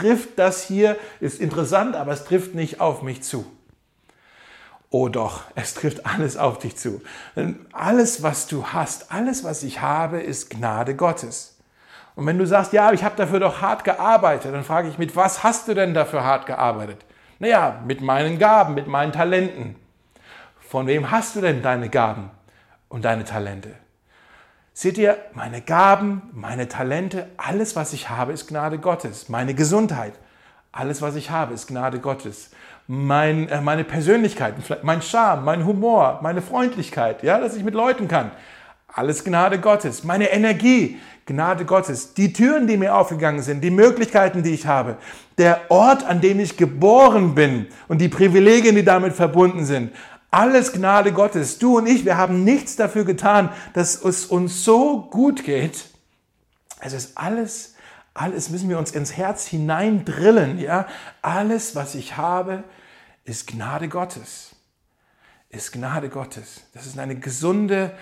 trifft 0.00 0.38
das 0.38 0.62
hier, 0.62 0.96
ist 1.20 1.40
interessant, 1.40 1.96
aber 1.96 2.12
es 2.12 2.24
trifft 2.24 2.54
nicht 2.54 2.80
auf 2.80 3.02
mich 3.02 3.22
zu. 3.22 3.44
Oh 4.90 5.08
doch, 5.08 5.44
es 5.54 5.74
trifft 5.74 6.04
alles 6.04 6.36
auf 6.36 6.58
dich 6.58 6.76
zu. 6.76 7.00
Denn 7.36 7.64
alles, 7.72 8.22
was 8.22 8.48
du 8.48 8.66
hast, 8.66 9.12
alles, 9.12 9.44
was 9.44 9.62
ich 9.62 9.80
habe, 9.80 10.20
ist 10.20 10.50
Gnade 10.50 10.96
Gottes. 10.96 11.58
Und 12.16 12.26
wenn 12.26 12.38
du 12.38 12.46
sagst, 12.46 12.72
ja, 12.72 12.92
ich 12.92 13.04
habe 13.04 13.16
dafür 13.16 13.38
doch 13.38 13.60
hart 13.60 13.84
gearbeitet, 13.84 14.52
dann 14.52 14.64
frage 14.64 14.88
ich, 14.88 14.98
mit 14.98 15.14
was 15.14 15.44
hast 15.44 15.68
du 15.68 15.74
denn 15.74 15.94
dafür 15.94 16.24
hart 16.24 16.46
gearbeitet? 16.46 16.98
Naja, 17.38 17.80
mit 17.86 18.00
meinen 18.00 18.38
Gaben, 18.38 18.74
mit 18.74 18.88
meinen 18.88 19.12
Talenten. 19.12 19.76
Von 20.60 20.86
wem 20.86 21.10
hast 21.10 21.36
du 21.36 21.40
denn 21.40 21.62
deine 21.62 21.88
Gaben 21.88 22.30
und 22.88 23.04
deine 23.04 23.24
Talente? 23.24 23.74
Seht 24.82 24.96
ihr, 24.96 25.18
meine 25.34 25.60
Gaben, 25.60 26.22
meine 26.32 26.66
Talente, 26.66 27.26
alles, 27.36 27.76
was 27.76 27.92
ich 27.92 28.08
habe, 28.08 28.32
ist 28.32 28.46
Gnade 28.46 28.78
Gottes. 28.78 29.28
Meine 29.28 29.52
Gesundheit, 29.52 30.14
alles, 30.72 31.02
was 31.02 31.16
ich 31.16 31.28
habe, 31.28 31.52
ist 31.52 31.66
Gnade 31.66 31.98
Gottes. 31.98 32.48
Mein, 32.86 33.50
äh, 33.50 33.60
meine 33.60 33.84
Persönlichkeit, 33.84 34.54
mein 34.82 35.02
Charme, 35.02 35.44
mein 35.44 35.66
Humor, 35.66 36.20
meine 36.22 36.40
Freundlichkeit, 36.40 37.22
ja, 37.22 37.38
dass 37.38 37.56
ich 37.56 37.62
mit 37.62 37.74
Leuten 37.74 38.08
kann. 38.08 38.30
Alles 38.88 39.22
Gnade 39.22 39.60
Gottes. 39.60 40.02
Meine 40.02 40.30
Energie, 40.30 40.98
Gnade 41.26 41.66
Gottes. 41.66 42.14
Die 42.14 42.32
Türen, 42.32 42.66
die 42.66 42.78
mir 42.78 42.94
aufgegangen 42.94 43.42
sind, 43.42 43.62
die 43.62 43.70
Möglichkeiten, 43.70 44.42
die 44.42 44.54
ich 44.54 44.66
habe, 44.66 44.96
der 45.36 45.60
Ort, 45.68 46.06
an 46.06 46.22
dem 46.22 46.40
ich 46.40 46.56
geboren 46.56 47.34
bin 47.34 47.66
und 47.86 48.00
die 48.00 48.08
Privilegien, 48.08 48.74
die 48.74 48.84
damit 48.84 49.12
verbunden 49.12 49.66
sind. 49.66 49.92
Alles 50.30 50.72
Gnade 50.72 51.12
Gottes. 51.12 51.58
Du 51.58 51.78
und 51.78 51.86
ich, 51.86 52.04
wir 52.04 52.16
haben 52.16 52.44
nichts 52.44 52.76
dafür 52.76 53.04
getan, 53.04 53.50
dass 53.72 54.02
es 54.02 54.26
uns 54.26 54.64
so 54.64 55.02
gut 55.10 55.44
geht. 55.44 55.86
Es 56.80 56.92
ist 56.92 57.18
alles, 57.18 57.74
alles 58.14 58.48
müssen 58.50 58.68
wir 58.68 58.78
uns 58.78 58.92
ins 58.92 59.16
Herz 59.16 59.46
hineindrillen, 59.46 60.58
ja. 60.58 60.86
Alles, 61.20 61.74
was 61.74 61.94
ich 61.94 62.16
habe, 62.16 62.64
ist 63.24 63.48
Gnade 63.48 63.88
Gottes. 63.88 64.54
Ist 65.48 65.72
Gnade 65.72 66.08
Gottes. 66.08 66.62
Das 66.74 66.86
ist 66.86 66.96
eine 66.98 67.16
gesunde, 67.16 67.92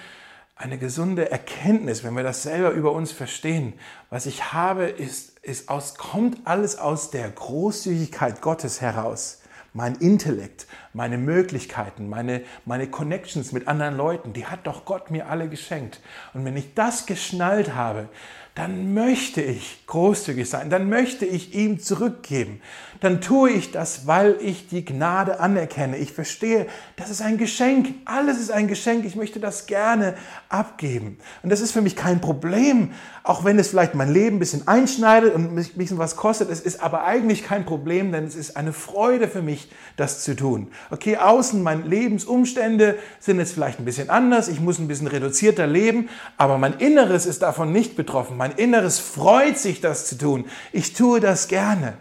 eine 0.55 0.76
gesunde 0.76 1.31
Erkenntnis, 1.31 2.05
wenn 2.05 2.14
wir 2.14 2.22
das 2.22 2.43
selber 2.43 2.70
über 2.70 2.93
uns 2.93 3.11
verstehen. 3.11 3.72
Was 4.11 4.26
ich 4.26 4.53
habe, 4.53 4.85
ist, 4.85 5.39
ist 5.39 5.70
aus, 5.70 5.95
kommt 5.97 6.47
alles 6.47 6.76
aus 6.76 7.11
der 7.11 7.31
Großzügigkeit 7.31 8.43
Gottes 8.43 8.83
heraus. 8.83 9.41
Mein 9.79 9.95
Intellekt, 9.95 10.66
meine 10.93 11.18
Möglichkeiten, 11.18 12.09
meine, 12.09 12.43
meine 12.64 12.89
Connections 12.89 13.53
mit 13.53 13.68
anderen 13.68 13.97
Leuten, 13.97 14.33
die 14.33 14.45
hat 14.45 14.66
doch 14.66 14.85
Gott 14.85 15.12
mir 15.12 15.29
alle 15.29 15.49
geschenkt. 15.49 16.01
Und 16.35 16.45
wenn 16.45 16.57
ich 16.57 16.74
das 16.74 17.07
geschnallt 17.07 17.76
habe, 17.76 18.09
dann 18.57 18.93
möchte 18.93 19.41
ich 19.41 19.87
großzügig 19.87 20.51
sein, 20.51 20.68
dann 20.68 20.89
möchte 20.89 21.26
ich 21.26 21.55
ihm 21.55 21.79
zurückgeben. 21.79 22.61
Dann 23.01 23.21
tue 23.21 23.51
ich 23.51 23.71
das, 23.71 24.07
weil 24.07 24.37
ich 24.41 24.67
die 24.69 24.85
Gnade 24.85 25.39
anerkenne. 25.39 25.97
Ich 25.99 26.13
verstehe, 26.13 26.67
das 26.97 27.11
ist 27.11 27.23
ein 27.23 27.39
Geschenk. 27.39 27.95
Alles 28.05 28.41
ist 28.41 28.51
ein 28.51 28.67
Geschenk. 28.67 29.05
Ich 29.05 29.15
möchte 29.15 29.39
das 29.39 29.67
gerne 29.67 30.15
abgeben. 30.49 31.19
Und 31.43 31.51
das 31.51 31.61
ist 31.61 31.73
für 31.73 31.81
mich 31.81 31.95
kein 31.95 32.21
Problem, 32.21 32.93
auch 33.23 33.45
wenn 33.45 33.59
es 33.59 33.69
vielleicht 33.69 33.95
mein 33.95 34.13
Leben 34.13 34.37
ein 34.37 34.39
bisschen 34.41 34.67
einschneidet 34.67 35.35
und 35.35 35.55
mich 35.55 35.75
ein 35.75 35.79
bisschen 35.79 35.99
was 35.99 36.17
kostet. 36.17 36.51
Es 36.51 36.61
ist 36.61 36.83
aber 36.83 37.05
eigentlich 37.05 37.45
kein 37.45 37.65
Problem, 37.65 38.11
denn 38.11 38.25
es 38.25 38.35
ist 38.35 38.57
eine 38.57 38.73
Freude 38.73 39.29
für 39.29 39.43
mich, 39.43 39.71
das 39.97 40.25
zu 40.25 40.35
tun. 40.35 40.69
Okay, 40.91 41.19
außen 41.19 41.63
meine 41.63 41.83
Lebensumstände 41.83 42.97
sind 43.21 43.39
jetzt 43.39 43.53
vielleicht 43.53 43.79
ein 43.79 43.85
bisschen 43.85 44.11
anders. 44.11 44.49
Ich 44.49 44.61
muss 44.61 44.79
ein 44.81 44.89
bisschen 44.89 45.07
reduzierter 45.07 45.67
leben, 45.69 46.09
aber 46.37 46.59
mein 46.59 46.75
Inneres 46.79 47.27
ist 47.27 47.43
davon 47.43 47.71
nicht 47.71 47.95
betroffen. 47.95 48.37
Mein 48.37 48.53
Inneres 48.53 48.99
freut 48.99 49.57
sich, 49.57 49.81
das 49.81 50.07
zu 50.07 50.19
tun. 50.19 50.47
Ich 50.73 50.95
tue 50.95 51.21
das 51.21 51.47
gerne. 51.47 51.95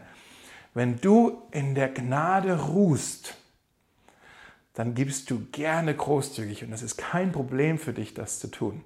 Wenn 0.78 1.02
du 1.02 1.42
in 1.50 1.74
der 1.74 1.90
Gnade 1.90 2.68
ruhst, 2.68 3.34
dann 4.76 4.94
gibst 4.94 5.32
du 5.32 5.48
gerne 5.52 5.96
großzügig 5.96 6.64
und 6.64 6.72
es 6.72 6.84
ist 6.84 7.00
kein 7.00 7.32
Problem 7.32 7.80
für 7.80 7.94
dich, 7.94 8.14
das 8.14 8.40
zu 8.40 8.46
tun. 8.46 8.84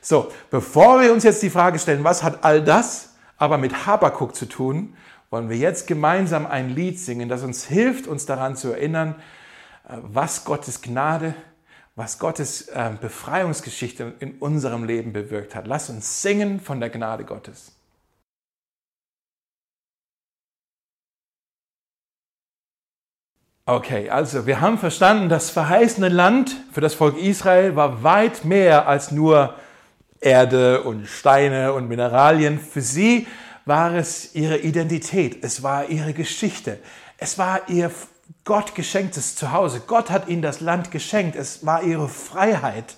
So, 0.00 0.32
bevor 0.50 1.00
wir 1.02 1.12
uns 1.12 1.22
jetzt 1.22 1.40
die 1.44 1.50
Frage 1.50 1.78
stellen, 1.78 2.02
was 2.02 2.24
hat 2.24 2.42
all 2.42 2.64
das 2.64 3.14
aber 3.36 3.58
mit 3.58 3.86
Habakuk 3.86 4.34
zu 4.34 4.46
tun, 4.46 4.96
wollen 5.30 5.48
wir 5.50 5.56
jetzt 5.56 5.86
gemeinsam 5.86 6.46
ein 6.46 6.70
Lied 6.70 6.98
singen, 6.98 7.28
das 7.28 7.44
uns 7.44 7.64
hilft, 7.64 8.08
uns 8.08 8.26
daran 8.26 8.56
zu 8.56 8.72
erinnern, 8.72 9.14
äh, 9.88 9.98
was 10.02 10.44
Gottes 10.44 10.82
Gnade 10.82 11.36
was 11.94 12.18
Gottes 12.18 12.62
äh, 12.68 12.90
Befreiungsgeschichte 13.00 14.14
in 14.18 14.38
unserem 14.38 14.82
Leben 14.82 15.12
bewirkt 15.12 15.54
hat. 15.54 15.68
Lass 15.68 15.90
uns 15.90 16.22
singen 16.22 16.58
von 16.58 16.80
der 16.80 16.90
Gnade 16.90 17.24
Gottes. 17.24 17.79
Okay, 23.66 24.10
also 24.10 24.46
wir 24.46 24.60
haben 24.60 24.78
verstanden, 24.78 25.28
das 25.28 25.50
verheißene 25.50 26.08
Land 26.08 26.56
für 26.72 26.80
das 26.80 26.94
Volk 26.94 27.16
Israel 27.18 27.76
war 27.76 28.02
weit 28.02 28.44
mehr 28.44 28.88
als 28.88 29.12
nur 29.12 29.54
Erde 30.20 30.82
und 30.82 31.06
Steine 31.06 31.72
und 31.72 31.88
Mineralien. 31.88 32.58
Für 32.58 32.80
sie 32.80 33.26
war 33.64 33.94
es 33.94 34.34
ihre 34.34 34.58
Identität, 34.58 35.44
es 35.44 35.62
war 35.62 35.88
ihre 35.88 36.12
Geschichte, 36.14 36.78
es 37.18 37.38
war 37.38 37.68
ihr 37.68 37.90
Gott 38.44 38.74
geschenktes 38.74 39.36
Zuhause. 39.36 39.82
Gott 39.86 40.10
hat 40.10 40.28
ihnen 40.28 40.42
das 40.42 40.60
Land 40.60 40.90
geschenkt. 40.90 41.36
Es 41.36 41.64
war 41.66 41.82
ihre 41.82 42.08
Freiheit. 42.08 42.96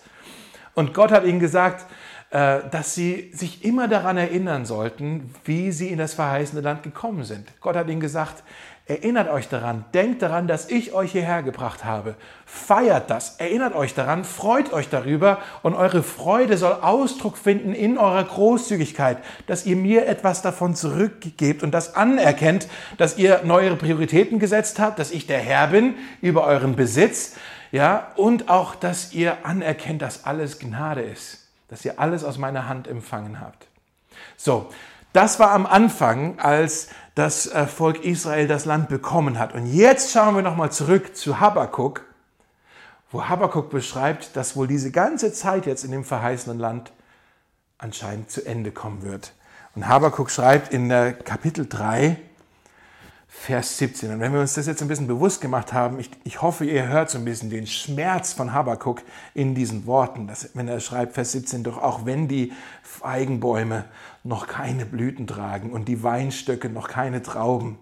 Und 0.75 0.95
Gott 0.95 1.11
hat 1.11 1.25
ihnen 1.25 1.41
gesagt, 1.41 1.87
äh, 2.31 2.61
dass 2.71 2.95
sie 2.95 3.31
sich 3.35 3.65
immer 3.65 3.89
daran 3.89 4.17
erinnern 4.17 4.65
sollten, 4.65 5.35
wie 5.45 5.73
sie 5.73 5.89
in 5.89 5.99
das 5.99 6.15
verheißene 6.15 6.63
Land 6.63 6.83
gekommen 6.83 7.25
sind. 7.25 7.49
Gott 7.61 7.77
hat 7.77 7.89
ihnen 7.89 8.01
gesagt, 8.01 8.43
Erinnert 8.87 9.31
euch 9.31 9.49
daran, 9.49 9.85
denkt 9.95 10.23
daran, 10.23 10.49
dass 10.49 10.69
ich 10.69 10.93
euch 10.93 11.13
hierher 11.13 11.45
gebracht 11.45 11.85
habe. 11.85 12.17
Feiert 12.45 13.11
das, 13.11 13.37
erinnert 13.37 13.77
euch 13.77 13.95
daran, 13.95 14.25
freut 14.25 14.73
euch 14.73 14.89
darüber 14.89 15.39
und 15.63 15.75
eure 15.75 16.03
Freude 16.03 16.57
soll 16.57 16.73
Ausdruck 16.83 17.39
finden 17.39 17.75
in 17.75 17.97
eurer 17.97 18.25
Großzügigkeit, 18.25 19.19
dass 19.47 19.67
ihr 19.67 19.77
mir 19.77 20.09
etwas 20.09 20.43
davon 20.43 20.75
zurückgebt 20.75 21.63
und 21.63 21.71
das 21.71 21.95
anerkennt, 21.95 22.67
dass 22.99 23.19
ihr 23.19 23.43
neue 23.45 23.77
Prioritäten 23.77 24.41
gesetzt 24.41 24.81
habt, 24.81 24.99
dass 24.99 25.13
ich 25.13 25.29
der 25.29 25.39
Herr 25.39 25.69
bin 25.69 25.95
über 26.21 26.45
euren 26.45 26.75
Besitz, 26.75 27.37
ja, 27.71 28.09
und 28.17 28.51
auch, 28.51 28.75
dass 28.75 29.13
ihr 29.15 29.47
anerkennt, 29.47 30.03
dass 30.03 30.27
alles 30.27 30.59
Gnade 30.59 31.03
ist, 31.03 31.49
dass 31.69 31.85
ihr 31.85 32.01
alles 32.01 32.25
aus 32.25 32.37
meiner 32.37 32.69
Hand 32.69 32.89
empfangen 32.89 33.41
habt. 33.41 33.67
So, 34.37 34.71
das 35.13 35.39
war 35.39 35.51
am 35.51 35.67
Anfang, 35.67 36.39
als 36.39 36.89
das 37.15 37.47
äh, 37.47 37.67
Volk 37.67 38.05
Israel 38.05 38.47
das 38.49 38.65
Land 38.65 38.89
bekommen 38.89 39.39
hat. 39.39 39.55
Und 39.55 39.67
jetzt 39.67 40.13
schauen 40.13 40.35
wir 40.35 40.43
nochmal 40.43 40.73
zurück 40.73 41.17
zu 41.17 41.41
Habakkuk, 41.41 42.05
wo 43.11 43.25
Habakkuk 43.25 43.71
beschreibt, 43.71 44.37
dass 44.37 44.57
wohl 44.57 44.67
diese 44.67 44.91
ganze 44.91 45.33
Zeit 45.33 45.67
jetzt 45.67 45.85
in 45.85 45.91
dem 45.91 46.05
verheißenen 46.05 46.59
Land 46.59 46.93
anscheinend 47.79 48.31
zu 48.31 48.47
Ende 48.47 48.71
kommen 48.71 49.03
wird. 49.03 49.35
Und 49.75 49.89
Habakkuk 49.89 50.31
schreibt 50.31 50.73
in 50.73 50.89
Kapitel 51.25 51.67
3, 51.69 52.17
Vers 53.35 53.79
17. 53.79 54.13
Und 54.13 54.21
wenn 54.21 54.33
wir 54.33 54.41
uns 54.41 54.55
das 54.55 54.67
jetzt 54.67 54.83
ein 54.83 54.89
bisschen 54.89 55.09
bewusst 55.09 55.41
gemacht 55.41 55.73
haben, 55.73 55.99
ich, 55.99 56.11
ich 56.23 56.43
hoffe, 56.43 56.65
ihr 56.65 56.87
hört 56.87 57.11
so 57.11 57.19
ein 57.19 57.25
bisschen 57.25 57.51
den 57.51 57.67
Schmerz 57.67 58.35
von 58.35 58.53
Habakkuk 58.53 59.03
in 59.35 59.55
diesen 59.57 59.87
Worten, 59.87 60.29
dass, 60.29 60.51
wenn 60.55 60.69
er 60.69 60.79
schreibt, 60.79 61.15
Vers 61.15 61.33
17, 61.33 61.65
doch 61.65 61.79
auch 61.79 62.05
wenn 62.05 62.29
die 62.29 62.53
Feigenbäume 62.83 63.87
noch 64.23 64.47
keine 64.47 64.87
Blüten 64.87 65.27
tragen 65.27 65.73
und 65.73 65.89
die 65.89 66.05
Weinstöcke 66.05 66.69
noch 66.69 66.89
keine 66.89 67.23
Trauben, 67.23 67.79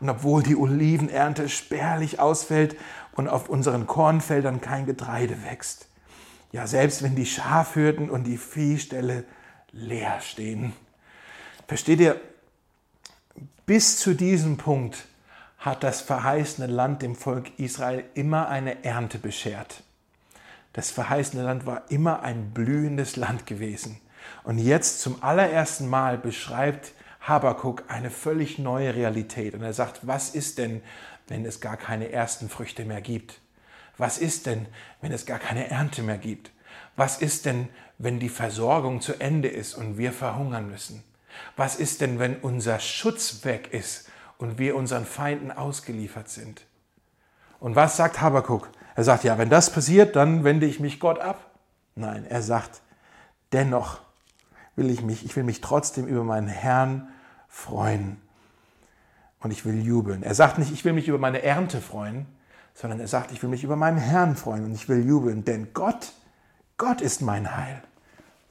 und 0.00 0.08
obwohl 0.08 0.42
die 0.42 0.56
Olivenernte 0.56 1.48
spärlich 1.48 2.18
ausfällt 2.18 2.74
und 3.12 3.28
auf 3.28 3.48
unseren 3.48 3.86
Kornfeldern 3.86 4.60
kein 4.60 4.86
Getreide 4.86 5.44
wächst, 5.44 5.86
ja 6.50 6.66
selbst 6.66 7.02
wenn 7.04 7.14
die 7.14 7.26
Schafhürden 7.26 8.10
und 8.10 8.24
die 8.24 8.38
Viehställe 8.38 9.24
leer 9.70 10.20
stehen. 10.20 10.72
Versteht 11.68 12.00
ihr, 12.00 12.20
bis 13.66 13.98
zu 13.98 14.14
diesem 14.14 14.56
Punkt 14.56 15.06
hat 15.58 15.82
das 15.82 16.02
verheißene 16.02 16.66
Land 16.66 17.02
dem 17.02 17.16
Volk 17.16 17.58
Israel 17.58 18.04
immer 18.14 18.48
eine 18.48 18.84
Ernte 18.84 19.18
beschert. 19.18 19.82
Das 20.74 20.90
verheißene 20.90 21.42
Land 21.42 21.64
war 21.64 21.90
immer 21.90 22.22
ein 22.22 22.50
blühendes 22.50 23.16
Land 23.16 23.46
gewesen. 23.46 24.00
Und 24.42 24.58
jetzt 24.58 25.00
zum 25.00 25.22
allerersten 25.22 25.88
Mal 25.88 26.18
beschreibt 26.18 26.92
Habakuk 27.20 27.84
eine 27.88 28.10
völlig 28.10 28.58
neue 28.58 28.94
Realität. 28.94 29.54
Und 29.54 29.62
er 29.62 29.72
sagt, 29.72 30.06
was 30.06 30.30
ist 30.30 30.58
denn, 30.58 30.82
wenn 31.28 31.46
es 31.46 31.60
gar 31.60 31.76
keine 31.76 32.12
ersten 32.12 32.50
Früchte 32.50 32.84
mehr 32.84 33.00
gibt? 33.00 33.40
Was 33.96 34.18
ist 34.18 34.46
denn, 34.46 34.66
wenn 35.00 35.12
es 35.12 35.24
gar 35.24 35.38
keine 35.38 35.70
Ernte 35.70 36.02
mehr 36.02 36.18
gibt? 36.18 36.50
Was 36.96 37.18
ist 37.18 37.46
denn, 37.46 37.68
wenn 37.98 38.18
die 38.18 38.28
Versorgung 38.28 39.00
zu 39.00 39.18
Ende 39.20 39.48
ist 39.48 39.74
und 39.74 39.96
wir 39.96 40.12
verhungern 40.12 40.68
müssen? 40.68 41.02
Was 41.56 41.76
ist 41.76 42.00
denn, 42.00 42.18
wenn 42.18 42.36
unser 42.36 42.78
Schutz 42.80 43.44
weg 43.44 43.72
ist 43.72 44.08
und 44.38 44.58
wir 44.58 44.76
unseren 44.76 45.04
Feinden 45.04 45.50
ausgeliefert 45.50 46.28
sind? 46.28 46.62
Und 47.60 47.76
was 47.76 47.96
sagt 47.96 48.20
Habakuk? 48.20 48.68
Er 48.94 49.04
sagt, 49.04 49.24
ja, 49.24 49.38
wenn 49.38 49.50
das 49.50 49.70
passiert, 49.70 50.16
dann 50.16 50.44
wende 50.44 50.66
ich 50.66 50.80
mich 50.80 51.00
Gott 51.00 51.18
ab. 51.18 51.50
Nein, 51.94 52.26
er 52.28 52.42
sagt, 52.42 52.82
dennoch 53.52 54.00
will 54.76 54.90
ich 54.90 55.02
mich, 55.02 55.24
ich 55.24 55.34
will 55.36 55.44
mich 55.44 55.60
trotzdem 55.60 56.06
über 56.06 56.24
meinen 56.24 56.48
Herrn 56.48 57.08
freuen. 57.48 58.20
Und 59.40 59.50
ich 59.50 59.64
will 59.64 59.84
jubeln. 59.84 60.22
Er 60.22 60.34
sagt 60.34 60.58
nicht, 60.58 60.72
ich 60.72 60.84
will 60.84 60.92
mich 60.92 61.08
über 61.08 61.18
meine 61.18 61.42
Ernte 61.42 61.80
freuen, 61.80 62.26
sondern 62.74 62.98
er 62.98 63.08
sagt, 63.08 63.30
ich 63.30 63.42
will 63.42 63.50
mich 63.50 63.62
über 63.62 63.76
meinen 63.76 63.98
Herrn 63.98 64.36
freuen 64.36 64.64
und 64.64 64.74
ich 64.74 64.88
will 64.88 65.06
jubeln, 65.06 65.44
denn 65.44 65.72
Gott, 65.74 66.12
Gott 66.76 67.00
ist 67.00 67.20
mein 67.22 67.56
Heil. 67.56 67.82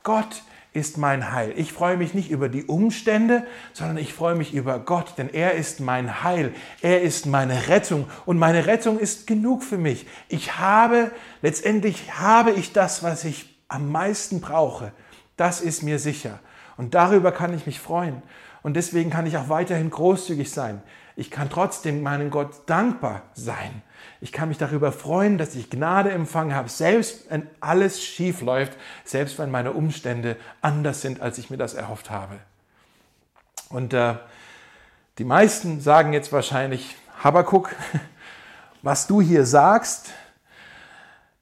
Gott 0.04 0.44
ist 0.74 0.98
mein 0.98 1.32
Heil. 1.32 1.54
Ich 1.56 1.72
freue 1.72 1.98
mich 1.98 2.14
nicht 2.14 2.32
über 2.32 2.50
die 2.50 2.66
Umstände, 2.66 3.46
sondern 3.74 3.98
ich 3.98 4.14
freue 4.14 4.36
mich 4.36 4.54
über 4.54 4.80
Gott, 4.80 5.14
denn 5.18 5.30
er 5.30 5.54
ist 5.54 5.80
mein 5.80 6.24
Heil. 6.24 6.54
Er 6.82 7.02
ist 7.02 7.28
meine 7.28 7.68
Rettung 7.68 8.08
und 8.26 8.38
meine 8.40 8.66
Rettung 8.66 9.00
ist 9.00 9.28
genug 9.28 9.64
für 9.64 9.78
mich. 9.78 10.08
Ich 10.30 10.58
habe, 10.58 11.12
letztendlich 11.42 12.14
habe 12.20 12.52
ich 12.52 12.74
das, 12.74 13.04
was 13.04 13.24
ich 13.24 13.64
am 13.68 13.92
meisten 13.92 14.42
brauche. 14.42 14.92
Das 15.38 15.62
ist 15.62 15.84
mir 15.84 16.00
sicher. 16.00 16.40
Und 16.76 16.96
darüber 16.96 17.32
kann 17.32 17.54
ich 17.54 17.68
mich 17.68 17.80
freuen. 17.80 18.24
Und 18.64 18.76
deswegen 18.76 19.12
kann 19.12 19.28
ich 19.28 19.38
auch 19.38 19.50
weiterhin 19.50 19.92
großzügig 19.92 20.52
sein. 20.52 20.82
Ich 21.16 21.30
kann 21.30 21.50
trotzdem 21.50 22.02
meinem 22.02 22.32
Gott 22.32 22.64
dankbar 22.66 23.22
sein. 23.34 23.84
Ich 24.24 24.32
kann 24.32 24.48
mich 24.48 24.58
darüber 24.58 24.94
freuen, 24.94 25.38
dass 25.38 25.54
ich 25.54 25.70
Gnade 25.70 26.10
empfangen 26.10 26.56
habe, 26.56 26.70
selbst 26.70 27.30
wenn 27.30 27.46
alles 27.60 28.02
schief 28.02 28.40
läuft, 28.40 28.72
selbst 29.04 29.38
wenn 29.38 29.52
meine 29.52 29.74
Umstände 29.74 30.38
anders 30.62 31.02
sind, 31.02 31.20
als 31.20 31.38
ich 31.40 31.50
mir 31.50 31.58
das 31.58 31.74
erhofft 31.74 32.10
habe. 32.10 32.36
Und 33.68 33.94
äh, 33.94 34.16
die 35.18 35.26
meisten 35.26 35.82
sagen 35.82 36.14
jetzt 36.14 36.32
wahrscheinlich, 36.32 36.96
Habakuk, 37.22 37.76
was 38.82 39.08
du 39.08 39.20
hier 39.20 39.46
sagst, 39.46 40.12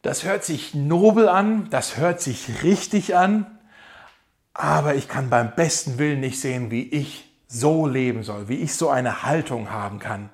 das 0.01 0.23
hört 0.23 0.43
sich 0.43 0.73
nobel 0.73 1.29
an, 1.29 1.69
das 1.69 1.97
hört 1.97 2.19
sich 2.19 2.63
richtig 2.63 3.15
an, 3.15 3.59
aber 4.55 4.95
ich 4.95 5.07
kann 5.07 5.29
beim 5.29 5.53
besten 5.53 5.99
Willen 5.99 6.19
nicht 6.19 6.41
sehen, 6.41 6.71
wie 6.71 6.89
ich 6.89 7.31
so 7.47 7.85
leben 7.85 8.23
soll, 8.23 8.47
wie 8.47 8.57
ich 8.57 8.73
so 8.73 8.89
eine 8.89 9.21
Haltung 9.21 9.69
haben 9.69 9.99
kann, 9.99 10.31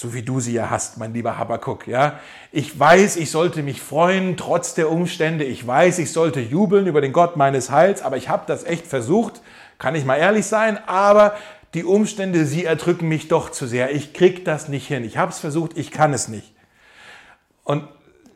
so 0.00 0.14
wie 0.14 0.22
du 0.22 0.40
sie 0.40 0.54
ja 0.54 0.70
hast, 0.70 0.96
mein 0.96 1.12
lieber 1.12 1.36
Habakuk, 1.36 1.86
ja. 1.86 2.20
Ich 2.52 2.80
weiß, 2.80 3.16
ich 3.16 3.30
sollte 3.30 3.62
mich 3.62 3.82
freuen, 3.82 4.38
trotz 4.38 4.72
der 4.72 4.90
Umstände. 4.90 5.44
Ich 5.44 5.66
weiß, 5.66 5.98
ich 5.98 6.10
sollte 6.10 6.40
jubeln 6.40 6.86
über 6.86 7.02
den 7.02 7.12
Gott 7.12 7.36
meines 7.36 7.70
Heils, 7.70 8.00
aber 8.00 8.16
ich 8.16 8.30
habe 8.30 8.44
das 8.46 8.64
echt 8.64 8.86
versucht, 8.86 9.42
kann 9.78 9.94
ich 9.94 10.06
mal 10.06 10.16
ehrlich 10.16 10.46
sein, 10.46 10.78
aber 10.86 11.34
die 11.74 11.84
Umstände, 11.84 12.46
sie 12.46 12.64
erdrücken 12.64 13.08
mich 13.08 13.28
doch 13.28 13.50
zu 13.50 13.66
sehr. 13.66 13.94
Ich 13.94 14.14
krieg 14.14 14.42
das 14.46 14.68
nicht 14.68 14.88
hin. 14.88 15.04
Ich 15.04 15.18
habe 15.18 15.32
es 15.32 15.38
versucht, 15.38 15.76
ich 15.76 15.90
kann 15.90 16.14
es 16.14 16.28
nicht. 16.28 16.54
Und 17.64 17.86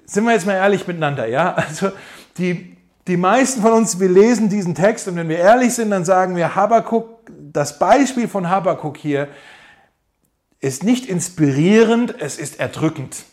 sind 0.05 0.25
wir 0.25 0.35
jetzt 0.35 0.45
mal 0.45 0.57
ehrlich 0.57 0.87
miteinander, 0.87 1.27
ja? 1.27 1.55
Also 1.55 1.93
die, 2.37 2.77
die 3.09 3.17
meisten 3.17 3.63
von 3.63 3.73
uns, 3.73 3.99
wir 3.99 4.11
lesen 4.11 4.51
diesen 4.51 4.75
Text 4.75 5.09
und 5.09 5.17
wenn 5.17 5.31
wir 5.31 5.39
ehrlich 5.39 5.73
sind, 5.73 5.93
dann 5.93 6.05
sagen 6.05 6.37
wir, 6.37 6.55
Habakuk, 6.55 7.21
das 7.55 7.79
Beispiel 7.79 8.29
von 8.29 8.51
Habakuk 8.51 8.99
hier 8.99 9.29
ist 10.65 10.83
nicht 10.83 11.05
inspirierend, 11.07 12.15
es 12.21 12.39
ist 12.39 12.59
erdrückend. 12.59 13.25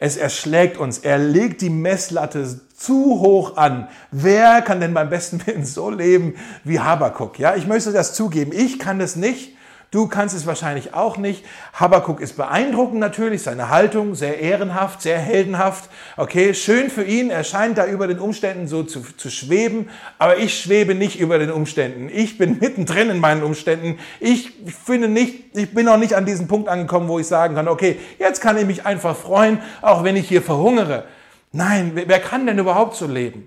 Es 0.00 0.16
erschlägt 0.16 0.78
uns. 0.78 0.98
Er 0.98 1.18
legt 1.18 1.60
die 1.60 1.70
Messlatte 1.70 2.60
zu 2.74 3.20
hoch 3.20 3.58
an. 3.58 3.88
Wer 4.10 4.62
kann 4.62 4.80
denn 4.80 4.94
beim 4.94 5.10
besten 5.10 5.46
Willen 5.46 5.66
so 5.66 5.90
leben 5.90 6.34
wie 6.64 6.80
Habakuk? 6.80 7.38
Ja, 7.38 7.54
ich 7.56 7.66
möchte 7.66 7.92
das 7.92 8.14
zugeben. 8.14 8.52
Ich 8.52 8.78
kann 8.78 8.98
das 8.98 9.16
nicht. 9.16 9.54
Du 9.92 10.06
kannst 10.06 10.34
es 10.34 10.46
wahrscheinlich 10.46 10.94
auch 10.94 11.18
nicht. 11.18 11.44
Habakuk 11.74 12.22
ist 12.22 12.38
beeindruckend 12.38 12.98
natürlich, 12.98 13.42
seine 13.42 13.68
Haltung 13.68 14.14
sehr 14.14 14.40
ehrenhaft, 14.40 15.02
sehr 15.02 15.18
heldenhaft. 15.18 15.90
Okay, 16.16 16.54
schön 16.54 16.88
für 16.88 17.04
ihn, 17.04 17.28
er 17.28 17.44
scheint 17.44 17.76
da 17.76 17.84
über 17.84 18.06
den 18.06 18.18
Umständen 18.18 18.66
so 18.66 18.84
zu, 18.84 19.02
zu 19.02 19.28
schweben, 19.28 19.90
aber 20.18 20.38
ich 20.38 20.58
schwebe 20.58 20.94
nicht 20.94 21.20
über 21.20 21.38
den 21.38 21.50
Umständen. 21.50 22.08
Ich 22.10 22.38
bin 22.38 22.58
mittendrin 22.60 23.10
in 23.10 23.20
meinen 23.20 23.42
Umständen. 23.42 23.98
Ich 24.18 24.54
finde 24.82 25.08
nicht, 25.08 25.54
ich 25.54 25.74
bin 25.74 25.84
noch 25.84 25.98
nicht 25.98 26.14
an 26.14 26.24
diesem 26.24 26.48
Punkt 26.48 26.70
angekommen, 26.70 27.06
wo 27.06 27.18
ich 27.18 27.26
sagen 27.26 27.54
kann, 27.54 27.68
okay, 27.68 28.00
jetzt 28.18 28.40
kann 28.40 28.56
ich 28.56 28.64
mich 28.64 28.86
einfach 28.86 29.14
freuen, 29.14 29.58
auch 29.82 30.04
wenn 30.04 30.16
ich 30.16 30.26
hier 30.26 30.40
verhungere. 30.40 31.04
Nein, 31.52 31.92
wer 31.94 32.18
kann 32.18 32.46
denn 32.46 32.58
überhaupt 32.58 32.96
so 32.96 33.06
leben? 33.06 33.46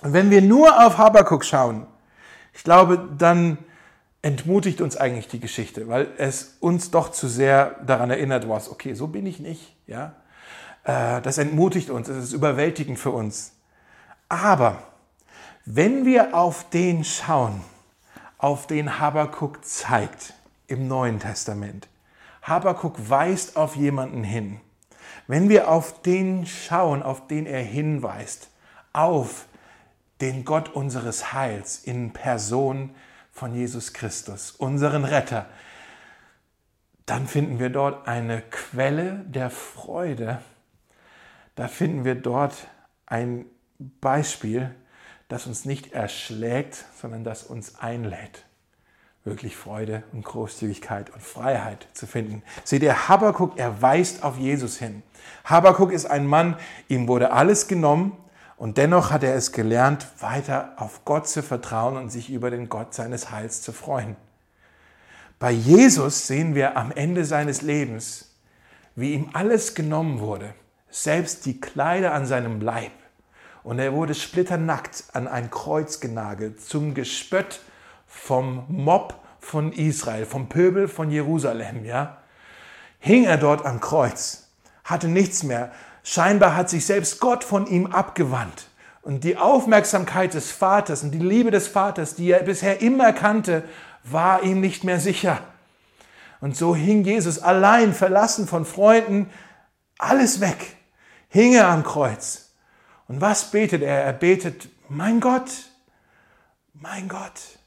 Wenn 0.00 0.30
wir 0.30 0.40
nur 0.40 0.86
auf 0.86 0.96
Habakuk 0.96 1.44
schauen, 1.44 1.86
ich 2.54 2.64
glaube, 2.64 3.06
dann 3.18 3.58
entmutigt 4.22 4.80
uns 4.80 4.96
eigentlich 4.96 5.28
die 5.28 5.40
Geschichte, 5.40 5.88
weil 5.88 6.08
es 6.18 6.56
uns 6.60 6.90
doch 6.90 7.10
zu 7.10 7.28
sehr 7.28 7.76
daran 7.86 8.10
erinnert, 8.10 8.48
was, 8.48 8.70
okay, 8.70 8.94
so 8.94 9.06
bin 9.06 9.26
ich 9.26 9.38
nicht. 9.38 9.76
Ja? 9.86 10.14
Äh, 10.84 11.20
das 11.22 11.38
entmutigt 11.38 11.90
uns, 11.90 12.08
es 12.08 12.24
ist 12.24 12.32
überwältigend 12.32 12.98
für 12.98 13.10
uns. 13.10 13.52
Aber 14.28 14.82
wenn 15.64 16.04
wir 16.04 16.34
auf 16.34 16.68
den 16.70 17.04
schauen, 17.04 17.60
auf 18.38 18.66
den 18.66 18.98
Habakuk 19.00 19.64
zeigt 19.64 20.34
im 20.66 20.88
Neuen 20.88 21.20
Testament, 21.20 21.88
Habakuk 22.42 23.10
weist 23.10 23.56
auf 23.56 23.74
jemanden 23.74 24.22
hin. 24.22 24.60
Wenn 25.26 25.48
wir 25.48 25.68
auf 25.68 26.02
den 26.02 26.46
schauen, 26.46 27.02
auf 27.02 27.26
den 27.26 27.46
er 27.46 27.62
hinweist, 27.62 28.50
auf 28.92 29.46
den 30.20 30.44
Gott 30.44 30.68
unseres 30.68 31.32
Heils 31.32 31.78
in 31.82 32.12
Person 32.12 32.90
von 33.36 33.54
Jesus 33.54 33.92
Christus, 33.92 34.50
unseren 34.50 35.04
Retter, 35.04 35.44
dann 37.04 37.26
finden 37.26 37.58
wir 37.58 37.68
dort 37.68 38.08
eine 38.08 38.40
Quelle 38.40 39.24
der 39.26 39.50
Freude. 39.50 40.40
Da 41.54 41.68
finden 41.68 42.06
wir 42.06 42.14
dort 42.14 42.66
ein 43.04 43.44
Beispiel, 43.78 44.74
das 45.28 45.46
uns 45.46 45.66
nicht 45.66 45.92
erschlägt, 45.92 46.86
sondern 46.98 47.24
das 47.24 47.42
uns 47.42 47.78
einlädt, 47.78 48.46
wirklich 49.24 49.54
Freude 49.54 50.02
und 50.12 50.24
Großzügigkeit 50.24 51.10
und 51.10 51.22
Freiheit 51.22 51.88
zu 51.92 52.06
finden. 52.06 52.42
Seht 52.64 52.82
ihr, 52.82 53.06
Habakuk, 53.06 53.58
er 53.58 53.82
weist 53.82 54.22
auf 54.22 54.38
Jesus 54.38 54.78
hin. 54.78 55.02
Habakuk 55.44 55.92
ist 55.92 56.06
ein 56.06 56.26
Mann, 56.26 56.56
ihm 56.88 57.06
wurde 57.06 57.32
alles 57.32 57.68
genommen, 57.68 58.16
und 58.56 58.78
dennoch 58.78 59.10
hat 59.10 59.22
er 59.22 59.34
es 59.34 59.52
gelernt, 59.52 60.06
weiter 60.20 60.72
auf 60.76 61.04
Gott 61.04 61.28
zu 61.28 61.42
vertrauen 61.42 61.96
und 61.96 62.10
sich 62.10 62.30
über 62.30 62.50
den 62.50 62.68
Gott 62.68 62.94
seines 62.94 63.30
Heils 63.30 63.60
zu 63.62 63.72
freuen. 63.72 64.16
Bei 65.38 65.50
Jesus 65.50 66.26
sehen 66.26 66.54
wir 66.54 66.78
am 66.78 66.90
Ende 66.90 67.26
seines 67.26 67.60
Lebens, 67.60 68.34
wie 68.94 69.12
ihm 69.12 69.30
alles 69.34 69.74
genommen 69.74 70.20
wurde, 70.20 70.54
selbst 70.88 71.44
die 71.44 71.60
Kleider 71.60 72.14
an 72.14 72.24
seinem 72.24 72.62
Leib. 72.62 72.92
Und 73.62 73.78
er 73.78 73.92
wurde 73.92 74.14
splitternackt 74.14 75.04
an 75.12 75.28
ein 75.28 75.50
Kreuz 75.50 76.00
genagelt, 76.00 76.62
zum 76.62 76.94
Gespött 76.94 77.60
vom 78.06 78.64
Mob 78.68 79.20
von 79.38 79.72
Israel, 79.72 80.24
vom 80.24 80.48
Pöbel 80.48 80.88
von 80.88 81.10
Jerusalem, 81.10 81.84
ja. 81.84 82.18
Hing 82.98 83.24
er 83.24 83.36
dort 83.36 83.66
am 83.66 83.80
Kreuz, 83.80 84.48
hatte 84.84 85.08
nichts 85.08 85.42
mehr, 85.42 85.72
Scheinbar 86.08 86.54
hat 86.54 86.70
sich 86.70 86.86
selbst 86.86 87.18
Gott 87.18 87.42
von 87.42 87.66
ihm 87.66 87.86
abgewandt. 87.86 88.68
Und 89.02 89.24
die 89.24 89.38
Aufmerksamkeit 89.38 90.34
des 90.34 90.52
Vaters 90.52 91.02
und 91.02 91.10
die 91.10 91.18
Liebe 91.18 91.50
des 91.50 91.66
Vaters, 91.66 92.14
die 92.14 92.30
er 92.30 92.44
bisher 92.44 92.80
immer 92.80 93.12
kannte, 93.12 93.64
war 94.04 94.44
ihm 94.44 94.60
nicht 94.60 94.84
mehr 94.84 95.00
sicher. 95.00 95.40
Und 96.40 96.56
so 96.56 96.76
hing 96.76 97.02
Jesus 97.02 97.40
allein, 97.40 97.92
verlassen 97.92 98.46
von 98.46 98.64
Freunden, 98.64 99.28
alles 99.98 100.40
weg, 100.40 100.76
hing 101.28 101.54
er 101.54 101.66
am 101.66 101.82
Kreuz. 101.82 102.52
Und 103.08 103.20
was 103.20 103.50
betet 103.50 103.82
er? 103.82 104.04
Er 104.04 104.12
betet, 104.12 104.68
mein 104.88 105.18
Gott, 105.18 105.50
mein 106.72 107.08
Gott. 107.08 107.58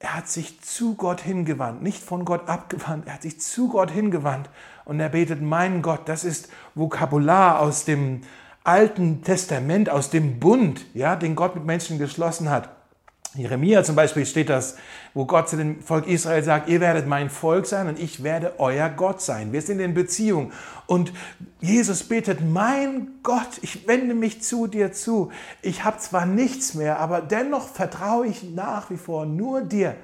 Er 0.00 0.16
hat 0.16 0.28
sich 0.28 0.60
zu 0.60 0.96
Gott 0.96 1.22
hingewandt, 1.22 1.82
nicht 1.82 2.02
von 2.02 2.26
Gott 2.26 2.46
abgewandt, 2.46 3.06
er 3.06 3.14
hat 3.14 3.22
sich 3.22 3.40
zu 3.40 3.68
Gott 3.68 3.90
hingewandt 3.90 4.50
und 4.84 5.00
er 5.00 5.08
betet, 5.08 5.42
mein 5.42 5.82
Gott, 5.82 6.02
das 6.06 6.24
ist 6.24 6.48
Vokabular 6.74 7.60
aus 7.60 7.84
dem 7.84 8.22
Alten 8.64 9.22
Testament, 9.22 9.88
aus 9.88 10.10
dem 10.10 10.38
Bund, 10.38 10.84
ja, 10.94 11.16
den 11.16 11.34
Gott 11.34 11.54
mit 11.54 11.64
Menschen 11.64 11.98
geschlossen 11.98 12.50
hat. 12.50 12.68
Jeremia 13.34 13.84
zum 13.84 13.94
Beispiel 13.94 14.26
steht 14.26 14.48
das, 14.48 14.76
wo 15.14 15.24
Gott 15.24 15.48
zu 15.48 15.56
dem 15.56 15.80
Volk 15.82 16.08
Israel 16.08 16.42
sagt, 16.42 16.68
ihr 16.68 16.80
werdet 16.80 17.06
mein 17.06 17.30
Volk 17.30 17.64
sein 17.66 17.86
und 17.86 17.98
ich 18.00 18.24
werde 18.24 18.54
euer 18.58 18.88
Gott 18.88 19.22
sein. 19.22 19.52
Wir 19.52 19.62
sind 19.62 19.78
in 19.78 19.94
Beziehung. 19.94 20.52
Und 20.86 21.12
Jesus 21.60 22.02
betet, 22.02 22.40
mein 22.40 23.20
Gott, 23.22 23.60
ich 23.62 23.86
wende 23.86 24.14
mich 24.16 24.42
zu 24.42 24.66
dir 24.66 24.92
zu. 24.92 25.30
Ich 25.62 25.84
habe 25.84 25.98
zwar 25.98 26.26
nichts 26.26 26.74
mehr, 26.74 26.98
aber 26.98 27.20
dennoch 27.20 27.68
vertraue 27.68 28.26
ich 28.26 28.42
nach 28.42 28.90
wie 28.90 28.96
vor 28.96 29.26
nur 29.26 29.60
dir. 29.60 29.94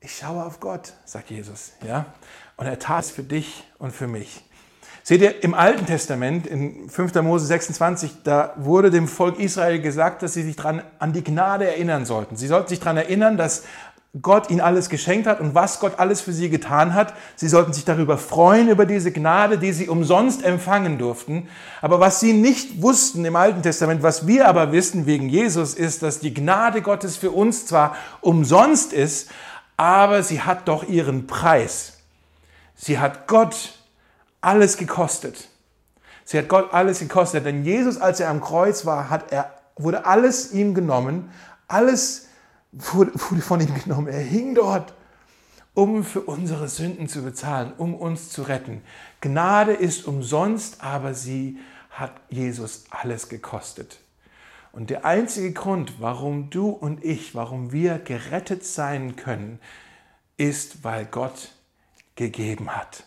Ich 0.00 0.18
schaue 0.18 0.44
auf 0.44 0.60
Gott, 0.60 0.92
sagt 1.06 1.30
Jesus. 1.30 1.72
Ja? 1.86 2.04
Und 2.56 2.66
er 2.66 2.78
tat 2.78 3.04
es 3.04 3.10
für 3.10 3.22
dich 3.22 3.64
und 3.78 3.92
für 3.92 4.06
mich. 4.06 4.42
Seht 5.02 5.20
ihr, 5.20 5.44
im 5.44 5.54
Alten 5.54 5.86
Testament, 5.86 6.46
in 6.46 6.88
5. 6.88 7.14
Mose 7.22 7.46
26, 7.46 8.22
da 8.24 8.54
wurde 8.56 8.90
dem 8.90 9.06
Volk 9.06 9.38
Israel 9.38 9.80
gesagt, 9.80 10.22
dass 10.22 10.34
sie 10.34 10.42
sich 10.42 10.56
dran, 10.56 10.82
an 10.98 11.12
die 11.12 11.22
Gnade 11.22 11.68
erinnern 11.68 12.04
sollten. 12.04 12.36
Sie 12.36 12.48
sollten 12.48 12.68
sich 12.68 12.80
daran 12.80 12.96
erinnern, 12.96 13.36
dass 13.36 13.62
Gott 14.20 14.50
ihnen 14.50 14.60
alles 14.60 14.88
geschenkt 14.88 15.26
hat 15.26 15.40
und 15.40 15.54
was 15.54 15.78
Gott 15.78 15.98
alles 15.98 16.20
für 16.22 16.32
sie 16.32 16.48
getan 16.48 16.94
hat. 16.94 17.14
Sie 17.36 17.48
sollten 17.48 17.72
sich 17.72 17.84
darüber 17.84 18.18
freuen, 18.18 18.68
über 18.68 18.86
diese 18.86 19.12
Gnade, 19.12 19.58
die 19.58 19.72
sie 19.72 19.88
umsonst 19.88 20.44
empfangen 20.44 20.98
durften. 20.98 21.48
Aber 21.82 22.00
was 22.00 22.18
sie 22.18 22.32
nicht 22.32 22.82
wussten 22.82 23.24
im 23.24 23.36
Alten 23.36 23.62
Testament, 23.62 24.02
was 24.02 24.26
wir 24.26 24.48
aber 24.48 24.72
wissen 24.72 25.06
wegen 25.06 25.28
Jesus, 25.28 25.74
ist, 25.74 26.02
dass 26.02 26.18
die 26.18 26.34
Gnade 26.34 26.82
Gottes 26.82 27.16
für 27.16 27.30
uns 27.30 27.66
zwar 27.66 27.94
umsonst 28.22 28.92
ist, 28.92 29.30
aber 29.76 30.22
sie 30.22 30.40
hat 30.40 30.66
doch 30.66 30.88
ihren 30.88 31.26
Preis. 31.26 31.95
Sie 32.76 32.98
hat 32.98 33.26
Gott 33.26 33.78
alles 34.40 34.76
gekostet. 34.76 35.48
Sie 36.24 36.38
hat 36.38 36.48
Gott 36.48 36.72
alles 36.72 37.00
gekostet, 37.00 37.44
denn 37.46 37.64
Jesus, 37.64 37.98
als 37.98 38.20
er 38.20 38.30
am 38.30 38.40
Kreuz 38.40 38.86
war, 38.86 39.10
hat 39.10 39.32
er 39.32 39.52
wurde 39.76 40.06
alles 40.06 40.52
ihm 40.52 40.74
genommen, 40.74 41.30
alles 41.68 42.28
wurde, 42.72 43.12
wurde 43.14 43.42
von 43.42 43.60
ihm 43.60 43.74
genommen. 43.74 44.08
Er 44.08 44.20
hing 44.20 44.54
dort, 44.54 44.94
um 45.74 46.04
für 46.04 46.22
unsere 46.22 46.68
Sünden 46.68 47.08
zu 47.08 47.22
bezahlen, 47.22 47.72
um 47.76 47.94
uns 47.94 48.30
zu 48.30 48.42
retten. 48.42 48.82
Gnade 49.20 49.72
ist 49.72 50.06
umsonst, 50.06 50.82
aber 50.82 51.14
sie 51.14 51.58
hat 51.90 52.12
Jesus 52.28 52.84
alles 52.90 53.28
gekostet. 53.28 54.00
Und 54.72 54.90
der 54.90 55.04
einzige 55.04 55.52
Grund, 55.52 56.00
warum 56.00 56.50
du 56.50 56.68
und 56.68 57.04
ich, 57.04 57.34
warum 57.34 57.72
wir 57.72 57.98
gerettet 57.98 58.64
sein 58.64 59.16
können, 59.16 59.58
ist, 60.36 60.84
weil 60.84 61.06
Gott 61.06 61.52
gegeben 62.16 62.74
hat. 62.74 63.04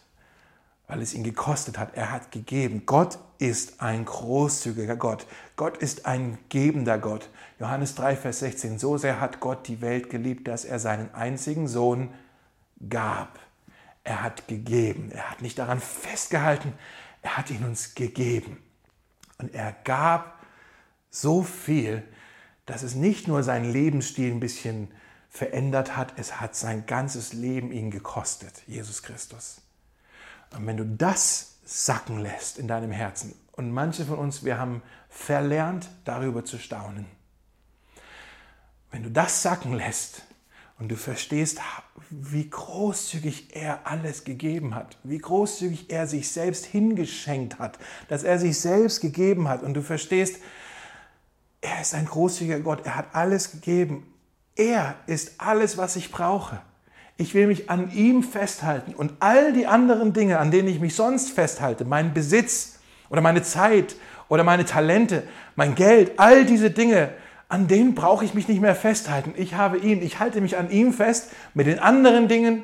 Weil 0.87 1.01
es 1.01 1.13
ihn 1.13 1.23
gekostet 1.23 1.77
hat. 1.77 1.95
Er 1.95 2.11
hat 2.11 2.31
gegeben. 2.31 2.83
Gott 2.85 3.19
ist 3.37 3.81
ein 3.81 4.05
großzügiger 4.05 4.95
Gott. 4.95 5.27
Gott 5.55 5.77
ist 5.77 6.05
ein 6.05 6.37
gebender 6.49 6.97
Gott. 6.97 7.29
Johannes 7.59 7.95
3, 7.95 8.15
Vers 8.15 8.39
16. 8.39 8.79
So 8.79 8.97
sehr 8.97 9.19
hat 9.19 9.39
Gott 9.39 9.67
die 9.67 9.81
Welt 9.81 10.09
geliebt, 10.09 10.47
dass 10.47 10.65
er 10.65 10.79
seinen 10.79 11.13
einzigen 11.13 11.67
Sohn 11.67 12.13
gab. 12.89 13.39
Er 14.03 14.23
hat 14.23 14.47
gegeben. 14.47 15.11
Er 15.11 15.29
hat 15.29 15.41
nicht 15.41 15.59
daran 15.59 15.79
festgehalten. 15.79 16.73
Er 17.21 17.37
hat 17.37 17.51
ihn 17.51 17.63
uns 17.63 17.93
gegeben. 17.95 18.57
Und 19.37 19.53
er 19.53 19.75
gab 19.83 20.43
so 21.11 21.43
viel, 21.43 22.03
dass 22.65 22.83
es 22.83 22.95
nicht 22.95 23.27
nur 23.27 23.43
seinen 23.43 23.71
Lebensstil 23.71 24.31
ein 24.31 24.39
bisschen 24.39 24.89
verändert 25.29 25.95
hat, 25.95 26.13
es 26.17 26.41
hat 26.41 26.55
sein 26.55 26.85
ganzes 26.85 27.33
Leben 27.33 27.71
ihn 27.71 27.91
gekostet, 27.91 28.63
Jesus 28.67 29.03
Christus. 29.03 29.61
Und 30.55 30.65
wenn 30.65 30.77
du 30.77 30.85
das 30.85 31.59
sacken 31.63 32.19
lässt 32.19 32.57
in 32.57 32.67
deinem 32.67 32.91
Herzen, 32.91 33.35
und 33.59 33.71
manche 33.71 34.05
von 34.05 34.17
uns, 34.19 34.45
wir 34.45 34.57
haben 34.57 34.81
verlernt, 35.09 35.89
darüber 36.05 36.45
zu 36.45 36.57
staunen. 36.57 37.05
Wenn 38.89 39.03
du 39.03 39.11
das 39.11 39.43
sacken 39.43 39.73
lässt 39.73 40.23
und 40.77 40.87
du 40.87 40.95
verstehst, 40.95 41.59
wie 42.09 42.49
großzügig 42.49 43.53
er 43.53 43.85
alles 43.85 44.23
gegeben 44.23 44.75
hat, 44.75 44.97
wie 45.03 45.17
großzügig 45.17 45.89
er 45.89 46.07
sich 46.07 46.31
selbst 46.31 46.65
hingeschenkt 46.67 47.59
hat, 47.59 47.77
dass 48.07 48.23
er 48.23 48.39
sich 48.39 48.57
selbst 48.57 49.01
gegeben 49.01 49.49
hat 49.49 49.61
und 49.61 49.73
du 49.73 49.83
verstehst, 49.83 50.37
er 51.59 51.81
ist 51.81 51.93
ein 51.93 52.05
großzügiger 52.05 52.61
Gott. 52.61 52.85
Er 52.85 52.95
hat 52.95 53.13
alles 53.13 53.51
gegeben. 53.51 54.08
Er 54.59 54.95
ist 55.07 55.35
alles, 55.37 55.77
was 55.77 55.95
ich 55.95 56.11
brauche. 56.11 56.59
Ich 57.15 57.33
will 57.33 57.47
mich 57.47 57.69
an 57.69 57.93
ihm 57.93 58.23
festhalten 58.23 58.93
und 58.93 59.13
all 59.21 59.53
die 59.53 59.67
anderen 59.67 60.11
Dinge, 60.11 60.37
an 60.37 60.51
denen 60.51 60.67
ich 60.67 60.81
mich 60.81 60.95
sonst 60.95 61.31
festhalte, 61.31 61.85
mein 61.85 62.13
Besitz 62.13 62.79
oder 63.09 63.21
meine 63.21 63.41
Zeit 63.41 63.95
oder 64.27 64.43
meine 64.43 64.65
Talente, 64.65 65.23
mein 65.55 65.75
Geld, 65.75 66.11
all 66.17 66.43
diese 66.45 66.71
Dinge, 66.71 67.11
an 67.47 67.69
denen 67.69 67.95
brauche 67.95 68.25
ich 68.25 68.33
mich 68.33 68.49
nicht 68.49 68.59
mehr 68.59 68.75
festhalten. 68.75 69.33
Ich 69.37 69.53
habe 69.53 69.77
ihn, 69.77 70.01
ich 70.01 70.19
halte 70.19 70.41
mich 70.41 70.57
an 70.57 70.69
ihm 70.69 70.91
fest. 70.91 71.31
Mit 71.53 71.65
den 71.65 71.79
anderen 71.79 72.27
Dingen, 72.27 72.63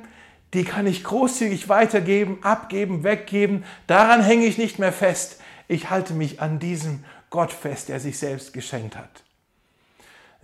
die 0.54 0.66
kann 0.66 0.88
ich 0.88 1.02
großzügig 1.06 1.70
weitergeben, 1.70 2.40
abgeben, 2.42 3.06
weggeben. 3.06 3.64
Daran 3.88 4.22
hänge 4.22 4.46
ich 4.46 4.58
nicht 4.58 4.80
mehr 4.80 4.92
fest. 4.92 5.40
Ich 5.70 5.90
halte 5.90 6.14
mich 6.14 6.42
an 6.42 6.60
diesem 6.60 7.06
Gott 7.30 7.54
fest, 7.54 7.88
der 7.88 8.02
sich 8.02 8.20
selbst 8.20 8.52
geschenkt 8.52 8.98
hat. 8.98 9.25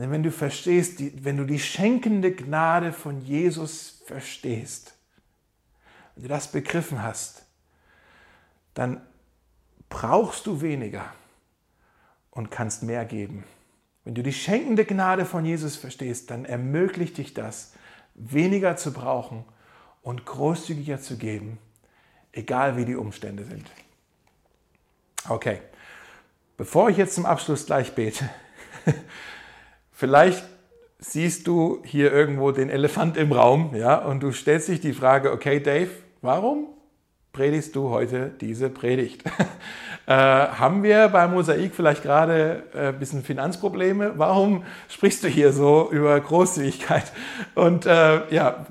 Denn 0.02 0.10
wenn 0.10 0.24
du 0.24 0.32
verstehst, 0.32 1.00
wenn 1.24 1.38
du 1.38 1.46
die 1.46 1.60
schenkende 1.60 2.32
Gnade 2.32 2.92
von 2.92 3.22
Jesus 3.24 4.02
verstehst, 4.08 4.96
wenn 6.16 6.24
du 6.24 6.30
das 6.30 6.52
begriffen 6.52 7.04
hast, 7.04 7.46
dann 8.74 9.00
brauchst 9.90 10.48
du 10.48 10.62
weniger 10.62 11.06
und 12.32 12.50
kannst 12.50 12.82
mehr 12.82 13.06
geben. 13.06 13.44
Wenn 14.04 14.16
du 14.16 14.24
die 14.24 14.34
schenkende 14.34 14.86
Gnade 14.86 15.24
von 15.24 15.46
Jesus 15.46 15.76
verstehst, 15.76 16.32
dann 16.32 16.46
ermöglicht 16.46 17.20
dich 17.20 17.36
das, 17.36 17.74
weniger 18.16 18.78
zu 18.78 18.94
brauchen 18.94 19.46
und 20.02 20.26
großzügiger 20.26 21.00
zu 21.00 21.20
geben, 21.20 21.60
egal 22.32 22.76
wie 22.76 22.86
die 22.86 22.96
Umstände 22.96 23.46
sind. 23.46 23.70
Okay. 25.30 25.62
Bevor 26.58 26.90
ich 26.90 26.98
jetzt 26.98 27.14
zum 27.14 27.28
Abschluss 27.28 27.68
gleich 27.68 27.94
bete, 27.94 28.28
vielleicht 30.02 30.44
siehst 30.98 31.46
du 31.46 31.80
hier 31.84 32.12
irgendwo 32.12 32.52
den 32.52 32.72
Elefant 32.72 33.18
im 33.18 33.32
Raum, 33.32 33.76
ja, 33.76 33.98
und 33.98 34.24
du 34.24 34.32
stellst 34.32 34.68
dich 34.68 34.80
die 34.80 34.94
Frage, 34.94 35.32
okay, 35.32 35.60
Dave, 35.60 35.92
warum 36.24 36.70
predigst 37.34 37.76
du 37.76 37.92
heute 37.92 38.32
diese 38.42 38.72
Predigt? 38.72 39.24
äh, 40.08 40.12
haben 40.12 40.82
wir 40.82 41.08
beim 41.10 41.34
Mosaik 41.34 41.76
vielleicht 41.76 42.02
gerade 42.02 42.64
äh, 42.74 42.88
ein 42.88 42.98
bisschen 42.98 43.22
Finanzprobleme? 43.22 44.14
Warum 44.18 44.64
sprichst 44.90 45.24
du 45.24 45.28
hier 45.28 45.54
so 45.54 45.90
über 45.92 46.20
Großzügigkeit? 46.20 47.14
Und 47.54 47.86
äh, 47.86 48.34
ja, 48.34 48.66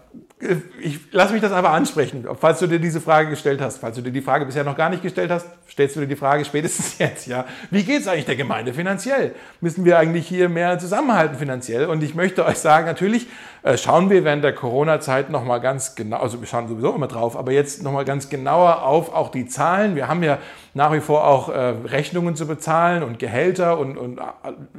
ich 0.80 1.00
lass 1.12 1.32
mich 1.32 1.42
das 1.42 1.52
aber 1.52 1.70
ansprechen. 1.70 2.26
Falls 2.38 2.60
du 2.60 2.66
dir 2.66 2.78
diese 2.78 3.00
Frage 3.00 3.28
gestellt 3.28 3.60
hast, 3.60 3.78
falls 3.78 3.96
du 3.96 4.02
dir 4.02 4.10
die 4.10 4.22
Frage 4.22 4.46
bisher 4.46 4.64
noch 4.64 4.76
gar 4.76 4.88
nicht 4.88 5.02
gestellt 5.02 5.30
hast, 5.30 5.46
stellst 5.68 5.96
du 5.96 6.00
dir 6.00 6.06
die 6.06 6.16
Frage 6.16 6.46
spätestens 6.46 6.98
jetzt, 6.98 7.26
ja. 7.26 7.44
Wie 7.70 7.82
geht 7.82 8.00
es 8.00 8.08
eigentlich 8.08 8.24
der 8.24 8.36
Gemeinde 8.36 8.72
finanziell? 8.72 9.34
Müssen 9.60 9.84
wir 9.84 9.98
eigentlich 9.98 10.26
hier 10.26 10.48
mehr 10.48 10.78
zusammenhalten 10.78 11.36
finanziell? 11.36 11.86
Und 11.86 12.02
ich 12.02 12.14
möchte 12.14 12.46
euch 12.46 12.56
sagen, 12.56 12.86
natürlich 12.86 13.26
äh, 13.62 13.76
schauen 13.76 14.08
wir 14.08 14.24
während 14.24 14.42
der 14.42 14.54
Corona-Zeit 14.54 15.28
nochmal 15.28 15.60
ganz 15.60 15.94
genau, 15.94 16.16
also 16.16 16.40
wir 16.40 16.46
schauen 16.46 16.68
sowieso 16.68 16.94
immer 16.94 17.08
drauf, 17.08 17.36
aber 17.36 17.52
jetzt 17.52 17.82
nochmal 17.82 18.06
ganz 18.06 18.30
genauer 18.30 18.82
auf 18.82 19.12
auch 19.12 19.28
die 19.28 19.46
Zahlen. 19.46 19.94
Wir 19.94 20.08
haben 20.08 20.22
ja 20.22 20.38
nach 20.72 20.92
wie 20.92 21.00
vor 21.00 21.26
auch 21.26 21.50
äh, 21.50 21.74
Rechnungen 21.84 22.34
zu 22.34 22.46
bezahlen 22.46 23.02
und 23.02 23.18
Gehälter 23.18 23.78
und, 23.78 23.98
und 23.98 24.18
äh, 24.18 24.22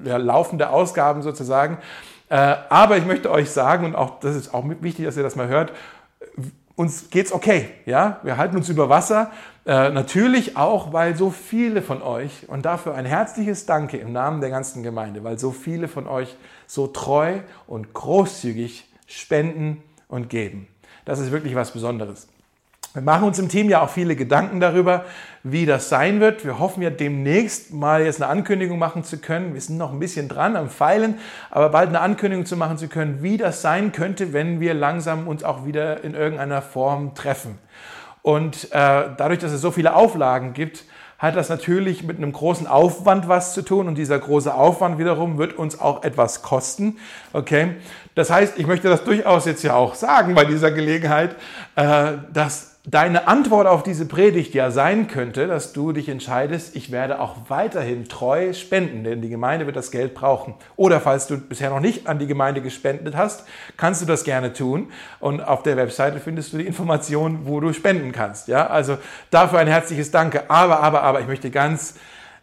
ja, 0.05 0.18
laufende 0.18 0.72
Ausgaben 0.72 1.22
sozusagen. 1.22 1.78
Äh, 2.32 2.56
aber 2.70 2.96
ich 2.96 3.06
möchte 3.06 3.30
euch 3.30 3.52
sagen, 3.52 3.84
und 3.84 3.94
auch 3.94 4.22
das 4.22 4.38
ist 4.38 4.54
auch 4.54 4.64
wichtig, 4.80 5.04
dass 5.04 5.18
ihr 5.18 5.24
das 5.24 5.36
mal 5.36 5.50
hört, 5.50 5.74
uns 6.78 7.10
geht's 7.10 7.34
okay, 7.34 7.68
ja, 7.86 8.22
wir 8.24 8.38
halten 8.38 8.56
uns 8.56 8.70
über 8.70 8.88
Wasser, 8.88 9.32
äh, 9.66 9.90
natürlich 9.90 10.56
auch, 10.56 10.94
weil 10.94 11.18
so 11.18 11.30
viele 11.30 11.82
von 11.82 12.02
euch 12.02 12.48
und 12.48 12.64
dafür 12.64 12.96
ein 12.96 13.04
herzliches 13.04 13.66
Danke 13.66 13.98
im 13.98 14.14
Namen 14.14 14.40
der 14.40 14.50
ganzen 14.50 14.82
Gemeinde, 14.82 15.26
weil 15.26 15.40
so 15.40 15.52
viele 15.52 15.90
von 15.90 16.08
euch 16.08 16.38
so 16.68 16.88
treu 16.88 17.40
und 17.68 17.94
großzügig 17.94 18.90
spenden 19.08 19.84
und 20.08 20.30
geben. 20.30 20.70
Das 21.04 21.20
ist 21.20 21.34
wirklich 21.34 21.56
was 21.56 21.72
Besonderes. 21.72 22.30
Wir 22.94 23.02
machen 23.02 23.24
uns 23.24 23.39
im 23.39 23.48
Team 23.48 23.70
ja 23.70 23.82
auch 23.82 23.89
viele 23.89 24.18
Gedanken 24.18 24.60
darüber, 24.60 25.06
wie 25.44 25.66
das 25.66 25.88
sein 25.88 26.20
wird. 26.20 26.44
Wir 26.44 26.60
hoffen 26.60 26.84
ja 26.84 26.89
demnächst 26.89 27.72
mal 27.72 28.04
jetzt 28.04 28.22
eine 28.22 28.30
Ankündigung 28.30 28.78
machen 28.78 29.06
zu 29.06 29.18
können. 29.18 29.54
Wir 29.54 29.62
sind 29.62 29.78
noch 29.78 29.94
ein 29.94 30.00
bisschen 30.00 30.28
dran 30.28 30.58
am 30.58 30.70
Feilen, 30.70 31.18
aber 31.52 31.70
bald 31.70 31.88
eine 31.88 32.02
Ankündigung 32.02 32.46
zu 32.46 32.58
machen 32.58 32.78
zu 32.78 32.89
können, 32.89 33.24
wie 33.24 33.38
das 33.38 33.62
sein 33.62 33.94
könnte, 33.94 34.34
wenn 34.34 34.60
wir 34.60 34.74
langsam 34.74 35.30
uns 35.30 35.42
auch 35.46 35.66
wieder 35.66 36.04
in 36.04 36.16
irgendeiner 36.16 36.62
Form 36.62 37.16
treffen. 37.16 37.58
Und 38.24 38.66
äh, 38.66 38.68
dadurch, 38.72 39.39
dass 39.39 39.54
es 39.54 39.62
so 39.62 39.72
viele 39.72 39.96
Auflagen 39.96 40.52
gibt, 40.52 40.84
hat 41.18 41.36
das 41.38 41.50
natürlich 41.50 42.04
mit 42.04 42.18
einem 42.18 42.34
großen 42.34 42.68
Aufwand 42.68 43.30
was 43.30 43.54
zu 43.54 43.62
tun 43.62 43.88
und 43.88 43.96
dieser 43.96 44.20
große 44.20 44.54
Aufwand 44.54 44.98
wiederum 44.98 45.38
wird 45.38 45.58
uns 45.58 45.80
auch 45.80 46.04
etwas 46.04 46.42
kosten. 46.42 46.98
Okay, 47.32 47.76
das 48.16 48.32
heißt, 48.32 48.58
ich 48.58 48.68
möchte 48.68 48.89
das 48.89 49.04
durchaus 49.04 49.46
jetzt 49.46 49.64
ja 49.64 49.76
auch 49.76 49.96
sagen 49.96 50.36
bei 50.36 50.46
dieser 50.46 50.72
Gelegenheit, 50.72 51.36
äh, 51.76 52.14
dass 52.34 52.71
deine 52.84 53.28
Antwort 53.28 53.68
auf 53.68 53.84
diese 53.84 54.08
Predigt 54.08 54.56
ja 54.56 54.72
sein 54.72 55.08
könnte, 55.08 55.46
dass 55.46 55.72
du 55.72 55.92
dich 55.92 56.10
entscheidest, 56.10 56.76
ich 56.76 56.92
werde 56.92 57.20
auch 57.20 57.36
weiterhin 57.48 58.08
treu 58.08 58.54
spenden, 58.54 59.04
denn 59.04 59.22
die 59.22 59.30
Gemeinde 59.30 59.68
wird 59.68 59.76
das 59.76 59.92
Geld 59.92 60.16
brauchen. 60.16 60.56
Oder 60.78 61.00
falls 61.00 61.28
du 61.28 61.38
bisher 61.38 61.70
noch 61.70 61.80
nicht 61.80 62.08
an 62.08 62.18
die 62.18 62.26
Gemeinde 62.26 62.62
gespendet 62.62 63.16
hast, 63.16 63.46
kannst 63.78 64.02
du 64.02 64.08
das 64.08 64.24
gerne 64.24 64.54
tun. 64.54 64.92
Und 65.20 65.42
auf 65.42 65.62
der 65.62 65.78
Webseite 65.78 66.20
findest 66.20 66.54
du 66.54 66.58
die 66.58 66.66
Informationen, 66.66 67.42
wo 67.46 67.60
du 67.60 67.72
spenden 67.72 68.12
kannst. 68.12 68.48
Ja, 68.48 68.68
also 68.68 68.98
dafür 69.30 69.60
ein 69.60 69.68
herzliches 69.68 70.10
Danke. 70.10 70.50
Aber, 70.50 70.80
aber, 70.80 71.04
aber, 71.04 71.22
ich 71.22 71.28
möchte 71.28 71.52
ganz 71.52 71.96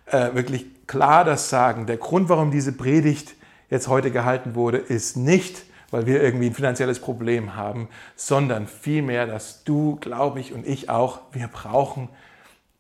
äh, 0.06 0.34
wirklich 0.34 0.66
klar 0.86 1.24
das 1.24 1.50
sagen. 1.50 1.86
Der 1.86 1.96
Grund, 1.96 2.28
warum 2.28 2.52
diese 2.52 2.72
Predigt 2.72 3.34
jetzt 3.70 3.88
heute 3.88 4.12
gehalten 4.12 4.54
wurde, 4.54 4.78
ist 4.78 5.16
nicht, 5.16 5.64
weil 5.90 6.06
wir 6.06 6.22
irgendwie 6.22 6.46
ein 6.46 6.54
finanzielles 6.54 7.00
Problem 7.00 7.54
haben, 7.56 7.88
sondern 8.16 8.66
vielmehr, 8.66 9.26
dass 9.26 9.64
du, 9.64 9.96
glaube 9.96 10.40
ich 10.40 10.52
und 10.52 10.66
ich 10.66 10.90
auch, 10.90 11.20
wir 11.32 11.48
brauchen 11.48 12.08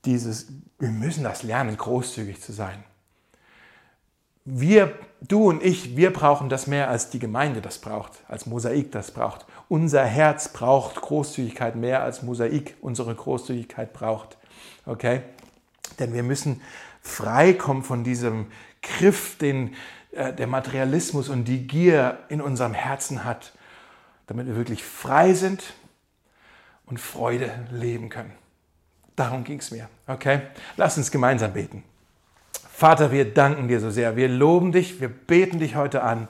dieses, 0.04 0.48
wir 0.78 0.90
müssen 0.90 1.24
das 1.24 1.42
lernen, 1.42 1.76
großzügig 1.76 2.40
zu 2.40 2.52
sein. 2.52 2.84
Wir, 4.44 4.94
du 5.20 5.48
und 5.48 5.62
ich, 5.62 5.96
wir 5.96 6.10
brauchen 6.10 6.48
das 6.48 6.66
mehr, 6.66 6.88
als 6.88 7.10
die 7.10 7.18
Gemeinde 7.18 7.60
das 7.60 7.78
braucht, 7.78 8.12
als 8.28 8.46
Mosaik 8.46 8.92
das 8.92 9.10
braucht. 9.10 9.44
Unser 9.68 10.04
Herz 10.04 10.48
braucht 10.48 11.00
Großzügigkeit 11.02 11.76
mehr, 11.76 12.02
als 12.02 12.22
Mosaik 12.22 12.76
unsere 12.80 13.14
Großzügigkeit 13.14 13.92
braucht. 13.92 14.38
Okay? 14.86 15.20
Denn 15.98 16.14
wir 16.14 16.22
müssen 16.22 16.62
freikommen 17.02 17.82
von 17.82 18.04
diesem 18.04 18.46
Griff, 18.80 19.36
den, 19.38 19.74
der 20.12 20.46
Materialismus 20.46 21.28
und 21.28 21.44
die 21.44 21.66
Gier 21.66 22.18
in 22.28 22.40
unserem 22.40 22.74
Herzen 22.74 23.24
hat, 23.24 23.52
damit 24.26 24.46
wir 24.46 24.56
wirklich 24.56 24.82
frei 24.82 25.34
sind 25.34 25.74
und 26.86 26.98
Freude 26.98 27.50
leben 27.70 28.08
können. 28.08 28.32
Darum 29.16 29.44
ging 29.44 29.58
es 29.58 29.70
mir. 29.70 29.88
Okay? 30.06 30.42
Lass 30.76 30.96
uns 30.96 31.10
gemeinsam 31.10 31.52
beten. 31.52 31.82
Vater, 32.72 33.10
wir 33.10 33.34
danken 33.34 33.66
dir 33.66 33.80
so 33.80 33.90
sehr. 33.90 34.16
Wir 34.16 34.28
loben 34.28 34.70
dich, 34.70 35.00
wir 35.00 35.08
beten 35.08 35.58
dich 35.58 35.74
heute 35.74 36.02
an, 36.02 36.28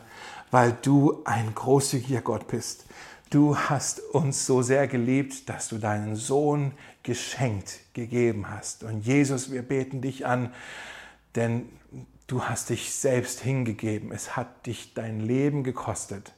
weil 0.51 0.75
du 0.81 1.23
ein 1.27 1.55
großzügiger 1.55 2.23
Gott 2.23 2.49
bist. 2.49 2.87
Du 3.31 3.59
hast 3.59 4.01
uns 4.01 4.47
so 4.47 4.63
sehr 4.63 4.89
geliebt, 4.89 5.51
dass 5.51 5.69
du 5.69 5.77
deinen 5.77 6.17
Sohn 6.17 6.73
geschenkt 7.03 7.81
gegeben 7.93 8.49
hast. 8.49 8.85
Und 8.85 9.05
Jesus, 9.05 9.53
wir 9.53 9.61
beten 9.61 10.01
dich 10.01 10.25
an, 10.25 10.55
denn 11.35 11.69
du 12.29 12.45
hast 12.45 12.71
dich 12.71 12.95
selbst 12.95 13.41
hingegeben. 13.41 14.13
Es 14.13 14.37
hat 14.37 14.67
dich 14.67 14.95
dein 14.95 15.19
Leben 15.19 15.65
gekostet. 15.65 16.35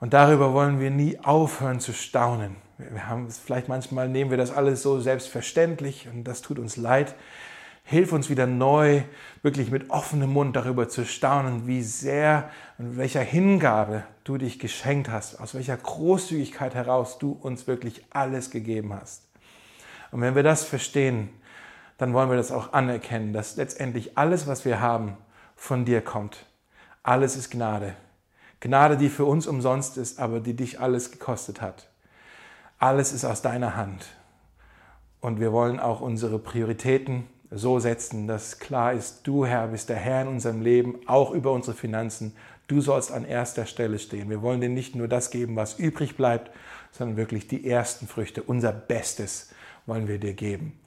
Und 0.00 0.14
darüber 0.14 0.54
wollen 0.54 0.80
wir 0.80 0.90
nie 0.90 1.18
aufhören 1.18 1.80
zu 1.80 1.92
staunen. 1.92 2.56
Wir 2.78 3.08
haben 3.08 3.28
vielleicht 3.30 3.68
manchmal 3.68 4.08
nehmen 4.08 4.30
wir 4.30 4.38
das 4.38 4.52
alles 4.52 4.82
so 4.82 5.00
selbstverständlich 5.00 6.08
und 6.08 6.24
das 6.24 6.40
tut 6.40 6.60
uns 6.60 6.76
leid. 6.76 7.16
Hilf 7.82 8.12
uns 8.12 8.30
wieder 8.30 8.46
neu, 8.46 9.02
wirklich 9.42 9.70
mit 9.70 9.90
offenem 9.90 10.30
Mund 10.30 10.54
darüber 10.54 10.88
zu 10.88 11.04
staunen, 11.04 11.66
wie 11.66 11.82
sehr 11.82 12.50
und 12.76 12.96
welcher 12.96 13.22
Hingabe 13.22 14.04
du 14.24 14.36
dich 14.38 14.60
geschenkt 14.60 15.08
hast, 15.08 15.40
aus 15.40 15.54
welcher 15.54 15.76
Großzügigkeit 15.76 16.74
heraus 16.74 17.18
du 17.18 17.32
uns 17.32 17.66
wirklich 17.66 18.04
alles 18.10 18.50
gegeben 18.50 18.94
hast. 18.94 19.26
Und 20.12 20.20
wenn 20.20 20.36
wir 20.36 20.42
das 20.44 20.64
verstehen, 20.64 21.30
dann 21.98 22.14
wollen 22.14 22.30
wir 22.30 22.36
das 22.36 22.52
auch 22.52 22.72
anerkennen, 22.72 23.32
dass 23.32 23.56
letztendlich 23.56 24.16
alles, 24.16 24.46
was 24.46 24.64
wir 24.64 24.80
haben, 24.80 25.16
von 25.56 25.84
dir 25.84 26.00
kommt. 26.00 26.46
Alles 27.02 27.36
ist 27.36 27.50
Gnade. 27.50 27.94
Gnade, 28.60 28.96
die 28.96 29.08
für 29.08 29.24
uns 29.24 29.46
umsonst 29.46 29.98
ist, 29.98 30.18
aber 30.18 30.40
die 30.40 30.54
dich 30.54 30.80
alles 30.80 31.10
gekostet 31.10 31.60
hat. 31.60 31.88
Alles 32.78 33.12
ist 33.12 33.24
aus 33.24 33.42
deiner 33.42 33.76
Hand. 33.76 34.06
Und 35.20 35.40
wir 35.40 35.52
wollen 35.52 35.80
auch 35.80 36.00
unsere 36.00 36.38
Prioritäten 36.38 37.26
so 37.50 37.80
setzen, 37.80 38.28
dass 38.28 38.60
klar 38.60 38.92
ist, 38.92 39.26
du 39.26 39.44
Herr 39.46 39.68
bist 39.68 39.88
der 39.88 39.96
Herr 39.96 40.22
in 40.22 40.28
unserem 40.28 40.62
Leben, 40.62 41.00
auch 41.06 41.32
über 41.32 41.50
unsere 41.50 41.76
Finanzen. 41.76 42.36
Du 42.68 42.80
sollst 42.80 43.10
an 43.10 43.24
erster 43.24 43.66
Stelle 43.66 43.98
stehen. 43.98 44.30
Wir 44.30 44.42
wollen 44.42 44.60
dir 44.60 44.68
nicht 44.68 44.94
nur 44.94 45.08
das 45.08 45.30
geben, 45.30 45.56
was 45.56 45.78
übrig 45.78 46.16
bleibt, 46.16 46.52
sondern 46.92 47.16
wirklich 47.16 47.48
die 47.48 47.68
ersten 47.68 48.06
Früchte, 48.06 48.42
unser 48.42 48.72
Bestes 48.72 49.52
wollen 49.86 50.06
wir 50.06 50.18
dir 50.18 50.34
geben. 50.34 50.78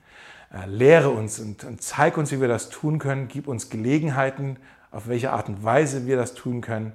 Äh, 0.53 0.67
lehre 0.67 1.09
uns 1.09 1.39
und, 1.39 1.63
und 1.63 1.81
zeig 1.81 2.17
uns, 2.17 2.31
wie 2.31 2.41
wir 2.41 2.47
das 2.47 2.69
tun 2.69 2.99
können. 2.99 3.27
Gib 3.27 3.47
uns 3.47 3.69
Gelegenheiten, 3.69 4.57
auf 4.91 5.07
welche 5.07 5.31
Art 5.31 5.47
und 5.47 5.63
Weise 5.63 6.05
wir 6.05 6.17
das 6.17 6.33
tun 6.33 6.61
können. 6.61 6.91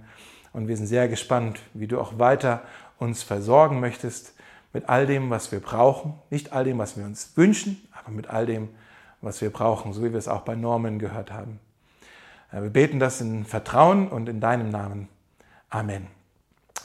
Und 0.53 0.69
wir 0.69 0.77
sind 0.77 0.87
sehr 0.87 1.09
gespannt, 1.09 1.61
wie 1.75 1.87
du 1.87 2.01
auch 2.01 2.19
weiter 2.19 2.63
uns 2.99 3.23
versorgen 3.23 3.81
möchtest 3.81 4.35
mit 4.73 4.89
all 4.89 5.07
dem, 5.07 5.31
was 5.31 5.53
wir 5.53 5.61
brauchen. 5.61 6.15
Nicht 6.31 6.53
all 6.53 6.65
dem, 6.65 6.79
was 6.79 6.97
wir 6.97 7.05
uns 7.05 7.37
wünschen, 7.37 7.87
aber 7.93 8.11
mit 8.11 8.29
all 8.29 8.47
dem, 8.47 8.69
was 9.21 9.41
wir 9.41 9.51
brauchen, 9.51 9.93
so 9.93 10.03
wie 10.03 10.13
wir 10.13 10.19
es 10.19 10.29
auch 10.29 10.43
bei 10.43 10.55
Norman 10.55 10.99
gehört 10.99 11.33
haben. 11.33 11.59
Äh, 12.53 12.63
wir 12.63 12.71
beten 12.71 13.01
das 13.01 13.21
in 13.21 13.45
Vertrauen 13.45 14.09
und 14.09 14.29
in 14.29 14.41
deinem 14.41 14.71
Namen. 14.71 15.09
Amen. 15.71 16.09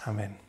Amen. 0.05 0.40